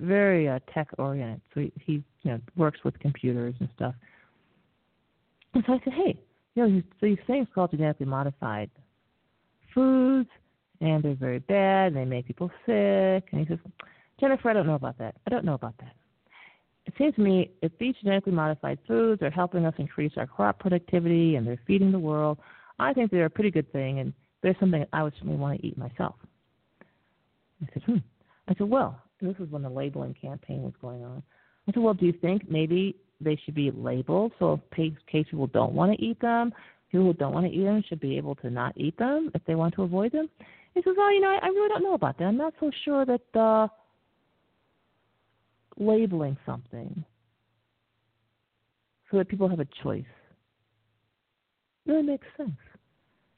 very 0.00 0.48
uh, 0.48 0.58
tech 0.72 0.88
oriented. 0.98 1.40
So 1.54 1.60
he, 1.60 1.72
he 1.84 1.92
you 2.22 2.32
know 2.32 2.40
works 2.56 2.80
with 2.84 2.98
computers 3.00 3.54
and 3.60 3.68
stuff. 3.76 3.94
And 5.54 5.64
so 5.66 5.74
I 5.74 5.80
said, 5.84 5.94
hey, 5.94 6.20
you 6.54 6.62
know, 6.62 6.70
these, 6.70 6.82
these 7.00 7.26
things 7.26 7.48
called 7.54 7.70
genetically 7.70 8.06
modified 8.06 8.70
foods, 9.74 10.28
and 10.80 11.02
they're 11.02 11.14
very 11.14 11.38
bad, 11.38 11.88
and 11.88 11.96
they 11.96 12.04
make 12.04 12.26
people 12.26 12.50
sick. 12.66 13.28
And 13.32 13.40
he 13.40 13.46
says, 13.48 13.58
Jennifer, 14.20 14.50
I 14.50 14.52
don't 14.52 14.66
know 14.66 14.74
about 14.74 14.98
that. 14.98 15.14
I 15.26 15.30
don't 15.30 15.44
know 15.44 15.54
about 15.54 15.76
that. 15.78 15.94
It 16.86 16.94
seems 16.98 17.14
to 17.16 17.20
me 17.20 17.50
if 17.62 17.72
these 17.78 17.94
genetically 18.02 18.32
modified 18.32 18.78
foods 18.86 19.22
are 19.22 19.30
helping 19.30 19.66
us 19.66 19.74
increase 19.78 20.12
our 20.16 20.26
crop 20.26 20.58
productivity 20.58 21.36
and 21.36 21.46
they're 21.46 21.60
feeding 21.66 21.90
the 21.90 21.98
world, 21.98 22.38
I 22.78 22.92
think 22.92 23.10
they're 23.10 23.24
a 23.24 23.30
pretty 23.30 23.50
good 23.50 23.70
thing, 23.72 23.98
and 24.00 24.12
they're 24.42 24.56
something 24.60 24.84
I 24.92 25.02
would 25.02 25.14
certainly 25.14 25.36
want 25.36 25.60
to 25.60 25.66
eat 25.66 25.76
myself. 25.76 26.16
I 27.62 27.68
said, 27.72 27.82
hmm. 27.84 27.96
I 28.48 28.54
said, 28.54 28.68
well, 28.68 29.00
this 29.20 29.34
is 29.38 29.50
when 29.50 29.62
the 29.62 29.70
labeling 29.70 30.14
campaign 30.20 30.62
was 30.62 30.74
going 30.80 31.04
on. 31.04 31.22
I 31.68 31.72
said, 31.72 31.82
well, 31.82 31.94
do 31.94 32.06
you 32.06 32.12
think 32.12 32.50
maybe 32.50 32.96
they 33.20 33.38
should 33.44 33.54
be 33.54 33.70
labeled 33.70 34.32
so 34.38 34.60
in 34.76 34.96
case 35.10 35.26
people 35.30 35.46
don't 35.48 35.72
want 35.72 35.92
to 35.92 36.04
eat 36.04 36.20
them, 36.20 36.52
people 36.90 37.06
who 37.06 37.12
don't 37.14 37.32
want 37.32 37.46
to 37.46 37.52
eat 37.52 37.64
them 37.64 37.82
should 37.88 38.00
be 38.00 38.16
able 38.16 38.34
to 38.36 38.50
not 38.50 38.76
eat 38.76 38.96
them 38.98 39.30
if 39.34 39.42
they 39.46 39.54
want 39.54 39.74
to 39.74 39.82
avoid 39.82 40.12
them? 40.12 40.28
He 40.74 40.82
says, 40.82 40.94
well, 40.96 41.12
you 41.12 41.20
know, 41.20 41.30
I, 41.30 41.46
I 41.46 41.48
really 41.48 41.68
don't 41.68 41.82
know 41.82 41.94
about 41.94 42.18
that. 42.18 42.24
I'm 42.24 42.36
not 42.36 42.54
so 42.60 42.70
sure 42.84 43.06
that 43.06 43.38
uh, 43.40 43.68
labeling 45.78 46.36
something 46.44 47.04
so 49.10 49.16
that 49.16 49.28
people 49.28 49.48
have 49.48 49.60
a 49.60 49.68
choice 49.82 50.04
really 51.86 52.02
makes 52.02 52.26
sense 52.36 52.50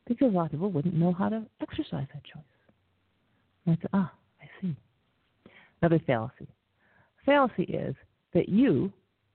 because 0.06 0.32
a 0.32 0.36
lot 0.36 0.46
of 0.46 0.52
people 0.52 0.70
wouldn't 0.70 0.94
know 0.94 1.12
how 1.12 1.28
to 1.28 1.44
exercise 1.60 2.06
that 2.12 2.24
choice. 2.24 2.42
And 3.66 3.76
I 3.76 3.80
said, 3.80 3.90
ah. 3.92 4.12
Another 5.80 6.00
fallacy. 6.06 6.48
Fallacy 7.24 7.64
is 7.64 7.94
that 8.34 8.48
you, 8.48 8.92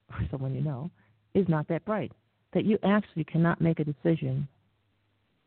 or 0.09 0.19
someone 0.31 0.53
you 0.53 0.61
know, 0.61 0.89
is 1.33 1.47
not 1.47 1.67
that 1.67 1.85
bright. 1.85 2.11
That 2.53 2.65
you 2.65 2.77
actually 2.83 3.23
cannot 3.23 3.61
make 3.61 3.79
a 3.79 3.83
decision 3.83 4.47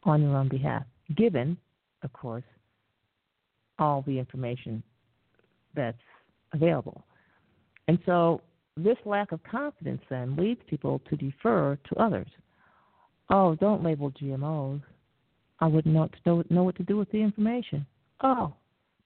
on 0.03 0.23
your 0.23 0.37
own 0.37 0.49
behalf, 0.49 0.85
given, 1.17 1.57
of 2.03 2.13
course, 2.13 2.45
all 3.79 4.03
the 4.07 4.19
information 4.19 4.83
that's 5.75 5.99
available. 6.53 7.05
And 7.89 7.99
so 8.07 8.41
this 8.77 8.97
lack 9.05 9.33
of 9.33 9.41
confidence 9.45 10.03
then 10.11 10.37
leads 10.37 10.61
people 10.69 11.01
to 11.09 11.17
defer 11.17 11.79
to 11.89 11.97
others. 11.97 12.29
Oh, 13.31 13.55
don't 13.57 13.83
label 13.83 14.11
GMOs. 14.13 14.83
I 15.61 15.67
wouldn't 15.67 15.95
know, 15.95 16.09
know, 16.51 16.65
what 16.65 16.77
to 16.77 16.83
do 16.83 16.97
with 16.97 17.11
the 17.11 17.19
information. 17.19 17.87
Oh, 18.23 18.55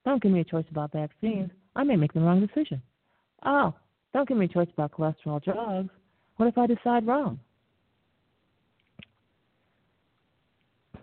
don't 0.05 0.21
give 0.21 0.31
me 0.31 0.41
a 0.41 0.45
choice 0.45 0.65
about 0.69 0.91
vaccines. 0.91 1.51
I 1.75 1.83
may 1.83 1.95
make 1.95 2.13
the 2.13 2.19
wrong 2.19 2.45
decision. 2.45 2.81
Oh, 3.45 3.73
don't 4.13 4.27
give 4.27 4.37
me 4.37 4.45
a 4.45 4.49
choice 4.49 4.67
about 4.73 4.91
cholesterol 4.91 5.43
drugs. 5.43 5.89
What 6.37 6.47
if 6.47 6.57
I 6.57 6.67
decide 6.67 7.07
wrong? 7.07 7.39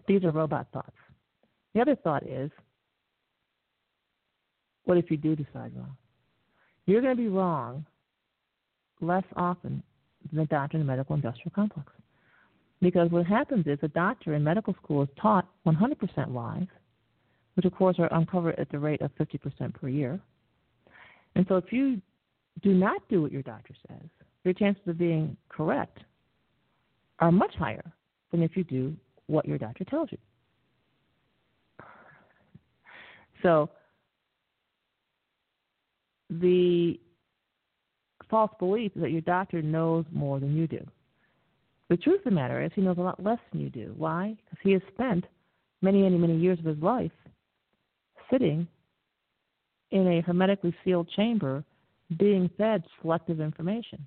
These 0.07 0.25
are 0.25 0.31
robot 0.31 0.69
thoughts. 0.73 0.97
The 1.75 1.81
other 1.81 1.97
thought 1.97 2.27
is 2.27 2.51
what 4.85 4.97
if 4.97 5.11
you 5.11 5.19
do 5.19 5.37
decide 5.37 5.73
wrong? 5.77 5.97
You're 6.87 7.03
going 7.03 7.15
to 7.15 7.23
be 7.23 7.29
wrong 7.29 7.85
less 9.03 9.25
often 9.37 9.83
than 10.31 10.41
the 10.41 10.47
doctor 10.47 10.79
in 10.79 10.87
the 10.87 10.91
medical 10.91 11.15
industrial 11.15 11.53
complex. 11.55 11.93
Because 12.81 13.11
what 13.11 13.27
happens 13.27 13.67
is 13.67 13.79
a 13.83 13.89
doctor 13.89 14.35
in 14.35 14.43
medical 14.43 14.75
school 14.83 15.03
is 15.03 15.09
taught 15.21 15.47
100% 15.67 16.33
lies, 16.33 16.67
which 17.55 17.67
of 17.67 17.75
course 17.75 17.97
are 17.99 18.09
uncovered 18.13 18.59
at 18.59 18.71
the 18.71 18.79
rate 18.79 19.03
of 19.03 19.11
50% 19.17 19.75
per 19.75 19.89
year. 19.89 20.19
And 21.35 21.47
so 21.49 21.57
if 21.57 21.73
you 21.73 22.01
do 22.63 22.75
not 22.75 23.01
do 23.09 23.23
what 23.23 23.33
your 23.33 23.43
doctor 23.43 23.75
says, 23.89 24.09
your 24.45 24.55
chances 24.55 24.83
of 24.87 24.99
being 24.99 25.37
correct 25.49 25.99
are 27.21 27.33
much 27.33 27.55
higher 27.57 27.93
than 28.31 28.43
if 28.43 28.57
you 28.57 28.65
do 28.65 28.97
what 29.27 29.47
your 29.47 29.59
doctor 29.59 29.85
tells 29.85 30.11
you. 30.11 30.19
So 33.43 33.71
the 36.31 36.99
false 38.29 38.51
belief 38.59 38.93
is 38.95 39.03
that 39.03 39.11
your 39.11 39.21
doctor 39.23 39.63
knows 39.63 40.05
more 40.13 40.41
than 40.41 40.57
you 40.57 40.67
do. 40.67 40.85
The 41.89 41.97
truth 41.97 42.19
of 42.19 42.25
the 42.25 42.31
matter 42.33 42.63
is, 42.63 42.71
he 42.75 42.83
knows 42.83 42.99
a 42.99 43.03
lot 43.03 43.23
less 43.23 43.39
than 43.51 43.61
you 43.61 43.71
do. 43.71 43.95
Why? 43.97 44.37
Because 44.45 44.59
he 44.63 44.73
has 44.73 44.83
spent 44.93 45.25
many, 45.81 46.03
many, 46.03 46.19
many 46.19 46.37
years 46.37 46.59
of 46.59 46.67
his 46.67 46.79
life 46.83 47.13
sitting 48.31 48.69
in 49.91 50.07
a 50.07 50.21
hermetically 50.23 50.75
sealed 50.85 51.09
chamber 51.17 51.65
being 52.19 52.51
fed 52.57 52.83
selective 53.01 53.41
information. 53.41 54.07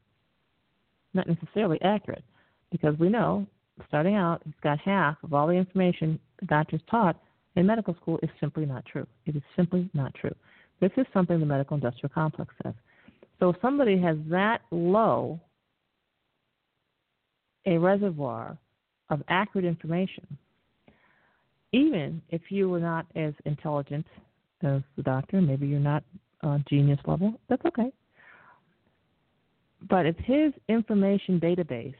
Not 1.14 1.28
necessarily 1.28 1.82
accurate, 1.82 2.24
because 2.72 2.98
we 2.98 3.10
know, 3.10 3.46
starting 3.88 4.16
out, 4.16 4.42
he's 4.46 4.54
got 4.64 4.80
half 4.80 5.18
of 5.24 5.34
all 5.34 5.48
the 5.48 5.54
information 5.54 6.20
the 6.40 6.46
doctor's 6.46 6.82
taught 6.90 7.18
in 7.56 7.66
medical 7.66 7.96
school 7.96 8.20
is 8.24 8.30
simply 8.40 8.66
not 8.66 8.86
true. 8.86 9.06
It 9.26 9.36
is 9.36 9.42
simply 9.56 9.90
not 9.94 10.14
true. 10.16 10.34
This 10.80 10.92
is 10.98 11.06
something 11.14 11.40
the 11.40 11.46
medical 11.46 11.76
industrial 11.76 12.12
complex 12.14 12.54
says. 12.64 12.74
So 13.40 13.50
if 13.50 13.56
somebody 13.62 14.00
has 14.02 14.18
that 14.30 14.62
low 14.72 15.40
a 17.66 17.78
reservoir 17.78 18.58
of 19.10 19.22
accurate 19.28 19.66
information, 19.66 20.26
even 21.72 22.22
if 22.30 22.42
you 22.50 22.70
were 22.70 22.80
not 22.80 23.06
as 23.16 23.34
intelligent 23.46 24.06
as 24.64 24.82
the 24.96 25.04
doctor, 25.04 25.42
maybe 25.42 25.68
you're 25.68 25.80
not 25.80 26.04
uh, 26.44 26.58
genius 26.70 27.00
level, 27.06 27.40
that's 27.50 27.66
okay. 27.66 27.92
But 29.90 30.06
if 30.06 30.16
his 30.18 30.54
information 30.70 31.40
database 31.40 31.96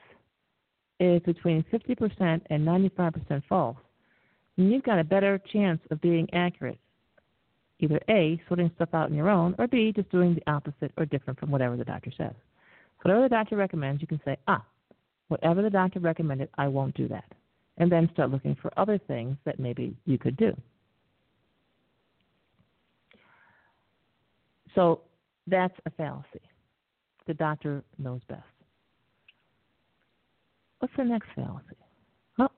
is 1.00 1.22
between 1.24 1.64
50% 1.74 2.42
and 2.50 2.68
95% 2.68 3.44
false, 3.50 3.78
then 4.58 4.70
you've 4.70 4.84
got 4.84 5.00
a 5.00 5.04
better 5.04 5.42
chance 5.52 5.80
of 5.90 6.00
being 6.02 6.28
accurate. 6.34 6.78
Either 7.80 8.00
A, 8.10 8.40
sorting 8.48 8.70
stuff 8.76 8.90
out 8.94 9.10
on 9.10 9.16
your 9.16 9.30
own, 9.30 9.56
or 9.58 9.68
B, 9.68 9.92
just 9.96 10.12
doing 10.12 10.36
the 10.36 10.52
opposite 10.52 10.92
or 10.98 11.06
different 11.06 11.40
from 11.40 11.50
whatever 11.50 11.76
the 11.76 11.84
doctor 11.84 12.12
says. 12.16 12.34
So 13.02 13.10
whatever 13.10 13.24
the 13.24 13.30
doctor 13.30 13.56
recommends, 13.56 14.02
you 14.02 14.08
can 14.08 14.22
say, 14.24 14.38
ah, 14.48 14.64
whatever 15.30 15.64
the 15.64 15.70
doctor 15.72 16.00
recommended, 16.00 16.50
I 16.60 16.68
won't 16.68 16.96
do 16.96 17.08
that. 17.08 17.26
And 17.78 17.92
then 17.92 18.10
start 18.14 18.30
looking 18.30 18.56
for 18.62 18.72
other 18.78 19.00
things 19.00 19.38
that 19.46 19.60
maybe 19.60 19.96
you 20.06 20.20
could 20.20 20.38
do. 20.38 20.56
So 24.76 25.02
that's 25.48 25.74
a 25.86 25.90
fallacy. 25.92 26.42
The 27.28 27.34
doctor 27.34 27.84
knows 27.98 28.22
best. 28.28 28.42
What's 30.80 30.94
the 30.98 31.04
next 31.04 31.28
fallacy? 31.36 31.78
Well, 32.38 32.52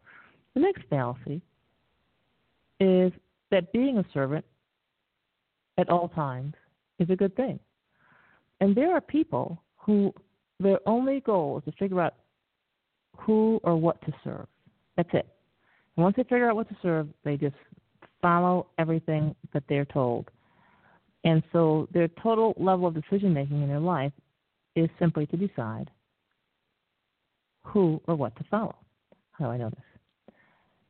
the 0.54 0.62
next 0.62 0.84
fallacy 0.90 1.42
is 2.80 3.12
that 3.52 3.72
being 3.74 3.98
a 3.98 4.06
servant 4.14 4.46
at 5.78 5.90
all 5.90 6.10
times 6.10 6.54
is 7.00 7.10
a 7.10 7.16
good 7.16 7.36
thing. 7.36 7.60
And 8.62 8.76
there 8.76 8.94
are 8.96 9.02
people 9.02 9.62
who 9.76 10.14
their 10.60 10.80
only 10.86 11.20
goal 11.20 11.58
is 11.58 11.66
to 11.66 11.78
figure 11.78 12.00
out 12.00 12.16
who 13.18 13.60
or 13.64 13.76
what 13.76 14.02
to 14.06 14.14
serve. 14.24 14.48
That's 14.96 15.10
it. 15.14 15.28
And 15.98 16.04
once 16.04 16.16
they 16.16 16.24
figure 16.24 16.50
out 16.50 16.56
what 16.56 16.70
to 16.70 16.78
serve, 16.82 17.10
they 17.24 17.38
just 17.38 17.56
follow 18.22 18.68
everything 18.78 19.36
that 19.54 19.64
they're 19.68 19.86
told. 19.86 20.30
And 21.24 21.42
so 21.52 21.88
their 21.94 22.08
total 22.22 22.54
level 22.58 22.88
of 22.88 22.96
decision 22.96 23.34
making 23.34 23.62
in 23.62 23.70
their 23.70 23.80
life 23.80 24.12
is 24.76 24.90
simply 25.00 25.26
to 25.28 25.38
decide 25.38 25.90
who 27.64 28.02
or 28.08 28.16
what 28.16 28.36
to 28.38 28.44
follow. 28.50 28.76
How 29.32 29.46
do 29.46 29.52
I 29.52 29.58
know 29.58 29.70
this? 29.70 30.36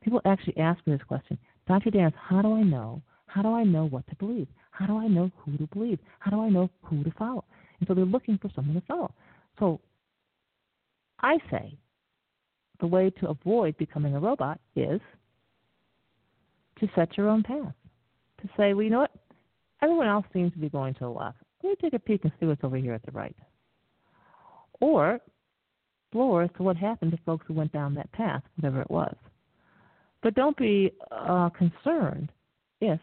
People 0.02 0.20
actually 0.24 0.56
ask 0.58 0.84
me 0.86 0.94
this 0.94 1.06
question 1.06 1.38
Dr. 1.66 1.90
Dance, 1.90 2.14
how 2.18 2.42
do 2.42 2.54
I 2.54 2.62
know? 2.62 3.02
How 3.26 3.42
do 3.42 3.54
I 3.54 3.64
know 3.64 3.86
what 3.86 4.06
to 4.08 4.16
believe? 4.16 4.48
How 4.70 4.86
do 4.86 4.98
I 4.98 5.06
know 5.06 5.30
who 5.38 5.56
to 5.56 5.66
believe? 5.68 5.98
How 6.18 6.30
do 6.30 6.40
I 6.42 6.48
know 6.48 6.68
who 6.82 7.02
to 7.04 7.10
follow? 7.12 7.44
And 7.78 7.88
so 7.88 7.94
they're 7.94 8.04
looking 8.04 8.38
for 8.38 8.50
someone 8.54 8.74
to 8.74 8.86
follow. 8.86 9.12
So 9.58 9.80
I 11.20 11.38
say 11.50 11.76
the 12.80 12.86
way 12.86 13.10
to 13.20 13.28
avoid 13.28 13.76
becoming 13.78 14.14
a 14.14 14.20
robot 14.20 14.60
is 14.76 15.00
to 16.80 16.88
set 16.94 17.16
your 17.16 17.28
own 17.28 17.42
path. 17.42 17.72
To 18.42 18.48
say, 18.56 18.74
well, 18.74 18.82
you 18.82 18.90
know 18.90 19.00
what? 19.00 19.12
Everyone 19.84 20.06
else 20.06 20.24
seems 20.32 20.50
to 20.54 20.58
be 20.58 20.70
going 20.70 20.94
to 20.94 21.00
the 21.00 21.08
left. 21.10 21.36
Let 21.62 21.70
me 21.70 21.76
take 21.82 21.92
a 21.92 21.98
peek 21.98 22.24
and 22.24 22.32
see 22.40 22.46
what's 22.46 22.64
over 22.64 22.78
here 22.78 22.94
at 22.94 23.04
the 23.04 23.12
right. 23.12 23.36
Or 24.80 25.20
explore 26.06 26.44
as 26.44 26.50
to 26.56 26.62
what 26.62 26.78
happened 26.78 27.10
to 27.10 27.18
folks 27.26 27.44
who 27.46 27.52
went 27.52 27.70
down 27.72 27.92
that 27.94 28.10
path, 28.12 28.42
whatever 28.56 28.80
it 28.80 28.90
was. 28.90 29.14
But 30.22 30.34
don't 30.34 30.56
be 30.56 30.90
uh, 31.10 31.50
concerned 31.50 32.32
if 32.80 32.98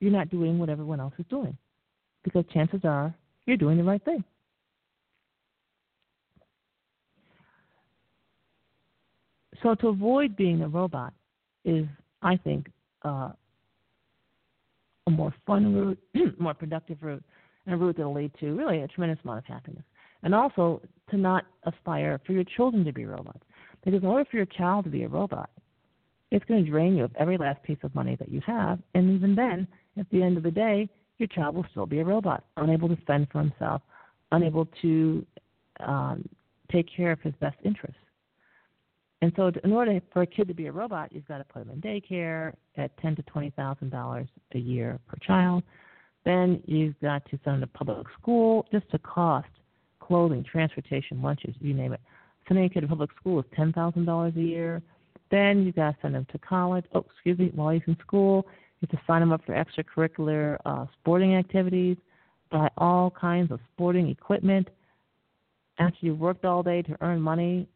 you're 0.00 0.12
not 0.12 0.28
doing 0.28 0.58
what 0.58 0.68
everyone 0.68 1.00
else 1.00 1.14
is 1.18 1.24
doing, 1.30 1.56
because 2.24 2.44
chances 2.52 2.80
are 2.84 3.14
you're 3.46 3.56
doing 3.56 3.78
the 3.78 3.84
right 3.84 4.04
thing. 4.04 4.22
So 9.62 9.74
to 9.76 9.88
avoid 9.88 10.36
being 10.36 10.60
a 10.60 10.68
robot 10.68 11.14
is, 11.64 11.86
I 12.20 12.36
think, 12.36 12.66
uh, 13.00 13.30
a 15.06 15.10
more 15.10 15.34
fun 15.46 15.74
route, 15.74 15.98
more 16.38 16.54
productive 16.54 16.98
route, 17.02 17.24
and 17.66 17.74
a 17.74 17.78
route 17.78 17.96
that 17.96 18.04
will 18.04 18.14
lead 18.14 18.32
to 18.40 18.54
really 18.54 18.82
a 18.82 18.88
tremendous 18.88 19.18
amount 19.24 19.38
of 19.38 19.44
happiness. 19.44 19.84
And 20.22 20.34
also 20.34 20.80
to 21.10 21.16
not 21.16 21.44
aspire 21.64 22.20
for 22.26 22.32
your 22.32 22.44
children 22.44 22.84
to 22.84 22.92
be 22.92 23.04
robots. 23.06 23.42
Because 23.84 24.02
in 24.02 24.08
order 24.08 24.24
for 24.30 24.36
your 24.36 24.46
child 24.46 24.84
to 24.84 24.90
be 24.90 25.02
a 25.02 25.08
robot, 25.08 25.50
it's 26.30 26.44
going 26.46 26.64
to 26.64 26.70
drain 26.70 26.96
you 26.96 27.04
of 27.04 27.10
every 27.18 27.36
last 27.36 27.62
piece 27.62 27.78
of 27.82 27.94
money 27.94 28.16
that 28.16 28.30
you 28.30 28.40
have. 28.46 28.78
And 28.94 29.14
even 29.14 29.34
then, 29.34 29.66
at 29.98 30.08
the 30.10 30.22
end 30.22 30.36
of 30.36 30.44
the 30.44 30.50
day, 30.50 30.88
your 31.18 31.26
child 31.28 31.54
will 31.54 31.66
still 31.70 31.86
be 31.86 31.98
a 31.98 32.04
robot, 32.04 32.44
unable 32.56 32.88
to 32.88 32.96
fend 33.06 33.28
for 33.30 33.40
himself, 33.40 33.82
unable 34.30 34.66
to 34.80 35.26
um, 35.80 36.28
take 36.70 36.86
care 36.94 37.12
of 37.12 37.20
his 37.20 37.34
best 37.40 37.56
interests. 37.64 37.98
And 39.22 39.32
so, 39.36 39.52
in 39.62 39.72
order 39.72 40.00
for 40.12 40.22
a 40.22 40.26
kid 40.26 40.48
to 40.48 40.54
be 40.54 40.66
a 40.66 40.72
robot, 40.72 41.12
you've 41.12 41.28
got 41.28 41.38
to 41.38 41.44
put 41.44 41.62
him 41.62 41.70
in 41.70 41.80
daycare 41.80 42.54
at 42.76 42.96
ten 42.98 43.14
to 43.14 43.22
twenty 43.22 43.50
thousand 43.50 43.90
dollars 43.90 44.26
a 44.52 44.58
year 44.58 44.98
per 45.06 45.16
child. 45.24 45.62
Then 46.24 46.60
you've 46.66 46.98
got 47.00 47.24
to 47.30 47.38
send 47.44 47.56
him 47.56 47.60
to 47.62 47.66
public 47.68 48.06
school. 48.20 48.66
Just 48.72 48.86
the 48.90 48.98
cost, 48.98 49.46
clothing, 50.00 50.44
transportation, 50.44 51.22
lunches, 51.22 51.54
you 51.60 51.72
name 51.72 51.92
it. 51.92 52.00
Sending 52.48 52.64
a 52.64 52.68
kid 52.68 52.80
to 52.80 52.88
public 52.88 53.10
school 53.18 53.38
is 53.38 53.46
ten 53.54 53.72
thousand 53.72 54.06
dollars 54.06 54.34
a 54.36 54.42
year. 54.42 54.82
Then 55.30 55.64
you've 55.64 55.76
got 55.76 55.92
to 55.92 55.96
send 56.02 56.16
him 56.16 56.26
to 56.32 56.38
college. 56.38 56.84
Oh, 56.92 57.06
excuse 57.14 57.38
me, 57.38 57.52
while 57.54 57.70
he's 57.70 57.82
in 57.86 57.96
school, 58.00 58.44
you 58.80 58.88
have 58.90 58.98
to 58.98 59.06
sign 59.06 59.22
him 59.22 59.30
up 59.30 59.42
for 59.46 59.54
extracurricular 59.54 60.58
uh, 60.66 60.86
sporting 61.00 61.36
activities, 61.36 61.96
buy 62.50 62.68
all 62.76 63.08
kinds 63.12 63.52
of 63.52 63.60
sporting 63.72 64.08
equipment. 64.08 64.68
After 65.78 65.96
you've 66.00 66.18
worked 66.18 66.44
all 66.44 66.64
day 66.64 66.82
to 66.82 66.96
earn 67.00 67.20
money, 67.20 67.68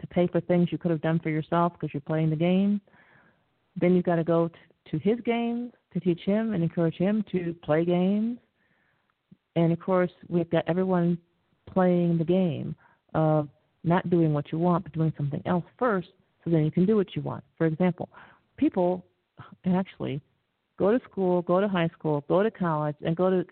to 0.00 0.06
pay 0.06 0.26
for 0.26 0.40
things 0.40 0.68
you 0.70 0.78
could 0.78 0.90
have 0.90 1.00
done 1.00 1.18
for 1.20 1.30
yourself 1.30 1.72
because 1.72 1.92
you're 1.92 2.00
playing 2.00 2.30
the 2.30 2.36
game. 2.36 2.80
Then 3.76 3.94
you've 3.94 4.04
got 4.04 4.16
to 4.16 4.24
go 4.24 4.48
to, 4.48 4.90
to 4.90 4.98
his 4.98 5.18
games 5.24 5.72
to 5.92 6.00
teach 6.00 6.20
him 6.20 6.52
and 6.52 6.62
encourage 6.62 6.96
him 6.96 7.24
to 7.32 7.54
play 7.64 7.84
games. 7.84 8.38
And 9.56 9.72
of 9.72 9.80
course, 9.80 10.10
we've 10.28 10.50
got 10.50 10.64
everyone 10.68 11.18
playing 11.72 12.18
the 12.18 12.24
game 12.24 12.74
of 13.14 13.48
not 13.84 14.08
doing 14.10 14.32
what 14.32 14.52
you 14.52 14.58
want, 14.58 14.84
but 14.84 14.92
doing 14.92 15.12
something 15.16 15.42
else 15.46 15.64
first 15.78 16.08
so 16.44 16.50
then 16.50 16.64
you 16.64 16.70
can 16.70 16.86
do 16.86 16.96
what 16.96 17.14
you 17.14 17.22
want. 17.22 17.44
For 17.56 17.66
example, 17.66 18.08
people 18.56 19.04
actually 19.66 20.20
go 20.78 20.96
to 20.96 21.04
school, 21.10 21.42
go 21.42 21.60
to 21.60 21.68
high 21.68 21.88
school, 21.88 22.24
go 22.28 22.42
to 22.42 22.50
college, 22.50 22.96
and 23.04 23.16
go 23.16 23.30
to 23.30 23.44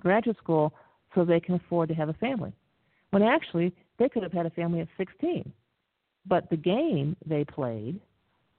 graduate 0.00 0.36
school 0.38 0.72
so 1.14 1.24
they 1.24 1.40
can 1.40 1.56
afford 1.56 1.88
to 1.88 1.94
have 1.94 2.08
a 2.08 2.14
family. 2.14 2.52
When 3.10 3.22
actually, 3.22 3.74
they 4.00 4.08
could 4.08 4.24
have 4.24 4.32
had 4.32 4.46
a 4.46 4.50
family 4.50 4.80
at 4.80 4.88
16. 4.98 5.52
But 6.26 6.50
the 6.50 6.56
game 6.56 7.16
they 7.24 7.44
played 7.44 8.00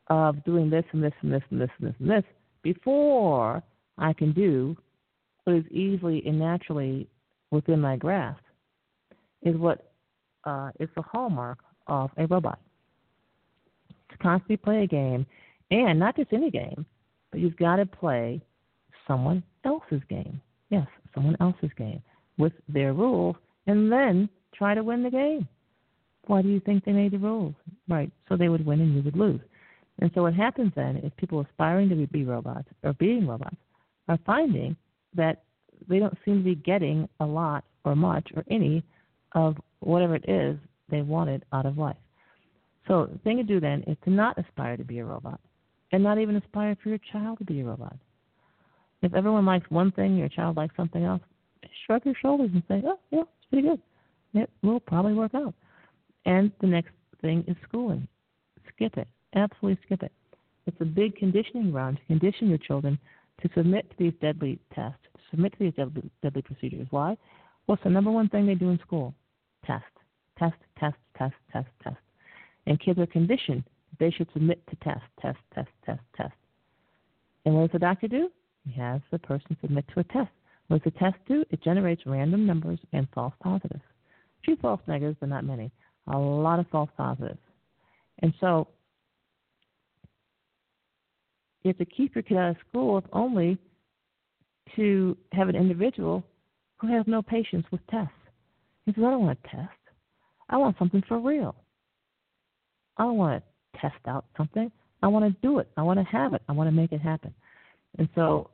of 0.07 0.41
doing 0.45 0.69
this 0.69 0.85
and 0.93 1.03
this 1.03 1.13
and 1.21 1.33
this 1.33 1.41
and 1.49 1.59
this 1.59 1.69
and 1.79 1.89
this 1.89 1.95
and 1.99 2.09
this 2.09 2.23
before 2.61 3.61
I 3.97 4.13
can 4.13 4.31
do 4.31 4.77
what 5.43 5.55
is 5.55 5.65
easily 5.71 6.23
and 6.25 6.39
naturally 6.39 7.07
within 7.49 7.81
my 7.81 7.97
grasp 7.97 8.43
is 9.41 9.55
what 9.57 9.91
uh, 10.45 10.69
is 10.79 10.89
the 10.95 11.01
hallmark 11.01 11.57
of 11.87 12.11
a 12.17 12.27
robot. 12.27 12.59
To 14.11 14.17
constantly 14.17 14.57
play 14.57 14.83
a 14.83 14.87
game, 14.87 15.25
and 15.71 15.97
not 15.97 16.15
just 16.15 16.33
any 16.33 16.51
game, 16.51 16.85
but 17.31 17.39
you've 17.39 17.57
got 17.57 17.77
to 17.77 17.85
play 17.85 18.41
someone 19.07 19.41
else's 19.65 20.01
game. 20.09 20.41
Yes, 20.69 20.87
someone 21.15 21.37
else's 21.39 21.71
game 21.77 22.01
with 22.37 22.53
their 22.67 22.93
rules, 22.93 23.35
and 23.67 23.91
then 23.91 24.29
try 24.53 24.73
to 24.73 24.83
win 24.83 25.03
the 25.03 25.09
game. 25.09 25.47
Why 26.27 26.41
do 26.41 26.49
you 26.49 26.59
think 26.59 26.85
they 26.85 26.91
made 26.91 27.11
the 27.11 27.17
rules? 27.17 27.55
Right, 27.87 28.11
so 28.29 28.37
they 28.37 28.49
would 28.49 28.65
win 28.65 28.81
and 28.81 28.95
you 28.95 29.01
would 29.03 29.17
lose. 29.17 29.41
And 29.99 30.11
so 30.13 30.23
what 30.23 30.33
happens 30.33 30.71
then 30.75 30.97
is 30.97 31.11
people 31.17 31.41
aspiring 31.41 31.89
to 31.89 32.07
be 32.07 32.25
robots 32.25 32.67
or 32.83 32.93
being 32.93 33.27
robots 33.27 33.57
are 34.07 34.19
finding 34.25 34.75
that 35.15 35.43
they 35.87 35.99
don't 35.99 36.17
seem 36.23 36.37
to 36.37 36.43
be 36.43 36.55
getting 36.55 37.07
a 37.19 37.25
lot 37.25 37.63
or 37.85 37.95
much 37.95 38.27
or 38.35 38.43
any 38.49 38.83
of 39.33 39.57
whatever 39.79 40.15
it 40.15 40.27
is 40.27 40.57
they 40.89 41.01
wanted 41.01 41.43
out 41.53 41.65
of 41.65 41.77
life. 41.77 41.97
So 42.87 43.07
the 43.11 43.19
thing 43.19 43.37
to 43.37 43.43
do 43.43 43.59
then 43.59 43.83
is 43.87 43.97
to 44.03 44.09
not 44.09 44.37
aspire 44.37 44.77
to 44.77 44.83
be 44.83 44.99
a 44.99 45.05
robot 45.05 45.39
and 45.91 46.03
not 46.03 46.17
even 46.17 46.35
aspire 46.35 46.75
for 46.81 46.89
your 46.89 46.99
child 47.11 47.39
to 47.39 47.45
be 47.45 47.61
a 47.61 47.65
robot. 47.65 47.95
If 49.01 49.13
everyone 49.13 49.45
likes 49.45 49.69
one 49.69 49.91
thing, 49.91 50.17
your 50.17 50.29
child 50.29 50.57
likes 50.57 50.75
something 50.75 51.03
else, 51.03 51.21
shrug 51.85 52.05
your 52.05 52.15
shoulders 52.21 52.51
and 52.53 52.63
say, 52.67 52.83
oh, 52.85 52.99
yeah, 53.11 53.21
it's 53.21 53.49
pretty 53.49 53.67
good 53.67 53.81
it 54.33 54.49
will 54.61 54.79
probably 54.79 55.13
work 55.13 55.33
out. 55.35 55.53
And 56.25 56.51
the 56.61 56.67
next 56.67 56.91
thing 57.21 57.43
is 57.47 57.55
schooling. 57.67 58.07
Skip 58.73 58.97
it. 58.97 59.07
Absolutely 59.35 59.79
skip 59.85 60.03
it. 60.03 60.11
It's 60.67 60.77
a 60.79 60.85
big 60.85 61.15
conditioning 61.15 61.73
round 61.73 61.97
to 61.97 62.05
condition 62.05 62.49
your 62.49 62.59
children 62.59 62.99
to 63.41 63.49
submit 63.55 63.89
to 63.89 63.95
these 63.97 64.13
deadly 64.21 64.59
tests, 64.73 64.99
to 65.15 65.21
submit 65.31 65.53
to 65.53 65.59
these 65.59 65.73
deadly, 65.73 66.09
deadly 66.21 66.41
procedures. 66.41 66.87
Why? 66.91 67.17
What's 67.65 67.83
the 67.83 67.89
number 67.89 68.11
one 68.11 68.29
thing 68.29 68.45
they 68.45 68.55
do 68.55 68.69
in 68.69 68.79
school? 68.79 69.13
Test. 69.65 69.83
Test, 70.37 70.55
test, 70.79 70.97
test, 71.17 71.35
test, 71.51 71.67
test. 71.83 71.97
And 72.67 72.79
kids 72.79 72.99
are 72.99 73.07
conditioned 73.07 73.63
they 73.99 74.11
should 74.11 74.27
submit 74.33 74.65
to 74.67 74.75
test, 74.77 75.03
test, 75.21 75.37
test, 75.53 75.69
test, 75.85 76.01
test. 76.15 76.33
And 77.45 77.55
what 77.55 77.61
does 77.61 77.73
the 77.73 77.79
doctor 77.79 78.07
do? 78.07 78.29
He 78.65 78.79
has 78.79 79.01
the 79.11 79.19
person 79.19 79.57
submit 79.61 79.85
to 79.93 79.99
a 79.99 80.03
test. 80.05 80.31
What 80.67 80.83
does 80.83 80.93
the 80.93 80.99
test 80.99 81.17
do? 81.27 81.43
It 81.49 81.63
generates 81.63 82.03
random 82.05 82.45
numbers 82.45 82.79
and 82.93 83.07
false 83.13 83.33
positives. 83.41 83.81
Few 84.45 84.55
false 84.57 84.81
negatives, 84.87 85.17
but 85.19 85.29
not 85.29 85.45
many. 85.45 85.71
A 86.07 86.17
lot 86.17 86.59
of 86.59 86.67
false 86.71 86.89
positives. 86.97 87.39
And 88.19 88.33
so 88.39 88.67
you 91.63 91.69
have 91.69 91.77
to 91.77 91.85
keep 91.85 92.15
your 92.15 92.23
kid 92.23 92.37
out 92.37 92.51
of 92.51 92.55
school 92.69 92.97
if 92.97 93.03
only 93.13 93.57
to 94.75 95.17
have 95.33 95.49
an 95.49 95.55
individual 95.55 96.23
who 96.79 96.87
has 96.87 97.05
no 97.07 97.21
patience 97.21 97.65
with 97.71 97.81
tests. 97.87 98.13
He 98.85 98.93
says, 98.93 99.03
I 99.05 99.11
don't 99.11 99.25
want 99.25 99.37
a 99.43 99.47
test. 99.55 99.69
I 100.49 100.57
want 100.57 100.77
something 100.79 101.03
for 101.07 101.19
real. 101.19 101.55
I 102.97 103.03
don't 103.03 103.17
want 103.17 103.43
to 103.43 103.79
test 103.79 103.99
out 104.07 104.25
something. 104.35 104.71
I 105.03 105.07
want 105.07 105.25
to 105.25 105.47
do 105.47 105.59
it. 105.59 105.69
I 105.77 105.81
want 105.83 105.99
to 105.99 106.05
have 106.05 106.33
it. 106.33 106.41
I 106.49 106.51
want 106.51 106.67
to 106.67 106.75
make 106.75 106.91
it 106.91 107.01
happen. 107.01 107.33
And 107.97 108.09
so, 108.15 108.49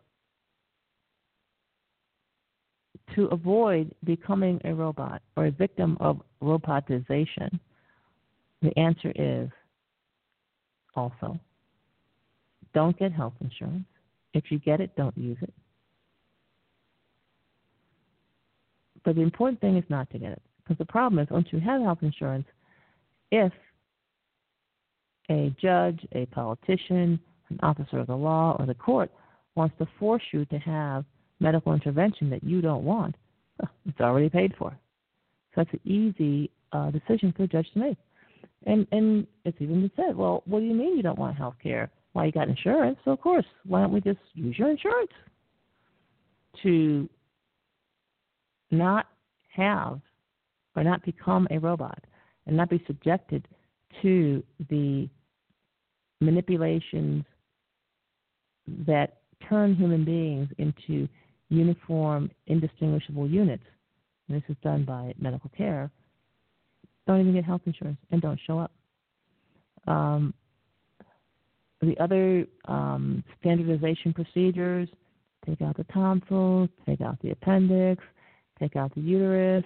to 3.16 3.26
avoid 3.28 3.94
becoming 4.04 4.60
a 4.64 4.74
robot 4.74 5.22
or 5.36 5.48
a 5.48 5.52
victim 5.52 5.98
of 6.00 6.22
robotization, 6.42 7.60
the 8.62 8.78
answer 8.78 9.12
is 9.16 9.50
also 10.96 11.40
don't 12.74 12.98
get 13.00 13.12
health 13.12 13.34
insurance. 13.42 13.86
If 14.34 14.46
you 14.52 14.60
get 14.60 14.80
it, 14.82 14.96
don't 14.96 15.18
use 15.18 15.38
it. 15.42 15.54
But 19.04 19.16
the 19.16 19.22
important 19.22 19.62
thing 19.62 19.78
is 19.78 19.84
not 19.90 20.10
to 20.12 20.20
get 20.20 20.34
it. 20.34 20.42
Because 20.62 20.78
the 20.78 20.86
problem 20.86 21.18
is, 21.20 21.30
once 21.32 21.48
you 21.52 21.60
have 21.60 21.82
health 21.82 22.00
insurance, 22.02 22.46
if 23.32 23.52
a 25.30 25.56
judge, 25.62 26.06
a 26.14 26.26
politician, 26.28 27.20
an 27.50 27.60
officer 27.64 28.00
of 28.00 28.08
the 28.08 28.16
law, 28.16 28.56
or 28.60 28.66
the 28.66 28.76
court 28.76 29.12
wants 29.56 29.76
to 29.80 29.88
force 29.98 30.24
you 30.32 30.46
to 30.46 30.58
have 30.60 31.06
medical 31.40 31.74
intervention 31.74 32.30
that 32.30 32.44
you 32.44 32.62
don't 32.62 32.84
want, 32.84 33.16
it's 33.86 34.00
already 34.00 34.30
paid 34.30 34.54
for. 34.58 34.72
So 35.54 35.64
that's 35.64 35.74
an 35.74 35.80
easy 35.86 36.52
uh, 36.72 36.92
decision 36.92 37.34
for 37.36 37.44
a 37.44 37.48
judge 37.48 37.68
to 37.74 37.80
make. 37.80 37.98
And 38.66 38.88
and 38.92 39.28
it's 39.46 39.58
even 39.60 39.82
been 39.82 39.92
said, 39.96 40.16
well, 40.16 40.44
what 40.46 40.60
do 40.60 40.66
you 40.66 40.74
mean 40.74 40.98
you 40.98 41.04
don't 41.04 41.20
want 41.20 41.38
health 41.38 41.56
care? 41.62 41.90
Why 42.14 42.26
you 42.26 42.32
got 42.32 42.50
insurance? 42.50 42.98
So 43.06 43.12
of 43.12 43.22
course, 43.22 43.46
why 43.66 43.82
don't 43.82 43.94
we 43.94 44.02
just 44.02 44.20
use 44.34 44.58
your 44.58 44.70
insurance 44.70 45.12
to 46.64 47.08
not 48.72 49.08
have 49.56 50.00
or 50.76 50.84
not 50.84 51.04
become 51.06 51.48
a 51.52 51.60
robot 51.60 52.00
and 52.46 52.58
not 52.58 52.70
be 52.70 52.84
subjected 52.88 53.48
to 54.02 54.44
the 54.70 55.10
manipulations 56.20 57.24
that 58.86 59.18
turn 59.48 59.76
human 59.76 60.04
beings 60.04 60.50
into 60.58 61.08
uniform, 61.50 62.30
indistinguishable 62.48 63.28
units. 63.28 63.64
And 64.28 64.38
this 64.38 64.50
is 64.50 64.58
done 64.64 64.84
by 64.84 65.14
medical 65.20 65.50
care. 65.56 65.92
Don't 67.06 67.22
even 67.22 67.34
get 67.34 67.46
health 67.46 67.62
insurance 67.66 67.98
and 68.12 68.22
don't 68.22 68.40
show 68.46 68.60
up. 68.60 68.72
Um, 69.88 70.34
the 71.82 71.98
other 72.00 72.46
um, 72.66 73.24
standardization 73.40 74.14
procedures 74.14 74.90
take 75.46 75.62
out 75.62 75.78
the 75.78 75.86
tonsils, 75.86 76.70
take 76.86 77.02
out 77.02 77.18
the 77.22 77.32
appendix, 77.32 78.04
take 78.60 78.76
out 78.76 78.94
the 78.96 79.02
uterus, 79.02 79.64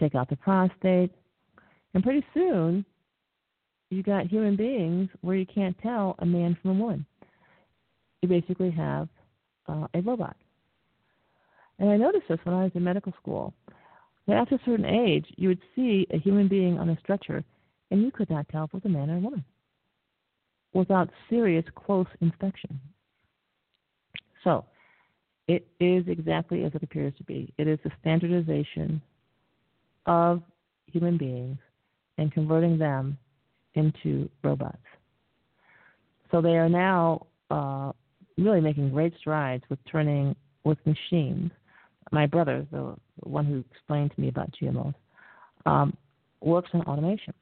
take 0.00 0.14
out 0.14 0.28
the 0.28 0.36
prostate, 0.36 1.12
and 1.92 2.02
pretty 2.02 2.24
soon 2.34 2.84
you 3.90 4.02
got 4.02 4.26
human 4.26 4.56
beings 4.56 5.08
where 5.20 5.36
you 5.36 5.46
can't 5.46 5.76
tell 5.80 6.16
a 6.18 6.26
man 6.26 6.56
from 6.60 6.72
a 6.72 6.74
woman. 6.74 7.06
You 8.24 8.28
basically 8.40 8.70
have 8.70 9.06
uh, 9.68 9.86
a 9.92 10.00
robot. 10.00 10.34
And 11.78 11.90
I 11.90 11.98
noticed 11.98 12.24
this 12.26 12.38
when 12.44 12.54
I 12.54 12.62
was 12.62 12.72
in 12.74 12.82
medical 12.82 13.12
school. 13.20 13.52
That 14.26 14.38
after 14.38 14.54
a 14.54 14.60
certain 14.64 14.86
age, 14.86 15.26
you 15.36 15.48
would 15.48 15.60
see 15.76 16.06
a 16.10 16.18
human 16.18 16.48
being 16.48 16.78
on 16.78 16.88
a 16.88 16.98
stretcher, 17.00 17.44
and 17.90 18.00
you 18.00 18.10
could 18.10 18.30
not 18.30 18.48
tell 18.48 18.64
if 18.64 18.70
it 18.70 18.76
was 18.76 18.82
a 18.86 18.88
man 18.88 19.10
or 19.10 19.16
a 19.16 19.20
woman 19.20 19.44
without 20.72 21.10
serious 21.28 21.66
close 21.74 22.06
inspection. 22.22 22.80
So, 24.42 24.64
it 25.46 25.66
is 25.78 26.04
exactly 26.08 26.64
as 26.64 26.74
it 26.74 26.82
appears 26.82 27.12
to 27.18 27.24
be. 27.24 27.52
It 27.58 27.68
is 27.68 27.78
the 27.84 27.90
standardization 28.00 29.02
of 30.06 30.42
human 30.86 31.18
beings 31.18 31.58
and 32.16 32.32
converting 32.32 32.78
them 32.78 33.18
into 33.74 34.30
robots. 34.42 34.78
So 36.30 36.40
they 36.40 36.56
are 36.56 36.70
now 36.70 37.26
uh, 37.50 37.92
really 38.38 38.60
making 38.60 38.90
great 38.90 39.14
strides 39.18 39.64
with 39.68 39.78
turning 39.90 40.34
with 40.64 40.78
machines. 40.86 41.50
My 42.12 42.26
brother, 42.26 42.66
the 42.70 42.94
one 43.20 43.44
who 43.44 43.64
explained 43.70 44.12
to 44.14 44.20
me 44.20 44.28
about 44.28 44.50
GMOs, 44.60 44.94
um, 45.66 45.96
works 46.40 46.70
in 46.74 46.82
automation. 46.82 47.34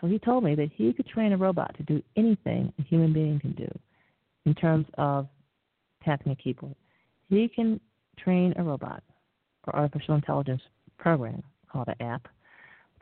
So 0.00 0.06
he 0.08 0.18
told 0.18 0.44
me 0.44 0.54
that 0.56 0.70
he 0.74 0.92
could 0.92 1.06
train 1.06 1.32
a 1.32 1.36
robot 1.36 1.74
to 1.76 1.82
do 1.84 2.02
anything 2.16 2.72
a 2.78 2.82
human 2.82 3.12
being 3.12 3.38
can 3.40 3.52
do 3.52 3.68
in 4.44 4.54
terms 4.54 4.86
of 4.98 5.28
tapping 6.04 6.32
a 6.32 6.36
keyboard. 6.36 6.74
He 7.28 7.48
can 7.48 7.80
train 8.18 8.52
a 8.56 8.62
robot 8.62 9.02
or 9.66 9.76
artificial 9.76 10.16
intelligence 10.16 10.60
program 10.98 11.42
called 11.70 11.88
an 11.88 12.06
app 12.06 12.26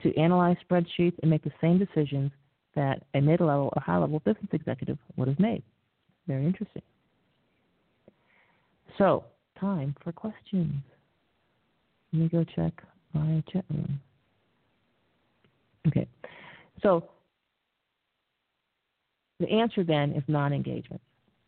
to 0.03 0.17
analyze 0.17 0.57
spreadsheets 0.69 1.19
and 1.23 1.31
make 1.31 1.43
the 1.43 1.53
same 1.61 1.79
decisions 1.79 2.31
that 2.75 3.03
a 3.15 3.21
mid 3.21 3.41
level 3.41 3.73
or 3.75 3.83
high 3.83 3.99
level 3.99 4.21
business 4.21 4.49
executive 4.53 4.99
would 5.17 5.29
have 5.29 5.41
made. 5.41 5.63
Very 6.27 6.47
interesting. 6.47 6.83
So, 8.99 9.25
time 9.59 9.95
for 10.03 10.13
questions. 10.13 10.83
Let 12.13 12.23
me 12.23 12.29
go 12.29 12.45
check 12.45 12.73
my 13.13 13.43
chat 13.53 13.65
room. 13.71 14.01
Okay. 15.87 16.07
So, 16.83 17.09
the 19.39 19.49
answer 19.49 19.85
then 19.85 20.13
is 20.13 20.23
non 20.29 20.53
engagement. 20.53 21.01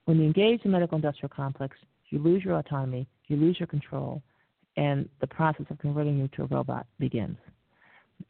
When 0.04 0.18
you 0.18 0.24
engage 0.24 0.62
the 0.62 0.68
medical 0.68 0.96
industrial 0.96 1.30
complex, 1.34 1.76
you 2.08 2.18
lose 2.18 2.44
your 2.44 2.58
autonomy, 2.58 3.06
you 3.28 3.36
lose 3.36 3.58
your 3.58 3.66
control, 3.66 4.22
and 4.76 5.08
the 5.20 5.26
process 5.26 5.66
of 5.70 5.78
converting 5.78 6.18
you 6.18 6.28
to 6.28 6.42
a 6.42 6.46
robot 6.46 6.86
begins. 6.98 7.36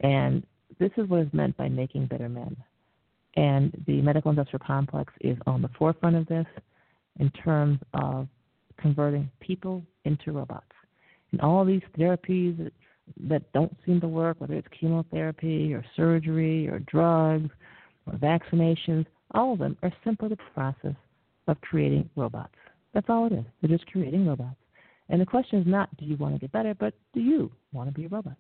And 0.00 0.44
this 0.78 0.90
is 0.96 1.08
what 1.08 1.20
is 1.20 1.32
meant 1.32 1.56
by 1.56 1.68
making 1.68 2.06
better 2.06 2.28
men. 2.28 2.56
And 3.36 3.72
the 3.86 4.02
medical 4.02 4.30
industrial 4.30 4.64
complex 4.64 5.12
is 5.20 5.36
on 5.46 5.62
the 5.62 5.70
forefront 5.78 6.16
of 6.16 6.26
this 6.26 6.46
in 7.18 7.30
terms 7.30 7.78
of 7.94 8.28
converting 8.78 9.30
people 9.40 9.82
into 10.04 10.32
robots. 10.32 10.66
And 11.32 11.40
all 11.40 11.64
these 11.64 11.82
therapies 11.98 12.70
that, 13.28 13.52
don't 13.52 13.74
seem 13.84 14.00
to 14.00 14.08
work, 14.08 14.40
whether 14.40 14.54
it's 14.54 14.68
chemotherapy 14.78 15.72
or 15.74 15.84
surgery 15.96 16.68
or 16.68 16.78
drugs 16.80 17.50
or 18.06 18.14
vaccinations, 18.14 19.06
all 19.32 19.54
of 19.54 19.58
them 19.58 19.76
are 19.82 19.92
simply 20.04 20.28
the 20.28 20.38
process 20.54 20.94
of 21.48 21.60
creating 21.62 22.08
robots. 22.16 22.54
That's 22.94 23.08
all 23.08 23.26
it 23.26 23.32
is. 23.32 23.44
They're 23.60 23.76
just 23.76 23.90
creating 23.90 24.26
robots. 24.26 24.56
And 25.08 25.20
the 25.20 25.26
question 25.26 25.60
is 25.60 25.66
not 25.66 25.94
do 25.96 26.04
you 26.04 26.16
want 26.16 26.34
to 26.34 26.40
get 26.40 26.52
better, 26.52 26.74
but 26.74 26.94
do 27.12 27.20
you 27.20 27.50
want 27.72 27.88
to 27.88 27.94
be 27.94 28.06
a 28.06 28.08
robot? 28.08 28.36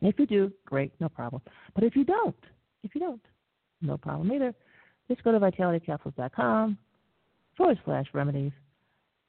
If 0.00 0.18
you 0.18 0.26
do, 0.26 0.52
great, 0.66 0.92
no 1.00 1.08
problem. 1.08 1.42
But 1.74 1.84
if 1.84 1.94
you 1.94 2.04
don't, 2.04 2.36
if 2.82 2.94
you 2.94 3.00
don't, 3.00 3.20
no 3.80 3.96
problem 3.96 4.32
either. 4.32 4.54
Just 5.08 5.22
go 5.22 5.32
to 5.32 5.38
vitalitycapsules.com 5.38 6.78
forward 7.56 7.78
slash 7.84 8.06
remedies 8.12 8.52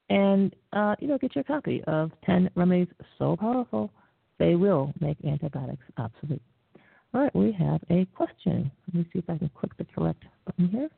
and 0.09 0.55
uh, 0.73 0.95
you 0.99 1.07
know 1.07 1.17
get 1.17 1.35
your 1.35 1.43
copy 1.43 1.83
of 1.87 2.11
10 2.25 2.49
remedies 2.55 2.87
so 3.17 3.35
powerful 3.35 3.91
they 4.39 4.55
will 4.55 4.93
make 4.99 5.17
antibiotics 5.25 5.83
obsolete. 5.97 6.41
All 7.13 7.21
right, 7.21 7.35
we 7.35 7.51
have 7.51 7.81
a 7.89 8.05
question. 8.15 8.71
Let 8.87 8.95
me 8.95 9.09
see 9.13 9.19
if 9.19 9.29
I 9.29 9.37
can 9.37 9.49
click 9.55 9.71
the 9.77 9.85
correct 9.85 10.23
button 10.45 10.67
here. 10.67 10.89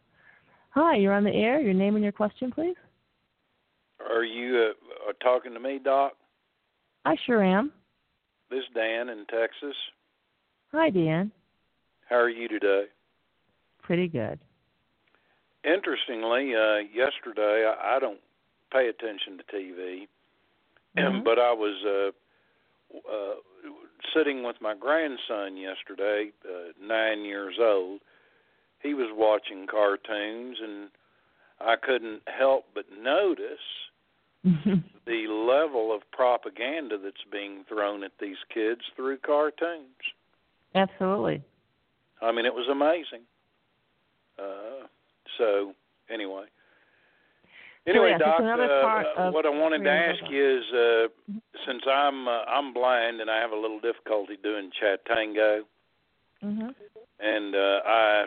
Hi, 0.70 0.96
you're 0.96 1.14
on 1.14 1.24
the 1.24 1.32
air. 1.32 1.60
Your 1.60 1.74
name 1.74 1.96
and 1.96 2.04
your 2.04 2.14
question, 2.14 2.52
please. 2.52 2.76
Are 4.10 4.24
you 4.24 4.72
uh, 4.72 5.10
uh, 5.10 5.14
talking 5.22 5.54
to 5.54 5.60
me, 5.60 5.80
Doc? 5.84 6.14
I 7.04 7.16
sure 7.26 7.44
am. 7.44 7.72
This 8.50 8.60
is 8.60 8.66
Dan 8.74 9.10
in 9.10 9.26
Texas. 9.26 9.76
Hi, 10.72 10.90
Dan. 10.90 11.32
How 12.10 12.18
are 12.18 12.30
you 12.30 12.48
today? 12.48 12.86
Pretty 13.82 14.08
good. 14.08 14.40
Interestingly, 15.66 16.54
uh, 16.56 16.78
yesterday 16.94 17.66
I, 17.68 17.96
I 17.96 18.00
don't 18.00 18.20
pay 18.72 18.88
attention 18.88 19.38
to 19.38 19.44
TV, 19.56 20.08
Mhm. 20.98 21.24
but 21.24 21.40
I 21.40 21.52
was 21.52 21.84
uh, 21.86 22.12
uh, 23.12 23.36
sitting 24.14 24.44
with 24.44 24.62
my 24.62 24.74
grandson 24.74 25.58
yesterday, 25.58 26.32
uh, 26.46 26.72
nine 26.82 27.26
years 27.26 27.56
old. 27.60 28.02
He 28.82 28.94
was 28.94 29.10
watching 29.14 29.68
cartoons, 29.68 30.58
and 30.62 30.90
I 31.60 31.76
couldn't 31.76 32.22
help 32.28 32.66
but 32.74 32.86
notice 32.92 33.68
the 34.44 35.28
level 35.28 35.94
of 35.94 36.10
propaganda 36.12 36.98
that's 36.98 37.24
being 37.32 37.66
thrown 37.68 38.04
at 38.04 38.12
these 38.20 38.38
kids 38.54 38.82
through 38.96 39.18
cartoons. 39.18 40.02
Absolutely. 40.74 41.42
I 42.22 42.32
mean, 42.32 42.46
it 42.46 42.54
was 42.54 42.68
amazing. 42.70 43.26
Uh, 44.38 44.88
So 45.38 45.74
anyway. 46.10 46.46
Anyway, 47.88 48.14
it's 48.14 48.20
Doc, 48.20 48.40
uh, 48.42 49.30
what 49.32 49.46
I 49.46 49.50
wanted 49.50 49.84
to 49.84 49.92
ask 49.92 50.20
you 50.30 50.58
is, 50.58 50.64
uh, 50.74 51.08
since 51.68 51.84
I'm 51.88 52.28
uh, 52.28 52.42
I'm 52.50 52.74
blind 52.74 53.22
and 53.22 53.30
I 53.30 53.40
have 53.40 53.52
a 53.52 53.56
little 53.56 53.80
difficulty 53.80 54.38
doing 54.42 54.72
Chatango, 54.82 55.62
hmm 56.42 56.70
and 57.20 57.56
uh, 57.56 57.80
I 57.86 58.26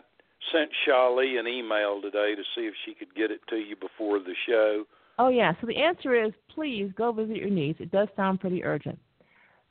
sent 0.53 0.71
Shali 0.87 1.39
an 1.39 1.47
email 1.47 2.01
today 2.01 2.35
to 2.35 2.43
see 2.55 2.63
if 2.63 2.75
she 2.87 2.95
could 2.95 3.15
get 3.15 3.31
it 3.31 3.41
to 3.51 3.57
you 3.57 3.77
before 3.77 4.19
the 4.19 4.35
show. 4.49 4.85
Oh 5.19 5.29
yeah. 5.29 5.53
So 5.61 5.67
the 5.67 5.77
answer 5.77 6.15
is 6.15 6.33
please 6.55 6.91
go 6.97 7.13
visit 7.13 7.37
your 7.37 7.51
niece. 7.51 7.77
It 7.81 7.91
does 7.91 8.09
sound 8.17 8.41
pretty 8.41 8.63
urgent. 8.65 8.99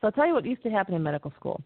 So 0.01 0.07
I'll 0.07 0.11
tell 0.11 0.27
you 0.27 0.33
what 0.33 0.45
used 0.45 0.63
to 0.63 0.69
happen 0.69 0.93
in 0.93 1.01
medical 1.01 1.31
school. 1.39 1.61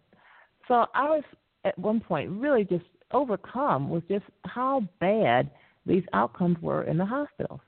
So 0.68 0.86
I 0.94 1.10
was 1.10 1.24
at 1.66 1.78
one 1.78 2.00
point 2.00 2.30
really 2.30 2.64
just 2.64 2.86
overcome 3.12 3.90
with 3.90 4.08
just 4.08 4.26
how 4.46 4.88
bad 5.00 5.50
these 5.86 6.04
outcomes 6.14 6.58
were 6.62 6.84
in 6.84 6.98
the 6.98 7.06
hospitals. 7.06 7.60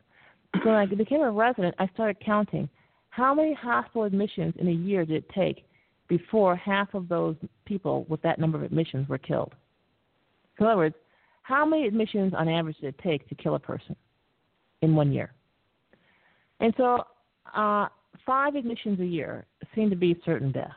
So 0.63 0.69
when 0.69 0.77
I 0.77 0.85
became 0.85 1.21
a 1.21 1.31
resident, 1.31 1.75
I 1.77 1.87
started 1.93 2.23
counting 2.25 2.69
how 3.09 3.35
many 3.35 3.53
hospital 3.53 4.03
admissions 4.03 4.55
in 4.57 4.67
a 4.67 4.71
year 4.71 5.05
did 5.05 5.17
it 5.17 5.29
take 5.35 5.65
before 6.07 6.55
half 6.55 6.93
of 6.93 7.07
those 7.09 7.35
people 7.65 8.05
with 8.07 8.21
that 8.21 8.39
number 8.39 8.57
of 8.57 8.63
admissions 8.63 9.07
were 9.09 9.17
killed. 9.17 9.53
In 10.59 10.65
other 10.65 10.77
words, 10.77 10.95
how 11.41 11.65
many 11.65 11.85
admissions 11.85 12.33
on 12.35 12.47
average 12.47 12.77
did 12.77 12.87
it 12.87 12.99
take 13.03 13.27
to 13.29 13.35
kill 13.35 13.55
a 13.55 13.59
person 13.59 13.95
in 14.81 14.95
one 14.95 15.11
year? 15.11 15.33
And 16.59 16.73
so 16.77 17.03
uh, 17.55 17.87
five 18.25 18.55
admissions 18.55 18.99
a 18.99 19.05
year 19.05 19.45
seemed 19.75 19.91
to 19.91 19.97
be 19.97 20.19
certain 20.25 20.51
death. 20.51 20.71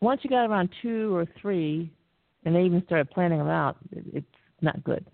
Once 0.00 0.20
you 0.22 0.30
got 0.30 0.46
around 0.46 0.70
two 0.82 1.14
or 1.14 1.26
three, 1.40 1.92
and 2.44 2.54
they 2.54 2.62
even 2.62 2.82
started 2.86 3.10
planning 3.10 3.38
them 3.38 3.48
out, 3.48 3.76
it, 3.92 4.04
it's 4.14 4.26
not 4.62 4.82
good. 4.84 5.04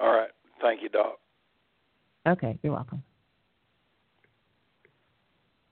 All 0.00 0.12
right. 0.12 0.30
Thank 0.60 0.82
you, 0.82 0.88
Doc. 0.88 1.18
Okay, 2.26 2.58
you're 2.62 2.72
welcome. 2.72 3.02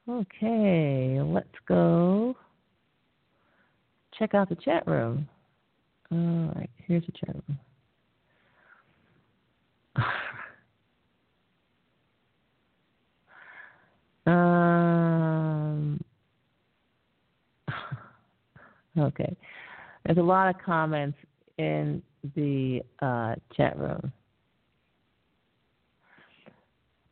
Okay, 0.08 1.20
let's 1.22 1.48
go 1.66 2.36
check 4.18 4.34
out 4.34 4.48
the 4.48 4.56
chat 4.56 4.86
room. 4.86 5.28
All 6.10 6.52
right, 6.54 6.70
here's 6.86 7.06
the 7.06 7.12
chat 7.12 7.34
room. 7.48 7.58
Um, 14.26 16.00
okay. 18.98 19.36
There's 20.04 20.18
a 20.18 20.22
lot 20.22 20.48
of 20.48 20.62
comments 20.64 21.18
in 21.58 22.02
the 22.34 22.80
uh, 23.00 23.34
chat 23.56 23.78
room. 23.78 24.12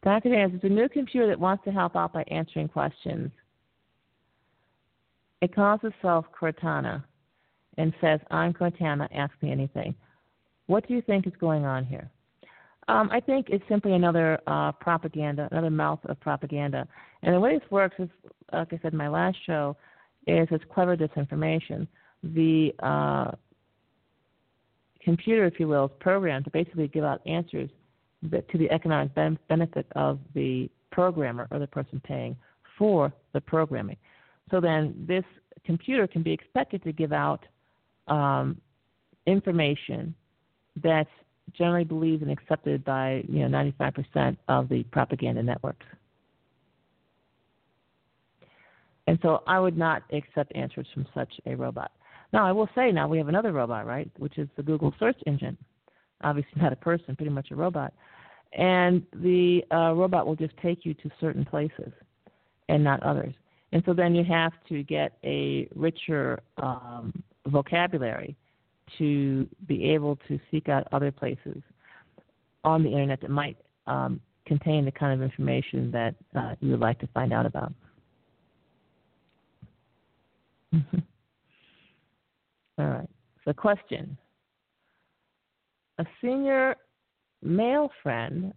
Dr. 0.02 0.30
Dan, 0.30 0.52
it's 0.54 0.64
a 0.64 0.68
new 0.68 0.88
computer 0.88 1.26
that 1.26 1.38
wants 1.38 1.64
to 1.64 1.70
help 1.70 1.94
out 1.94 2.12
by 2.12 2.22
answering 2.28 2.68
questions. 2.68 3.30
It 5.42 5.54
calls 5.54 5.80
itself 5.82 6.26
Cortana 6.38 7.04
and 7.76 7.92
says, 8.00 8.20
I'm 8.30 8.52
Cortana, 8.52 9.08
ask 9.14 9.32
me 9.42 9.50
anything. 9.50 9.94
What 10.66 10.86
do 10.86 10.94
you 10.94 11.02
think 11.02 11.26
is 11.26 11.32
going 11.38 11.64
on 11.64 11.84
here? 11.84 12.10
Um, 12.88 13.08
I 13.12 13.20
think 13.20 13.46
it's 13.50 13.64
simply 13.68 13.92
another 13.92 14.40
uh, 14.46 14.72
propaganda, 14.72 15.48
another 15.50 15.70
mouth 15.70 16.00
of 16.06 16.18
propaganda. 16.20 16.88
And 17.22 17.34
the 17.34 17.40
way 17.40 17.58
this 17.58 17.70
works 17.70 17.96
is, 17.98 18.08
like 18.52 18.72
I 18.72 18.78
said 18.82 18.92
in 18.92 18.98
my 18.98 19.08
last 19.08 19.36
show, 19.46 19.76
is 20.26 20.48
it's 20.50 20.64
clever 20.72 20.96
disinformation. 20.96 21.86
The 22.22 22.72
uh, 22.80 23.32
computer, 25.02 25.46
if 25.46 25.58
you 25.58 25.68
will, 25.68 25.86
is 25.86 25.90
programmed 26.00 26.44
to 26.44 26.50
basically 26.50 26.88
give 26.88 27.04
out 27.04 27.20
answers 27.26 27.70
to 28.30 28.58
the 28.58 28.70
economic 28.70 29.14
ben- 29.14 29.38
benefit 29.48 29.86
of 29.96 30.18
the 30.34 30.68
programmer 30.92 31.48
or 31.50 31.58
the 31.58 31.66
person 31.66 32.00
paying 32.04 32.36
for 32.76 33.12
the 33.32 33.40
programming. 33.40 33.96
So 34.50 34.60
then 34.60 34.94
this 35.08 35.24
computer 35.64 36.06
can 36.06 36.22
be 36.22 36.32
expected 36.32 36.82
to 36.82 36.92
give 36.92 37.12
out 37.12 37.44
um, 38.08 38.60
information 39.26 40.14
that's 40.82 41.10
generally 41.56 41.84
believed 41.84 42.22
and 42.22 42.30
accepted 42.30 42.84
by 42.84 43.24
you 43.28 43.48
know 43.48 43.72
95% 43.80 44.36
of 44.48 44.68
the 44.68 44.82
propaganda 44.84 45.42
networks. 45.42 45.86
And 49.06 49.18
so 49.22 49.42
I 49.46 49.58
would 49.58 49.76
not 49.76 50.02
accept 50.12 50.54
answers 50.54 50.86
from 50.94 51.06
such 51.14 51.32
a 51.46 51.54
robot. 51.56 51.90
Now 52.32 52.46
I 52.46 52.52
will 52.52 52.68
say 52.74 52.92
now 52.92 53.08
we 53.08 53.18
have 53.18 53.28
another 53.28 53.52
robot, 53.52 53.86
right, 53.86 54.10
which 54.18 54.38
is 54.38 54.48
the 54.56 54.62
Google 54.62 54.94
search 54.98 55.18
engine. 55.26 55.56
Obviously 56.22 56.52
not 56.60 56.72
a 56.72 56.76
person, 56.76 57.16
pretty 57.16 57.30
much 57.30 57.50
a 57.50 57.56
robot. 57.56 57.92
And 58.52 59.02
the 59.12 59.64
uh, 59.72 59.94
robot 59.94 60.26
will 60.26 60.36
just 60.36 60.56
take 60.62 60.84
you 60.84 60.94
to 60.94 61.10
certain 61.20 61.44
places 61.44 61.92
and 62.68 62.82
not 62.82 63.02
others. 63.02 63.34
And 63.72 63.82
so 63.86 63.92
then 63.94 64.14
you 64.14 64.24
have 64.24 64.52
to 64.68 64.82
get 64.82 65.18
a 65.22 65.68
richer 65.74 66.40
um, 66.60 67.22
vocabulary 67.46 68.36
to 68.98 69.48
be 69.68 69.84
able 69.84 70.16
to 70.28 70.40
seek 70.50 70.68
out 70.68 70.88
other 70.92 71.12
places 71.12 71.62
on 72.64 72.82
the 72.82 72.90
internet 72.90 73.20
that 73.20 73.30
might 73.30 73.56
um, 73.86 74.20
contain 74.46 74.84
the 74.84 74.90
kind 74.90 75.14
of 75.14 75.22
information 75.22 75.90
that 75.92 76.14
uh, 76.36 76.54
you 76.60 76.72
would 76.72 76.80
like 76.80 76.98
to 76.98 77.06
find 77.08 77.32
out 77.32 77.46
about. 77.46 77.72
Mhm. 80.74 80.99
All 82.80 82.86
right. 82.86 83.08
So, 83.44 83.52
question 83.52 84.16
A 85.98 86.06
senior 86.20 86.76
male 87.42 87.90
friend 88.02 88.52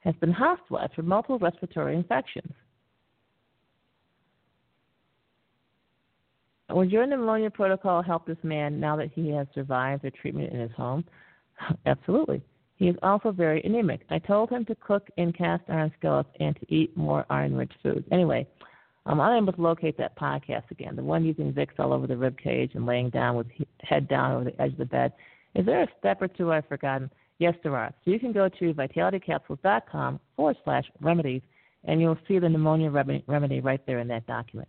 has 0.00 0.14
been 0.16 0.32
hospitalized 0.32 0.94
for 0.94 1.02
multiple 1.02 1.38
respiratory 1.38 1.96
infections. 1.96 2.52
Would 6.70 6.92
your 6.92 7.06
pneumonia 7.06 7.50
protocol 7.50 8.02
help 8.02 8.26
this 8.26 8.38
man 8.44 8.78
now 8.78 8.96
that 8.96 9.10
he 9.12 9.30
has 9.30 9.48
survived 9.54 10.02
the 10.02 10.10
treatment 10.10 10.52
in 10.52 10.60
his 10.60 10.70
home? 10.72 11.04
Absolutely. 11.86 12.40
He 12.76 12.88
is 12.88 12.96
also 13.02 13.32
very 13.32 13.60
anemic. 13.64 14.02
I 14.08 14.20
told 14.20 14.50
him 14.50 14.64
to 14.66 14.74
cook 14.76 15.08
in 15.16 15.32
cast 15.32 15.64
iron 15.68 15.92
skillets 15.98 16.30
and 16.38 16.56
to 16.56 16.74
eat 16.74 16.96
more 16.96 17.26
iron 17.28 17.54
rich 17.54 17.72
foods. 17.82 18.06
Anyway, 18.12 18.46
I'm 19.06 19.20
unable 19.20 19.52
to 19.52 19.62
locate 19.62 19.96
that 19.98 20.16
podcast 20.16 20.70
again. 20.70 20.94
The 20.94 21.02
one 21.02 21.24
using 21.24 21.52
Vicks 21.52 21.78
all 21.78 21.92
over 21.92 22.06
the 22.06 22.16
rib 22.16 22.38
cage 22.38 22.72
and 22.74 22.86
laying 22.86 23.10
down 23.10 23.36
with 23.36 23.46
he- 23.50 23.66
head 23.80 24.08
down 24.08 24.32
over 24.32 24.44
the 24.44 24.60
edge 24.60 24.72
of 24.72 24.78
the 24.78 24.84
bed. 24.84 25.12
Is 25.54 25.66
there 25.66 25.82
a 25.82 25.88
step 25.98 26.20
or 26.20 26.28
two 26.28 26.52
I've 26.52 26.66
forgotten? 26.66 27.10
Yes, 27.38 27.54
there 27.62 27.76
are. 27.76 27.92
So 28.04 28.10
you 28.10 28.20
can 28.20 28.32
go 28.32 28.48
to 28.48 28.74
vitalitycapsules.com 28.74 30.20
forward 30.36 30.56
slash 30.64 30.84
remedies 31.00 31.42
and 31.84 32.00
you'll 32.00 32.18
see 32.28 32.38
the 32.38 32.48
pneumonia 32.48 32.90
remedy, 32.90 33.24
remedy 33.26 33.60
right 33.60 33.80
there 33.86 34.00
in 34.00 34.08
that 34.08 34.26
document. 34.26 34.68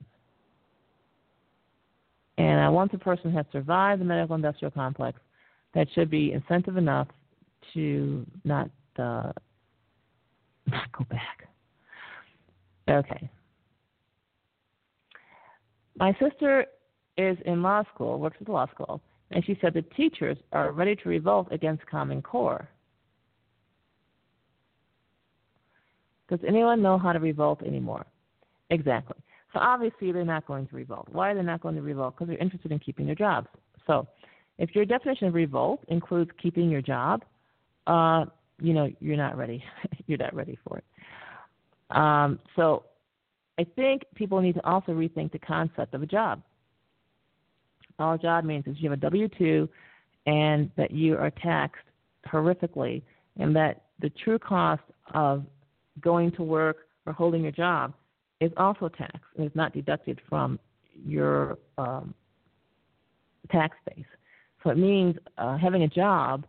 And 2.37 2.65
uh, 2.65 2.71
once 2.71 2.91
a 2.93 2.97
person 2.97 3.31
has 3.33 3.45
survived 3.51 3.99
the 3.99 4.05
medical 4.05 4.35
industrial 4.35 4.71
complex, 4.71 5.19
that 5.75 5.87
should 5.93 6.09
be 6.09 6.31
incentive 6.31 6.77
enough 6.77 7.07
to 7.73 8.25
not 8.43 8.69
uh, 8.97 9.31
not 10.67 10.91
go 10.97 11.05
back. 11.09 11.47
Okay. 12.89 13.29
My 16.01 16.17
sister 16.19 16.65
is 17.15 17.37
in 17.45 17.61
law 17.61 17.83
school, 17.93 18.19
works 18.19 18.37
at 18.41 18.47
the 18.47 18.51
law 18.51 18.65
school, 18.73 18.99
and 19.29 19.45
she 19.45 19.55
said 19.61 19.75
the 19.75 19.83
teachers 19.83 20.35
are 20.51 20.71
ready 20.71 20.95
to 20.95 21.09
revolt 21.09 21.47
against 21.51 21.85
Common 21.85 22.23
Core. 22.23 22.67
Does 26.27 26.39
anyone 26.47 26.81
know 26.81 26.97
how 26.97 27.13
to 27.13 27.19
revolt 27.19 27.61
anymore? 27.61 28.07
Exactly. 28.71 29.17
So 29.53 29.59
obviously 29.59 30.11
they're 30.11 30.25
not 30.25 30.47
going 30.47 30.67
to 30.69 30.75
revolt. 30.75 31.07
Why 31.11 31.29
are 31.29 31.35
they 31.35 31.43
not 31.43 31.61
going 31.61 31.75
to 31.75 31.83
revolt? 31.83 32.15
Because 32.15 32.29
they're 32.29 32.37
interested 32.39 32.71
in 32.71 32.79
keeping 32.79 33.05
their 33.05 33.13
jobs. 33.13 33.47
So 33.85 34.07
if 34.57 34.73
your 34.73 34.85
definition 34.85 35.27
of 35.27 35.35
revolt 35.35 35.81
includes 35.89 36.31
keeping 36.41 36.71
your 36.71 36.81
job, 36.81 37.23
uh, 37.85 38.25
you 38.59 38.73
know 38.73 38.89
you're 38.99 39.17
not 39.17 39.37
ready. 39.37 39.63
you're 40.07 40.17
not 40.17 40.33
ready 40.33 40.57
for 40.67 40.79
it. 40.79 41.95
Um, 41.95 42.39
so 42.55 42.85
I 43.61 43.65
think 43.75 44.01
people 44.15 44.41
need 44.41 44.55
to 44.55 44.65
also 44.65 44.91
rethink 44.91 45.31
the 45.31 45.43
concept 45.53 45.93
of 45.93 46.01
a 46.01 46.07
job. 46.07 46.41
All 47.99 48.13
a 48.15 48.17
job 48.17 48.43
means 48.43 48.65
is 48.65 48.75
you 48.79 48.89
have 48.89 48.97
a 48.97 49.01
W 49.01 49.27
two, 49.41 49.69
and 50.25 50.71
that 50.79 50.91
you 51.01 51.15
are 51.23 51.29
taxed 51.29 51.87
horrifically, 52.31 53.03
and 53.41 53.55
that 53.55 53.73
the 53.99 54.11
true 54.23 54.39
cost 54.39 54.81
of 55.13 55.45
going 55.99 56.31
to 56.37 56.43
work 56.43 56.77
or 57.05 57.13
holding 57.13 57.43
your 57.43 57.51
job 57.51 57.93
is 58.39 58.51
also 58.57 58.89
taxed 58.89 59.31
and 59.37 59.45
is 59.45 59.55
not 59.61 59.73
deducted 59.73 60.19
from 60.27 60.59
your 61.05 61.59
um, 61.77 62.15
tax 63.51 63.77
base. 63.87 64.11
So 64.63 64.71
it 64.71 64.77
means 64.77 65.15
uh, 65.37 65.57
having 65.57 65.83
a 65.83 65.87
job 65.87 66.45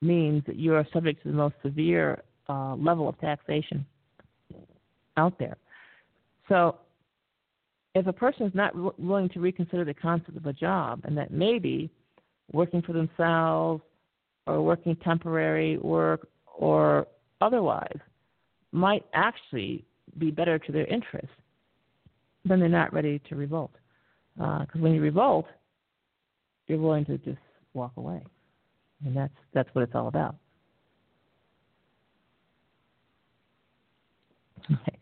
means 0.00 0.42
that 0.46 0.56
you 0.56 0.74
are 0.74 0.86
subject 0.94 1.22
to 1.22 1.28
the 1.32 1.36
most 1.36 1.56
severe 1.62 2.22
uh, 2.48 2.74
level 2.76 3.06
of 3.10 3.18
taxation 3.20 3.84
out 5.18 5.38
there. 5.38 5.58
So 6.48 6.76
if 7.94 8.06
a 8.06 8.12
person 8.12 8.46
is 8.46 8.54
not 8.54 9.00
willing 9.00 9.28
to 9.30 9.40
reconsider 9.40 9.84
the 9.84 9.94
concept 9.94 10.36
of 10.36 10.46
a 10.46 10.52
job 10.52 11.00
and 11.04 11.16
that 11.16 11.30
maybe 11.30 11.90
working 12.52 12.82
for 12.82 12.92
themselves 12.92 13.82
or 14.46 14.62
working 14.62 14.96
temporary 14.96 15.78
work 15.78 16.28
or 16.58 17.06
otherwise 17.40 17.98
might 18.72 19.04
actually 19.14 19.84
be 20.18 20.30
better 20.30 20.58
to 20.58 20.72
their 20.72 20.86
interest, 20.86 21.32
then 22.44 22.60
they're 22.60 22.68
not 22.68 22.92
ready 22.92 23.18
to 23.28 23.34
revolt. 23.34 23.72
Because 24.36 24.66
uh, 24.74 24.78
when 24.78 24.92
you 24.92 25.00
revolt, 25.00 25.46
you're 26.66 26.78
willing 26.78 27.04
to 27.06 27.16
just 27.18 27.38
walk 27.74 27.92
away, 27.96 28.22
and 29.04 29.16
that's 29.16 29.32
that's 29.54 29.68
what 29.72 29.82
it's 29.82 29.94
all 29.94 30.08
about. 30.08 30.36
Okay. 34.68 34.98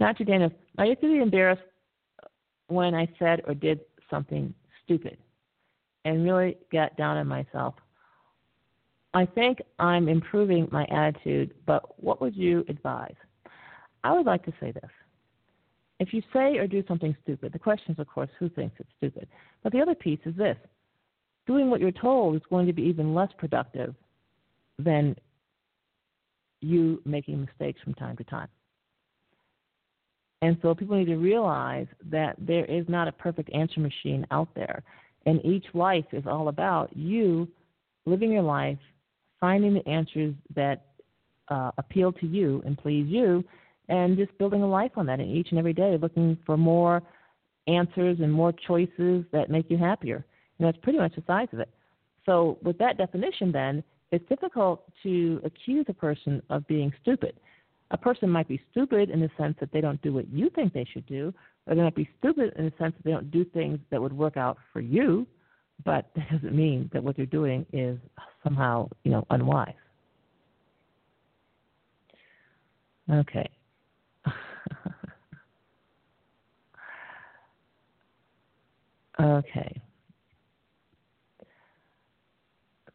Dr. 0.00 0.24
Daniels, 0.24 0.52
I 0.78 0.86
used 0.86 1.02
to 1.02 1.12
be 1.12 1.20
embarrassed 1.20 1.62
when 2.68 2.94
I 2.94 3.06
said 3.18 3.42
or 3.46 3.54
did 3.54 3.80
something 4.08 4.52
stupid 4.82 5.18
and 6.06 6.24
really 6.24 6.56
got 6.72 6.96
down 6.96 7.18
on 7.18 7.26
myself. 7.26 7.74
I 9.12 9.26
think 9.26 9.58
I'm 9.78 10.08
improving 10.08 10.68
my 10.72 10.84
attitude, 10.86 11.52
but 11.66 12.02
what 12.02 12.20
would 12.22 12.34
you 12.34 12.64
advise? 12.68 13.14
I 14.02 14.14
would 14.14 14.24
like 14.24 14.44
to 14.46 14.52
say 14.58 14.72
this. 14.72 14.90
If 15.98 16.14
you 16.14 16.22
say 16.32 16.56
or 16.56 16.66
do 16.66 16.82
something 16.88 17.14
stupid, 17.22 17.52
the 17.52 17.58
question 17.58 17.92
is, 17.92 17.98
of 17.98 18.06
course, 18.06 18.30
who 18.38 18.48
thinks 18.48 18.76
it's 18.78 18.88
stupid? 18.96 19.28
But 19.62 19.72
the 19.72 19.82
other 19.82 19.94
piece 19.94 20.20
is 20.24 20.34
this 20.34 20.56
doing 21.46 21.68
what 21.68 21.80
you're 21.80 21.90
told 21.90 22.36
is 22.36 22.42
going 22.48 22.66
to 22.66 22.72
be 22.72 22.82
even 22.82 23.14
less 23.14 23.30
productive 23.36 23.94
than 24.78 25.14
you 26.62 27.02
making 27.04 27.40
mistakes 27.40 27.80
from 27.82 27.92
time 27.94 28.16
to 28.16 28.24
time. 28.24 28.48
And 30.42 30.56
so 30.62 30.74
people 30.74 30.96
need 30.96 31.06
to 31.06 31.16
realize 31.16 31.86
that 32.10 32.36
there 32.38 32.64
is 32.64 32.88
not 32.88 33.08
a 33.08 33.12
perfect 33.12 33.52
answer 33.52 33.80
machine 33.80 34.26
out 34.30 34.48
there. 34.54 34.82
And 35.26 35.44
each 35.44 35.66
life 35.74 36.06
is 36.12 36.24
all 36.26 36.48
about 36.48 36.96
you 36.96 37.46
living 38.06 38.32
your 38.32 38.42
life, 38.42 38.78
finding 39.38 39.74
the 39.74 39.86
answers 39.86 40.34
that 40.54 40.86
uh, 41.48 41.72
appeal 41.76 42.12
to 42.12 42.26
you 42.26 42.62
and 42.64 42.78
please 42.78 43.06
you, 43.06 43.44
and 43.88 44.16
just 44.16 44.36
building 44.38 44.62
a 44.62 44.66
life 44.66 44.92
on 44.96 45.04
that. 45.06 45.20
And 45.20 45.30
each 45.30 45.48
and 45.50 45.58
every 45.58 45.74
day, 45.74 45.98
looking 46.00 46.38
for 46.46 46.56
more 46.56 47.02
answers 47.66 48.18
and 48.20 48.32
more 48.32 48.52
choices 48.66 49.24
that 49.32 49.50
make 49.50 49.68
you 49.68 49.76
happier. 49.76 50.24
And 50.58 50.66
that's 50.66 50.78
pretty 50.78 50.98
much 50.98 51.14
the 51.16 51.22
size 51.26 51.48
of 51.52 51.58
it. 51.58 51.68
So, 52.24 52.58
with 52.62 52.78
that 52.78 52.98
definition, 52.98 53.52
then, 53.52 53.82
it's 54.12 54.26
difficult 54.28 54.84
to 55.02 55.40
accuse 55.44 55.86
a 55.88 55.94
person 55.94 56.42
of 56.50 56.66
being 56.66 56.92
stupid 57.02 57.34
a 57.90 57.96
person 57.96 58.28
might 58.28 58.46
be 58.48 58.60
stupid 58.70 59.10
in 59.10 59.20
the 59.20 59.30
sense 59.36 59.56
that 59.60 59.72
they 59.72 59.80
don't 59.80 60.00
do 60.02 60.12
what 60.12 60.28
you 60.32 60.48
think 60.50 60.72
they 60.72 60.86
should 60.92 61.06
do, 61.06 61.34
or 61.66 61.74
they 61.74 61.82
might 61.82 61.96
be 61.96 62.08
stupid 62.18 62.52
in 62.56 62.64
the 62.66 62.72
sense 62.78 62.94
that 62.96 63.04
they 63.04 63.10
don't 63.10 63.30
do 63.30 63.44
things 63.44 63.80
that 63.90 64.00
would 64.00 64.12
work 64.12 64.36
out 64.36 64.58
for 64.72 64.80
you, 64.80 65.26
but 65.84 66.10
that 66.16 66.30
doesn't 66.30 66.54
mean 66.54 66.88
that 66.92 67.02
what 67.02 67.16
they're 67.16 67.26
doing 67.26 67.66
is 67.72 67.98
somehow, 68.44 68.88
you 69.04 69.10
know, 69.10 69.26
unwise. 69.30 69.74
Okay. 73.10 73.48
okay. 79.20 79.80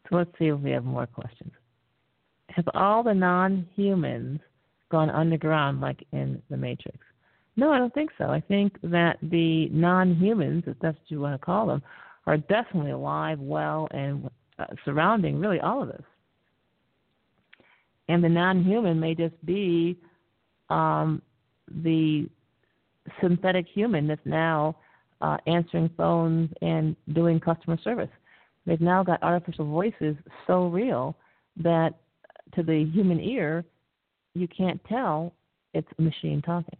So 0.08 0.16
let's 0.16 0.30
see 0.38 0.46
if 0.46 0.58
we 0.60 0.70
have 0.70 0.84
more 0.84 1.06
questions. 1.06 1.52
Have 2.48 2.68
all 2.74 3.02
the 3.02 3.12
non 3.12 3.66
humans 3.74 4.40
gone 4.90 5.10
underground 5.10 5.80
like 5.80 6.06
in 6.12 6.42
the 6.50 6.56
Matrix? 6.56 6.98
No, 7.56 7.72
I 7.72 7.78
don't 7.78 7.94
think 7.94 8.10
so. 8.18 8.24
I 8.24 8.40
think 8.40 8.78
that 8.82 9.18
the 9.22 9.68
non-humans, 9.70 10.64
if 10.66 10.76
that's 10.80 10.96
what 10.98 11.10
you 11.10 11.20
want 11.20 11.40
to 11.40 11.44
call 11.44 11.66
them, 11.66 11.82
are 12.26 12.36
definitely 12.36 12.90
alive, 12.90 13.38
well, 13.38 13.88
and 13.92 14.28
uh, 14.58 14.66
surrounding 14.84 15.38
really 15.38 15.60
all 15.60 15.82
of 15.82 15.90
us. 15.90 16.02
And 18.08 18.22
the 18.22 18.28
non-human 18.28 19.00
may 19.00 19.14
just 19.14 19.34
be 19.44 19.96
um, 20.68 21.22
the 21.82 22.28
synthetic 23.20 23.66
human 23.72 24.06
that's 24.06 24.20
now 24.24 24.76
uh, 25.20 25.38
answering 25.46 25.90
phones 25.96 26.50
and 26.62 26.94
doing 27.12 27.40
customer 27.40 27.78
service. 27.82 28.10
They've 28.66 28.80
now 28.80 29.02
got 29.02 29.22
artificial 29.22 29.64
voices 29.64 30.16
so 30.46 30.66
real 30.66 31.16
that 31.56 31.94
to 32.54 32.62
the 32.62 32.84
human 32.92 33.20
ear, 33.20 33.64
you 34.36 34.48
can't 34.48 34.80
tell 34.88 35.32
it's 35.72 35.88
a 35.98 36.02
machine 36.02 36.42
talking. 36.42 36.78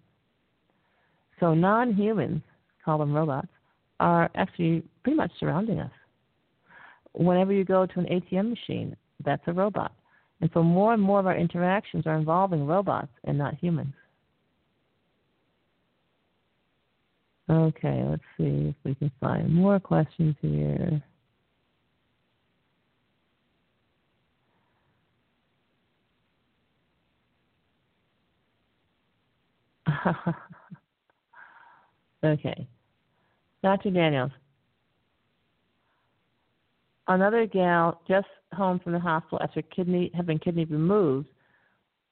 So 1.40 1.54
non 1.54 1.94
humans, 1.94 2.42
call 2.84 2.98
them 2.98 3.12
robots, 3.12 3.48
are 4.00 4.30
actually 4.34 4.82
pretty 5.02 5.16
much 5.16 5.30
surrounding 5.40 5.80
us. 5.80 5.90
Whenever 7.12 7.52
you 7.52 7.64
go 7.64 7.86
to 7.86 7.98
an 7.98 8.06
ATM 8.06 8.50
machine, 8.50 8.96
that's 9.24 9.42
a 9.46 9.52
robot. 9.52 9.92
And 10.40 10.50
so 10.52 10.62
more 10.62 10.92
and 10.92 11.02
more 11.02 11.18
of 11.18 11.26
our 11.26 11.36
interactions 11.36 12.06
are 12.06 12.16
involving 12.16 12.66
robots 12.66 13.12
and 13.24 13.38
not 13.38 13.54
humans. 13.54 13.94
Okay, 17.48 18.04
let's 18.04 18.22
see 18.36 18.68
if 18.68 18.74
we 18.84 18.94
can 18.96 19.10
find 19.20 19.54
more 19.54 19.78
questions 19.78 20.34
here. 20.42 21.02
okay. 32.24 32.66
Dr. 33.62 33.90
Daniels. 33.90 34.32
Another 37.08 37.46
gal 37.46 38.00
just 38.08 38.26
home 38.52 38.80
from 38.80 38.92
the 38.92 38.98
hospital 38.98 39.38
after 39.42 39.62
kidney 39.62 40.10
having 40.14 40.38
kidney 40.38 40.64
removed, 40.64 41.28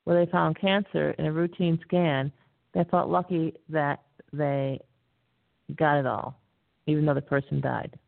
where 0.04 0.24
they 0.24 0.30
found 0.30 0.60
cancer 0.60 1.10
in 1.18 1.26
a 1.26 1.32
routine 1.32 1.78
scan, 1.86 2.30
they 2.74 2.84
felt 2.90 3.08
lucky 3.08 3.54
that 3.68 4.02
they 4.32 4.80
got 5.76 5.98
it 5.98 6.06
all, 6.06 6.38
even 6.86 7.06
though 7.06 7.14
the 7.14 7.22
person 7.22 7.60
died. 7.60 7.98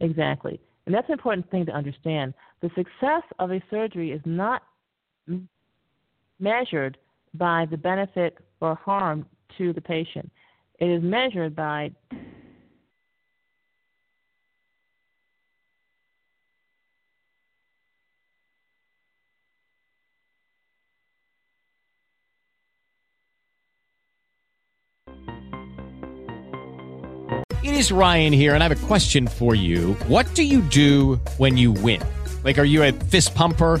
Exactly. 0.00 0.60
And 0.86 0.94
that's 0.94 1.08
an 1.08 1.12
important 1.12 1.50
thing 1.50 1.66
to 1.66 1.72
understand. 1.72 2.34
The 2.60 2.70
success 2.74 3.22
of 3.38 3.52
a 3.52 3.62
surgery 3.70 4.12
is 4.12 4.20
not 4.24 4.62
measured 6.40 6.98
by 7.38 7.66
the 7.70 7.76
benefit 7.76 8.38
or 8.60 8.74
harm 8.74 9.24
to 9.56 9.72
the 9.72 9.80
patient. 9.80 10.30
It 10.78 10.88
is 10.88 11.02
measured 11.02 11.56
by 11.56 11.92
It 27.60 27.74
is 27.74 27.92
Ryan 27.92 28.32
here, 28.32 28.54
and 28.54 28.62
I 28.62 28.68
have 28.68 28.84
a 28.84 28.86
question 28.86 29.26
for 29.26 29.54
you. 29.54 29.94
What 30.06 30.32
do 30.34 30.42
you 30.42 30.62
do 30.62 31.16
when 31.38 31.56
you 31.56 31.72
win? 31.72 32.00
Like, 32.44 32.58
are 32.58 32.64
you 32.64 32.82
a 32.82 32.92
fist 32.92 33.34
pumper? 33.34 33.80